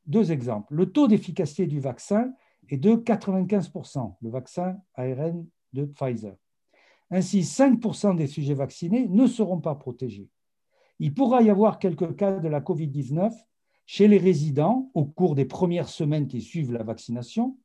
Deux 0.07 0.31
exemples. 0.33 0.75
Le 0.75 0.91
taux 0.91 1.09
d'efficacité 1.09 1.67
du 1.67 1.81
vaccin 1.81 2.33
est 2.69 2.77
de 2.77 2.95
95%, 2.95 4.15
le 4.23 4.31
vaccin 4.31 4.79
ARN 4.95 5.47
de 5.73 5.85
Pfizer. 5.85 6.37
Ainsi, 7.11 7.41
5% 7.41 8.17
des 8.17 8.27
sujets 8.27 8.55
vaccinés 8.55 9.09
ne 9.09 9.27
seront 9.27 9.61
pas 9.61 9.75
protégés. 9.75 10.29
Il 10.99 11.15
pourra 11.15 11.43
y 11.43 11.51
avoir 11.51 11.79
quelques 11.79 12.17
cas 12.17 12.39
de 12.39 12.49
la 12.49 12.61
COVID-19 12.61 13.33
chez 13.85 14.09
les 14.09 14.19
résidents 14.19 14.91
au 14.95 15.05
cours 15.05 15.35
des 15.35 15.45
premières 15.45 15.89
semaines 15.89 16.27
qui 16.27 16.41
suivent 16.41 16.73
la 16.73 16.83
vaccination, 16.83 17.57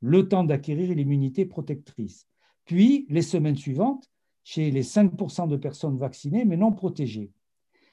le 0.00 0.28
temps 0.28 0.44
d'acquérir 0.44 0.94
l'immunité 0.94 1.46
protectrice. 1.46 2.28
Puis, 2.64 3.06
les 3.08 3.22
semaines 3.22 3.56
suivantes, 3.56 4.08
chez 4.44 4.70
les 4.70 4.84
5% 4.84 5.48
de 5.48 5.56
personnes 5.56 5.98
vaccinées 5.98 6.44
mais 6.44 6.56
non 6.56 6.70
protégées. 6.70 7.32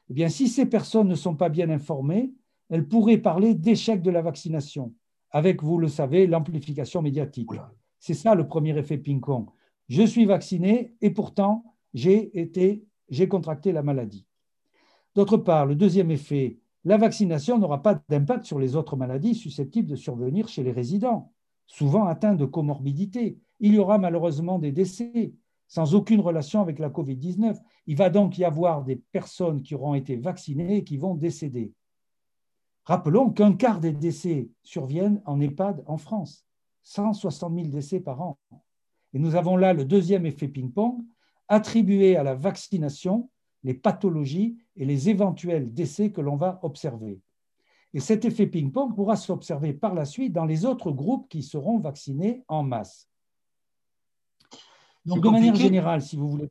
Eh 0.09 0.13
bien, 0.13 0.29
si 0.29 0.47
ces 0.47 0.65
personnes 0.65 1.07
ne 1.07 1.15
sont 1.15 1.35
pas 1.35 1.49
bien 1.49 1.69
informées, 1.69 2.33
elles 2.69 2.87
pourraient 2.87 3.17
parler 3.17 3.55
d'échec 3.55 4.01
de 4.01 4.11
la 4.11 4.21
vaccination, 4.21 4.93
avec, 5.31 5.63
vous 5.63 5.77
le 5.77 5.87
savez, 5.87 6.27
l'amplification 6.27 7.01
médiatique. 7.01 7.49
C'est 7.99 8.13
ça 8.13 8.35
le 8.35 8.47
premier 8.47 8.77
effet 8.77 8.97
ping-pong. 8.97 9.47
Je 9.87 10.03
suis 10.03 10.25
vacciné 10.25 10.93
et 11.01 11.11
pourtant 11.11 11.63
j'ai 11.93 12.39
été, 12.39 12.85
j'ai 13.09 13.27
contracté 13.27 13.71
la 13.71 13.83
maladie. 13.83 14.25
D'autre 15.15 15.37
part, 15.37 15.65
le 15.65 15.75
deuxième 15.75 16.11
effet, 16.11 16.57
la 16.83 16.97
vaccination 16.97 17.59
n'aura 17.59 17.81
pas 17.81 18.01
d'impact 18.09 18.45
sur 18.45 18.59
les 18.59 18.75
autres 18.75 18.95
maladies 18.95 19.35
susceptibles 19.35 19.89
de 19.89 19.95
survenir 19.95 20.47
chez 20.47 20.63
les 20.63 20.71
résidents, 20.71 21.31
souvent 21.67 22.05
atteints 22.05 22.35
de 22.35 22.45
comorbidité. 22.45 23.37
Il 23.59 23.75
y 23.75 23.77
aura 23.77 23.97
malheureusement 23.97 24.59
des 24.59 24.71
décès, 24.71 25.33
sans 25.71 25.95
aucune 25.95 26.19
relation 26.19 26.59
avec 26.59 26.79
la 26.79 26.89
COVID-19. 26.89 27.57
Il 27.87 27.95
va 27.95 28.09
donc 28.09 28.37
y 28.37 28.43
avoir 28.43 28.83
des 28.83 28.97
personnes 28.97 29.63
qui 29.63 29.73
auront 29.73 29.93
été 29.93 30.17
vaccinées 30.17 30.75
et 30.75 30.83
qui 30.83 30.97
vont 30.97 31.15
décéder. 31.15 31.71
Rappelons 32.83 33.29
qu'un 33.29 33.53
quart 33.53 33.79
des 33.79 33.93
décès 33.93 34.49
surviennent 34.63 35.21
en 35.25 35.39
EHPAD 35.39 35.81
en 35.87 35.95
France. 35.95 36.45
160 36.83 37.55
000 37.55 37.67
décès 37.69 38.01
par 38.01 38.19
an. 38.21 38.37
Et 39.13 39.19
nous 39.19 39.35
avons 39.35 39.55
là 39.55 39.71
le 39.71 39.85
deuxième 39.85 40.25
effet 40.25 40.49
ping-pong, 40.49 41.05
attribué 41.47 42.17
à 42.17 42.23
la 42.23 42.35
vaccination 42.35 43.29
les 43.63 43.73
pathologies 43.73 44.57
et 44.75 44.83
les 44.83 45.07
éventuels 45.07 45.73
décès 45.73 46.11
que 46.11 46.19
l'on 46.19 46.35
va 46.35 46.59
observer. 46.63 47.21
Et 47.93 48.01
cet 48.01 48.25
effet 48.25 48.47
ping-pong 48.47 48.93
pourra 48.93 49.15
s'observer 49.15 49.71
par 49.71 49.93
la 49.93 50.03
suite 50.03 50.33
dans 50.33 50.45
les 50.45 50.65
autres 50.65 50.91
groupes 50.91 51.29
qui 51.29 51.43
seront 51.43 51.79
vaccinés 51.79 52.43
en 52.49 52.61
masse. 52.63 53.10
Donc, 55.05 55.23
de 55.23 55.29
manière 55.29 55.55
générale, 55.55 56.01
si 56.01 56.15
vous 56.15 56.29
voulez. 56.29 56.49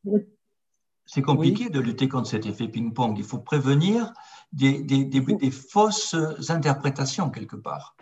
C'est 1.07 1.22
compliqué 1.22 1.70
de 1.70 1.80
lutter 1.80 2.09
contre 2.09 2.28
cet 2.28 2.46
effet 2.46 2.68
ping-pong. 2.68 3.18
Il 3.18 3.24
faut 3.24 3.38
prévenir 3.38 4.12
des, 4.53 4.82
des, 4.82 5.51
fausses 5.51 6.14
interprétations 6.48 7.30
quelque 7.30 7.57
part. 7.57 7.96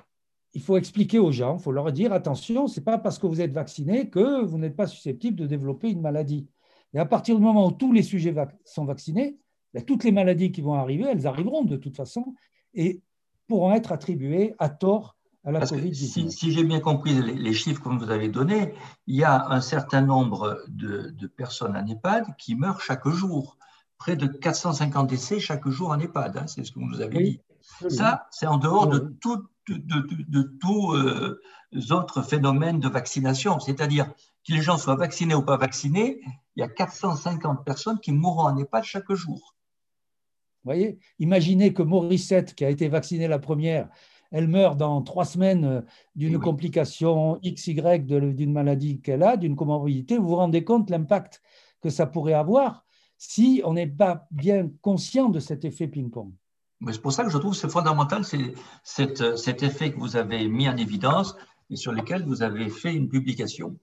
Il 0.54 0.62
faut 0.62 0.76
expliquer 0.76 1.18
aux 1.18 1.30
gens, 1.30 1.56
il 1.58 1.62
faut 1.62 1.72
leur 1.72 1.92
dire 1.92 2.12
attention, 2.12 2.66
ce 2.66 2.80
n'est 2.80 2.84
pas 2.84 2.98
parce 2.98 3.18
que 3.18 3.26
vous 3.26 3.40
êtes 3.40 3.52
vacciné 3.52 4.08
que 4.08 4.42
vous 4.42 4.58
n'êtes 4.58 4.76
pas 4.76 4.86
susceptible 4.86 5.36
de 5.36 5.46
développer 5.46 5.90
une 5.90 6.00
maladie. 6.00 6.48
Et 6.94 6.98
à 6.98 7.04
partir 7.04 7.36
du 7.36 7.42
moment 7.42 7.66
où 7.66 7.72
tous 7.72 7.92
les 7.92 8.02
sujets 8.02 8.34
sont 8.64 8.84
vaccinés, 8.84 9.38
ben, 9.74 9.84
toutes 9.84 10.04
les 10.04 10.12
maladies 10.12 10.50
qui 10.50 10.62
vont 10.62 10.74
arriver, 10.74 11.04
elles 11.04 11.26
arriveront 11.26 11.64
de 11.64 11.76
toute 11.76 11.96
façon 11.96 12.34
et 12.74 13.02
pourront 13.46 13.72
être 13.72 13.92
attribuées 13.92 14.54
à 14.58 14.68
tort 14.70 15.17
à 15.44 15.52
la 15.52 15.60
COVID-19. 15.60 16.30
Si, 16.30 16.52
j'ai 16.52 16.64
bien 16.64 16.80
compris 16.80 17.14
les, 17.14 17.52
chiffres 17.52 17.82
que 17.82 17.88
vous 17.88 18.10
avez 18.10 18.28
donnés, 18.28 18.74
il 19.06 19.16
y 19.16 19.24
a 19.24 19.48
un 19.48 19.60
certain 19.60 20.00
nombre 20.00 20.62
de, 20.68 21.26
personnes 21.26 21.76
en 21.76 21.86
EHPAD 21.86 22.36
qui 22.36 22.54
meurent 22.54 22.80
chaque 22.80 23.08
jour. 23.08 23.56
Près 23.96 24.14
de 24.14 24.26
450 24.26 25.08
décès 25.08 25.40
chaque 25.40 25.66
jour 25.68 25.90
en 25.90 25.98
EHPAD, 25.98 26.36
hein, 26.36 26.46
c'est 26.46 26.64
ce 26.64 26.72
que 26.72 26.78
vous 26.78 26.86
nous 26.86 27.00
avez 27.00 27.22
dit. 27.22 27.40
Ça, 27.88 28.28
c'est 28.30 28.46
en 28.46 28.56
dehors 28.56 28.86
de, 28.86 28.98
tout, 29.20 29.44
de, 29.68 30.42
tous 30.60 30.94
euh, 30.94 31.40
autres 31.90 32.22
phénomènes 32.22 32.80
de 32.80 32.88
vaccination. 32.88 33.60
C'est-à-dire 33.60 34.12
que 34.46 34.52
les 34.52 34.62
gens 34.62 34.78
soient 34.78 34.96
vaccinés 34.96 35.34
ou 35.34 35.42
pas 35.42 35.56
vaccinés, 35.56 36.20
il 36.56 36.60
y 36.60 36.62
a 36.62 36.68
450 36.68 37.64
personnes 37.64 37.98
qui 38.00 38.12
mourront 38.12 38.44
en 38.44 38.56
EHPAD 38.56 38.84
chaque 38.84 39.12
jour. 39.12 39.54
Vous 40.64 40.72
voyez 40.72 40.98
Imaginez 41.18 41.72
que 41.72 41.82
Morissette, 41.82 42.54
qui 42.54 42.64
a 42.64 42.70
été 42.70 42.88
vaccinée 42.88 43.28
la 43.28 43.38
première, 43.38 43.88
elle 44.30 44.48
meurt 44.48 44.76
dans 44.76 45.02
trois 45.02 45.24
semaines 45.24 45.64
euh, 45.64 45.80
d'une 46.14 46.34
eh 46.34 46.38
complication 46.38 47.38
XY 47.44 48.00
d'une 48.00 48.52
maladie 48.52 49.00
qu'elle 49.00 49.22
a, 49.22 49.36
d'une 49.36 49.56
comorbidité. 49.56 50.18
Vous 50.18 50.28
vous 50.28 50.36
rendez 50.36 50.64
compte 50.64 50.90
l'impact 50.90 51.42
que 51.80 51.90
ça 51.90 52.06
pourrait 52.06 52.34
avoir 52.34 52.84
si 53.16 53.62
on 53.64 53.72
n'est 53.72 53.86
pas 53.86 54.26
bien 54.30 54.70
conscient 54.80 55.28
de 55.28 55.40
cet 55.40 55.64
effet 55.64 55.88
ping-pong. 55.88 56.32
C'est 56.90 57.02
pour 57.02 57.12
ça 57.12 57.24
que 57.24 57.30
je 57.30 57.38
trouve 57.38 57.52
que 57.52 57.58
c'est 57.58 57.70
fondamental, 57.70 58.24
c'est 58.24 58.54
cet, 58.84 59.36
cet, 59.36 59.64
effet 59.64 59.92
que 59.92 59.98
vous 59.98 60.14
avez 60.14 60.48
mis 60.48 60.68
en 60.68 60.76
évidence 60.76 61.34
et 61.70 61.76
sur 61.76 61.90
lequel 61.90 62.24
vous 62.24 62.42
avez 62.42 62.68
fait 62.68 62.94
une 62.94 63.08
publication. 63.08 63.76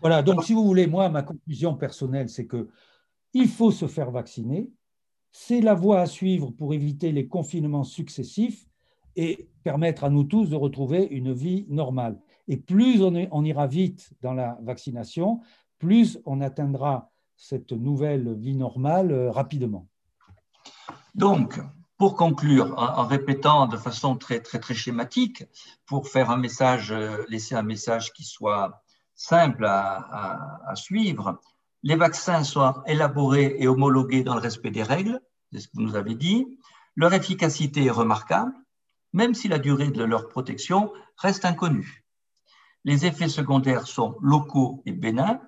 Voilà, 0.00 0.22
donc 0.22 0.44
si 0.44 0.54
vous 0.54 0.64
voulez, 0.64 0.86
moi, 0.86 1.08
ma 1.08 1.22
conclusion 1.22 1.74
personnelle, 1.74 2.28
c'est 2.28 2.46
que 2.46 2.68
il 3.34 3.48
faut 3.48 3.70
se 3.70 3.88
faire 3.88 4.10
vacciner. 4.10 4.70
C'est 5.32 5.62
la 5.62 5.74
voie 5.74 6.00
à 6.00 6.06
suivre 6.06 6.50
pour 6.50 6.74
éviter 6.74 7.10
les 7.10 7.26
confinements 7.26 7.84
successifs 7.84 8.68
et 9.16 9.48
permettre 9.64 10.04
à 10.04 10.10
nous 10.10 10.24
tous 10.24 10.50
de 10.50 10.56
retrouver 10.56 11.06
une 11.06 11.32
vie 11.32 11.66
normale. 11.68 12.20
Et 12.48 12.58
plus 12.58 13.02
on, 13.02 13.44
ira 13.44 13.66
vite 13.66 14.12
dans 14.20 14.34
la 14.34 14.58
vaccination, 14.62 15.40
plus 15.78 16.18
on 16.26 16.42
atteindra 16.42 17.10
cette 17.36 17.72
nouvelle 17.72 18.34
vie 18.34 18.56
normale 18.56 19.10
euh, 19.10 19.30
rapidement. 19.30 19.88
Donc, 21.14 21.60
pour 21.96 22.14
conclure, 22.14 22.74
en, 22.78 23.06
répétant 23.06 23.66
de 23.66 23.76
façon 23.76 24.16
très, 24.16 24.40
très, 24.40 24.58
très 24.58 24.74
schématique, 24.74 25.44
pour 25.86 26.08
faire 26.08 26.30
un 26.30 26.36
message, 26.36 26.92
euh, 26.92 27.24
laisser 27.28 27.54
un 27.54 27.62
message 27.62 28.12
qui 28.12 28.24
soit 28.24 28.82
simple 29.14 29.64
à 29.64 30.72
suivre, 30.74 31.40
les 31.82 31.96
vaccins 31.96 32.44
soient 32.44 32.82
élaborés 32.86 33.56
et 33.58 33.66
homologués 33.66 34.22
dans 34.22 34.34
le 34.34 34.40
respect 34.40 34.70
des 34.70 34.82
règles, 34.82 35.20
c'est 35.52 35.60
ce 35.60 35.68
que 35.68 35.72
vous 35.74 35.82
nous 35.82 35.96
avez 35.96 36.14
dit. 36.14 36.58
Leur 36.96 37.12
efficacité 37.12 37.86
est 37.86 37.90
remarquable, 37.90 38.52
même 39.12 39.34
si 39.34 39.48
la 39.48 39.58
durée 39.58 39.90
de 39.90 40.04
leur 40.04 40.28
protection 40.28 40.92
reste 41.16 41.44
inconnue. 41.44 42.04
Les 42.84 43.06
effets 43.06 43.28
secondaires 43.28 43.86
sont 43.86 44.16
locaux 44.20 44.82
et 44.86 44.92
bénins. 44.92 45.40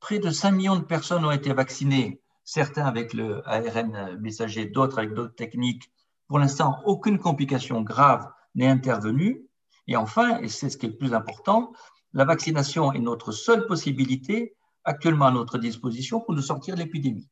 Près 0.00 0.18
de 0.18 0.30
5 0.30 0.50
millions 0.52 0.76
de 0.76 0.84
personnes 0.84 1.24
ont 1.24 1.30
été 1.30 1.52
vaccinées, 1.52 2.20
certains 2.44 2.84
avec 2.84 3.14
le 3.14 3.46
ARN 3.48 4.18
messager, 4.20 4.66
d'autres 4.66 4.98
avec 4.98 5.14
d'autres 5.14 5.34
techniques. 5.34 5.90
Pour 6.28 6.38
l'instant, 6.38 6.80
aucune 6.84 7.18
complication 7.18 7.82
grave 7.82 8.30
n'est 8.54 8.68
intervenue. 8.68 9.46
Et 9.86 9.96
enfin, 9.96 10.38
et 10.40 10.48
c'est 10.48 10.70
ce 10.70 10.76
qui 10.76 10.86
est 10.86 10.90
le 10.90 10.96
plus 10.96 11.14
important, 11.14 11.72
la 12.12 12.24
vaccination 12.24 12.92
est 12.92 12.98
notre 12.98 13.32
seule 13.32 13.66
possibilité 13.66 14.54
actuellement 14.84 15.26
à 15.26 15.30
notre 15.30 15.58
disposition 15.58 16.20
pour 16.20 16.34
nous 16.34 16.42
sortir 16.42 16.74
de 16.74 16.80
l'épidémie. 16.80 17.28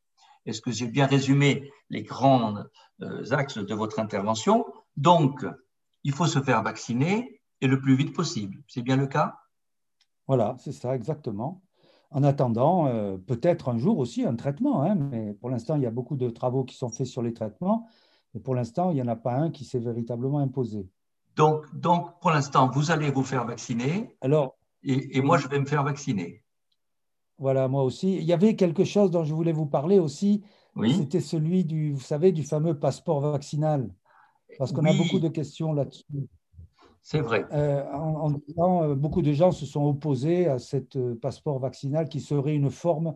Est-ce 0.46 0.60
que 0.60 0.70
j'ai 0.70 0.86
bien 0.86 1.06
résumé 1.06 1.70
les 1.90 2.02
grands 2.02 2.56
euh, 3.02 3.30
axes 3.32 3.58
de 3.58 3.74
votre 3.74 3.98
intervention? 3.98 4.64
Donc, 4.96 5.44
il 6.04 6.12
faut 6.12 6.26
se 6.26 6.40
faire 6.40 6.62
vacciner 6.62 7.40
et 7.60 7.66
le 7.66 7.80
plus 7.80 7.94
vite 7.94 8.14
possible. 8.14 8.62
C'est 8.66 8.82
bien 8.82 8.96
le 8.96 9.06
cas? 9.06 9.36
Voilà, 10.26 10.56
c'est 10.58 10.72
ça, 10.72 10.94
exactement. 10.94 11.62
En 12.10 12.24
attendant, 12.24 12.86
euh, 12.86 13.18
peut-être 13.18 13.68
un 13.68 13.78
jour 13.78 13.98
aussi 13.98 14.24
un 14.24 14.34
traitement, 14.34 14.82
hein, 14.82 14.94
mais 14.94 15.34
pour 15.34 15.50
l'instant, 15.50 15.76
il 15.76 15.82
y 15.82 15.86
a 15.86 15.90
beaucoup 15.90 16.16
de 16.16 16.30
travaux 16.30 16.64
qui 16.64 16.76
sont 16.76 16.88
faits 16.88 17.06
sur 17.06 17.22
les 17.22 17.32
traitements, 17.32 17.86
et 18.34 18.40
pour 18.40 18.54
l'instant, 18.54 18.90
il 18.90 18.94
n'y 18.94 19.02
en 19.02 19.08
a 19.08 19.16
pas 19.16 19.34
un 19.34 19.50
qui 19.50 19.64
s'est 19.64 19.78
véritablement 19.78 20.38
imposé. 20.38 20.88
Donc, 21.36 21.72
donc 21.74 22.18
pour 22.20 22.30
l'instant, 22.30 22.68
vous 22.68 22.90
allez 22.90 23.10
vous 23.10 23.22
faire 23.22 23.44
vacciner, 23.44 24.16
Alors, 24.20 24.56
et 24.82 25.20
moi, 25.20 25.36
je 25.36 25.46
vais 25.46 25.60
me 25.60 25.66
faire 25.66 25.84
vacciner. 25.84 26.42
Voilà, 27.40 27.68
moi 27.68 27.82
aussi. 27.82 28.16
Il 28.16 28.24
y 28.24 28.34
avait 28.34 28.54
quelque 28.54 28.84
chose 28.84 29.10
dont 29.10 29.24
je 29.24 29.34
voulais 29.34 29.52
vous 29.52 29.66
parler 29.66 29.98
aussi. 29.98 30.44
Oui. 30.76 30.94
C'était 30.94 31.20
celui 31.20 31.64
du, 31.64 31.92
vous 31.92 32.00
savez, 32.00 32.32
du 32.32 32.44
fameux 32.44 32.78
passeport 32.78 33.20
vaccinal. 33.20 33.88
Parce 34.58 34.72
qu'on 34.72 34.84
a 34.84 34.92
beaucoup 34.92 35.18
de 35.18 35.28
questions 35.28 35.72
là-dessus. 35.72 36.04
C'est 37.02 37.20
vrai. 37.20 37.46
Euh, 37.52 37.82
en, 37.94 38.34
euh, 38.58 38.94
beaucoup 38.94 39.22
de 39.22 39.32
gens 39.32 39.52
se 39.52 39.64
sont 39.64 39.84
opposés 39.84 40.48
à 40.48 40.58
ce 40.58 40.76
euh, 40.96 41.14
passeport 41.14 41.58
vaccinal 41.58 42.10
qui 42.10 42.20
serait 42.20 42.54
une 42.54 42.70
forme 42.70 43.14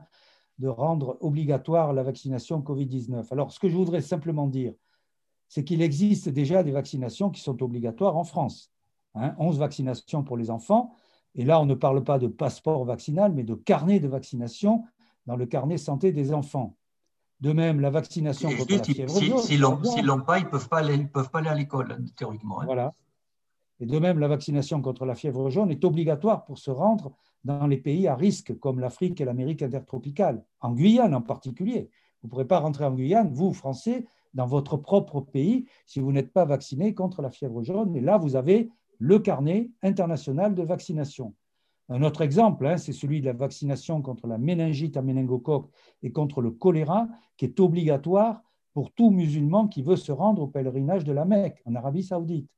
de 0.59 0.69
rendre 0.69 1.19
obligatoire 1.21 1.93
la 1.93 2.03
vaccination 2.03 2.61
Covid-19. 2.61 3.27
Alors, 3.31 3.53
ce 3.53 3.61
que 3.61 3.69
je 3.69 3.77
voudrais 3.77 4.01
simplement 4.01 4.47
dire, 4.47 4.73
c'est 5.49 5.65
qu'il 5.65 5.83
existe 5.83 6.31
déjà 6.31 6.63
des 6.63 6.73
vaccinations 6.73 7.29
qui 7.29 7.43
sont 7.43 7.63
obligatoires 7.63 8.17
en 8.17 8.25
France. 8.25 8.73
Hein, 9.15 9.35
11 9.39 9.59
vaccinations 9.59 10.23
pour 10.23 10.39
les 10.39 10.51
enfants, 10.51 10.95
et 11.35 11.45
là, 11.45 11.61
on 11.61 11.67
ne 11.67 11.75
parle 11.75 12.05
pas 12.05 12.19
de 12.19 12.29
passeport 12.29 12.85
vaccinal, 12.85 13.33
mais 13.33 13.43
de 13.43 13.55
carnet 13.55 14.01
de 14.01 14.09
vaccination 14.09 14.85
dans 15.27 15.37
le 15.37 15.47
carnet 15.47 15.79
santé 15.79 16.13
des 16.13 16.33
enfants. 16.33 16.77
De 17.41 17.53
même, 17.53 17.81
la 17.81 17.91
vaccination 17.91 18.51
contre 18.51 18.77
la 18.77 18.85
fièvre 18.85 19.21
jaune. 19.21 19.39
S'ils 19.39 19.61
l'ont 19.61 20.21
pas, 20.21 20.39
ils 20.39 20.45
ne 20.45 20.51
peuvent, 20.51 20.69
pas 20.69 20.79
aller, 20.79 20.99
peuvent 21.07 21.31
pas 21.31 21.41
aller 21.41 21.49
à 21.49 21.55
l'école, 21.55 21.99
théoriquement. 22.17 22.61
Hein. 22.61 22.67
Voilà. 22.67 22.95
Et 23.81 23.87
de 23.87 23.99
même, 23.99 24.21
la 24.21 24.29
vaccination 24.29 24.81
contre 24.81 25.05
la 25.05 25.17
fièvre 25.17 25.51
jaune 25.51 25.71
est 25.71 25.85
obligatoire 25.85 26.45
pour 26.45 26.59
se 26.59 26.71
rendre 26.71 27.13
dans 27.43 27.67
les 27.67 27.77
pays 27.77 28.07
à 28.07 28.15
risque, 28.15 28.57
comme 28.61 28.79
l'Afrique 28.79 29.21
et 29.21 29.25
l'Amérique 29.25 29.63
intertropicale, 29.63 30.45
en 30.61 30.73
Guyane 30.73 31.15
en 31.15 31.21
particulier. 31.21 31.91
Vous 32.23 32.29
ne 32.29 32.31
pourrez 32.31 32.47
pas 32.47 32.61
rentrer 32.61 32.85
en 32.85 32.93
Guyane, 32.93 33.31
vous, 33.33 33.53
Français, 33.53 34.07
dans 34.33 34.47
votre 34.47 34.77
propre 34.77 35.21
pays, 35.21 35.67
si 35.87 36.01
vous 36.01 36.13
n'êtes 36.13 36.33
pas 36.33 36.45
vacciné 36.45 36.95
contre 36.95 37.21
la 37.21 37.31
fièvre 37.31 37.63
jaune. 37.63 37.95
Et 37.97 38.01
là, 38.01 38.17
vous 38.17 38.37
avez 38.37 38.71
le 39.05 39.19
carnet 39.19 39.71
international 39.83 40.55
de 40.55 40.63
vaccination. 40.63 41.35
Un 41.91 42.03
autre 42.03 42.23
exemple, 42.23 42.67
hein, 42.67 42.79
c'est 42.79 42.95
celui 42.95 43.21
de 43.21 43.27
la 43.27 43.35
vaccination 43.35 44.01
contre 44.01 44.27
la 44.27 44.39
méningite 44.39 44.97
à 44.97 45.03
méningocoque 45.03 45.69
et 46.03 46.11
contre 46.11 46.41
le 46.41 46.51
choléra, 46.51 47.07
qui 47.37 47.45
est 47.45 47.61
obligatoire 47.61 48.43
pour 48.73 48.93
tout 48.93 49.11
musulman 49.11 49.69
qui 49.69 49.83
veut 49.83 49.97
se 49.97 50.11
rendre 50.11 50.41
au 50.41 50.47
pèlerinage 50.47 51.05
de 51.05 51.13
la 51.13 51.27
Mecque, 51.27 51.61
en 51.67 51.75
Arabie 51.75 52.03
saoudite. 52.03 52.49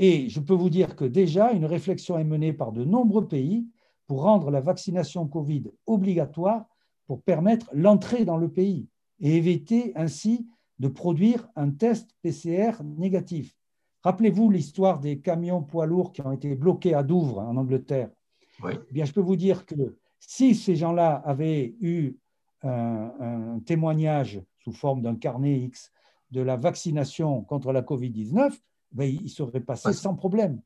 Et 0.00 0.28
je 0.28 0.40
peux 0.40 0.54
vous 0.54 0.70
dire 0.70 0.96
que 0.96 1.04
déjà, 1.04 1.52
une 1.52 1.66
réflexion 1.66 2.18
est 2.18 2.24
menée 2.24 2.52
par 2.52 2.72
de 2.72 2.84
nombreux 2.84 3.28
pays 3.28 3.68
pour 4.08 4.22
rendre 4.22 4.50
la 4.50 4.60
vaccination 4.60 5.28
Covid 5.28 5.70
obligatoire 5.86 6.66
pour 7.06 7.22
permettre 7.22 7.70
l'entrée 7.72 8.24
dans 8.24 8.38
le 8.38 8.48
pays 8.48 8.88
et 9.20 9.36
éviter 9.36 9.92
ainsi 9.94 10.48
de 10.80 10.88
produire 10.88 11.48
un 11.54 11.70
test 11.70 12.10
PCR 12.22 12.72
négatif. 12.82 13.57
Rappelez-vous 14.08 14.48
l'histoire 14.48 15.00
des 15.00 15.18
camions 15.18 15.62
poids 15.62 15.84
lourds 15.84 16.12
qui 16.12 16.22
ont 16.22 16.32
été 16.32 16.54
bloqués 16.54 16.94
à 16.94 17.02
Douvres, 17.02 17.40
en 17.40 17.58
Angleterre. 17.58 18.08
Eh 18.66 18.78
bien, 18.90 19.04
je 19.04 19.12
peux 19.12 19.20
vous 19.20 19.36
dire 19.36 19.66
que 19.66 19.98
si 20.18 20.54
ces 20.54 20.76
gens-là 20.76 21.22
avaient 21.26 21.76
eu 21.82 22.16
un, 22.62 23.60
témoignage 23.66 24.40
sous 24.64 24.72
forme 24.72 25.02
d'un 25.02 25.14
carnet 25.14 25.58
X 25.58 25.92
de 26.30 26.40
la 26.40 26.56
vaccination 26.56 27.42
contre 27.42 27.70
la 27.70 27.82
Covid-19, 27.82 28.58
ben, 28.92 29.04
ils 29.04 29.28
seraient 29.28 29.60
passés 29.60 29.92
sans 29.92 30.14
problème. 30.14 30.62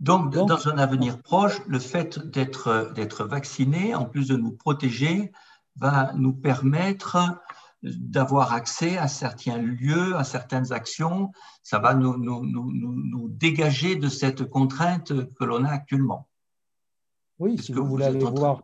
Donc, 0.00 0.34
dans 0.34 0.66
un 0.66 0.76
avenir 0.76 1.22
proche, 1.22 1.62
le 1.68 1.78
fait 1.78 2.18
d'être 2.18 3.24
vacciné, 3.26 3.94
en 3.94 4.06
plus 4.06 4.26
de 4.26 4.36
nous 4.36 4.56
protéger, 4.56 5.30
va 5.76 6.14
nous 6.14 6.32
permettre 6.32 7.16
d'avoir 7.84 8.52
accès 8.52 8.96
à 8.96 9.08
certains 9.08 9.58
lieux, 9.58 10.16
à 10.16 10.24
certaines 10.24 10.72
actions. 10.72 11.30
Ça 11.62 11.78
va 11.78 11.94
nous, 11.94 12.16
nous, 12.16 12.44
nous, 12.44 12.72
nous 12.72 13.28
dégager 13.28 13.96
de 13.96 14.08
cette 14.08 14.44
contrainte 14.44 15.12
que 15.34 15.44
l'on 15.44 15.64
a 15.64 15.70
actuellement. 15.70 16.28
Oui, 17.38 17.58
si 17.58 17.72
vous, 17.72 17.84
voulez 17.84 18.06
aller 18.06 18.18
voir 18.24 18.62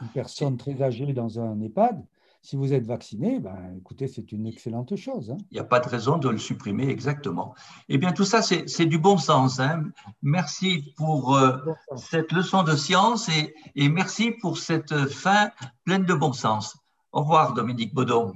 une 0.00 0.08
personne 0.08 0.56
très 0.56 0.82
âgée 0.82 1.12
dans 1.12 1.40
un 1.40 1.60
EHPAD, 1.60 2.04
si 2.42 2.54
vous 2.54 2.72
êtes 2.72 2.86
vacciné, 2.86 3.40
ben, 3.40 3.74
écoutez, 3.76 4.06
c'est 4.06 4.30
une 4.30 4.46
excellente 4.46 4.94
chose. 4.94 5.32
Hein. 5.32 5.36
Il 5.50 5.54
n'y 5.54 5.60
a 5.60 5.64
pas 5.64 5.80
de 5.80 5.88
raison 5.88 6.16
de 6.16 6.28
le 6.28 6.38
supprimer, 6.38 6.88
exactement. 6.88 7.54
Eh 7.88 7.98
bien, 7.98 8.12
tout 8.12 8.24
ça, 8.24 8.40
c'est 8.40 8.86
du 8.86 8.98
bon 8.98 9.18
sens. 9.18 9.58
Hein. 9.58 9.82
Merci 10.22 10.94
pour 10.96 11.36
euh, 11.36 11.56
cette 11.96 12.30
leçon 12.30 12.62
de 12.62 12.76
science 12.76 13.28
et, 13.28 13.52
et 13.74 13.88
merci 13.88 14.30
pour 14.30 14.58
cette 14.58 15.08
fin 15.08 15.50
pleine 15.84 16.04
de 16.04 16.14
bon 16.14 16.32
sens. 16.32 16.76
Au 17.16 17.20
revoir, 17.20 17.54
Dominique 17.54 17.94
Baudon. 17.94 18.34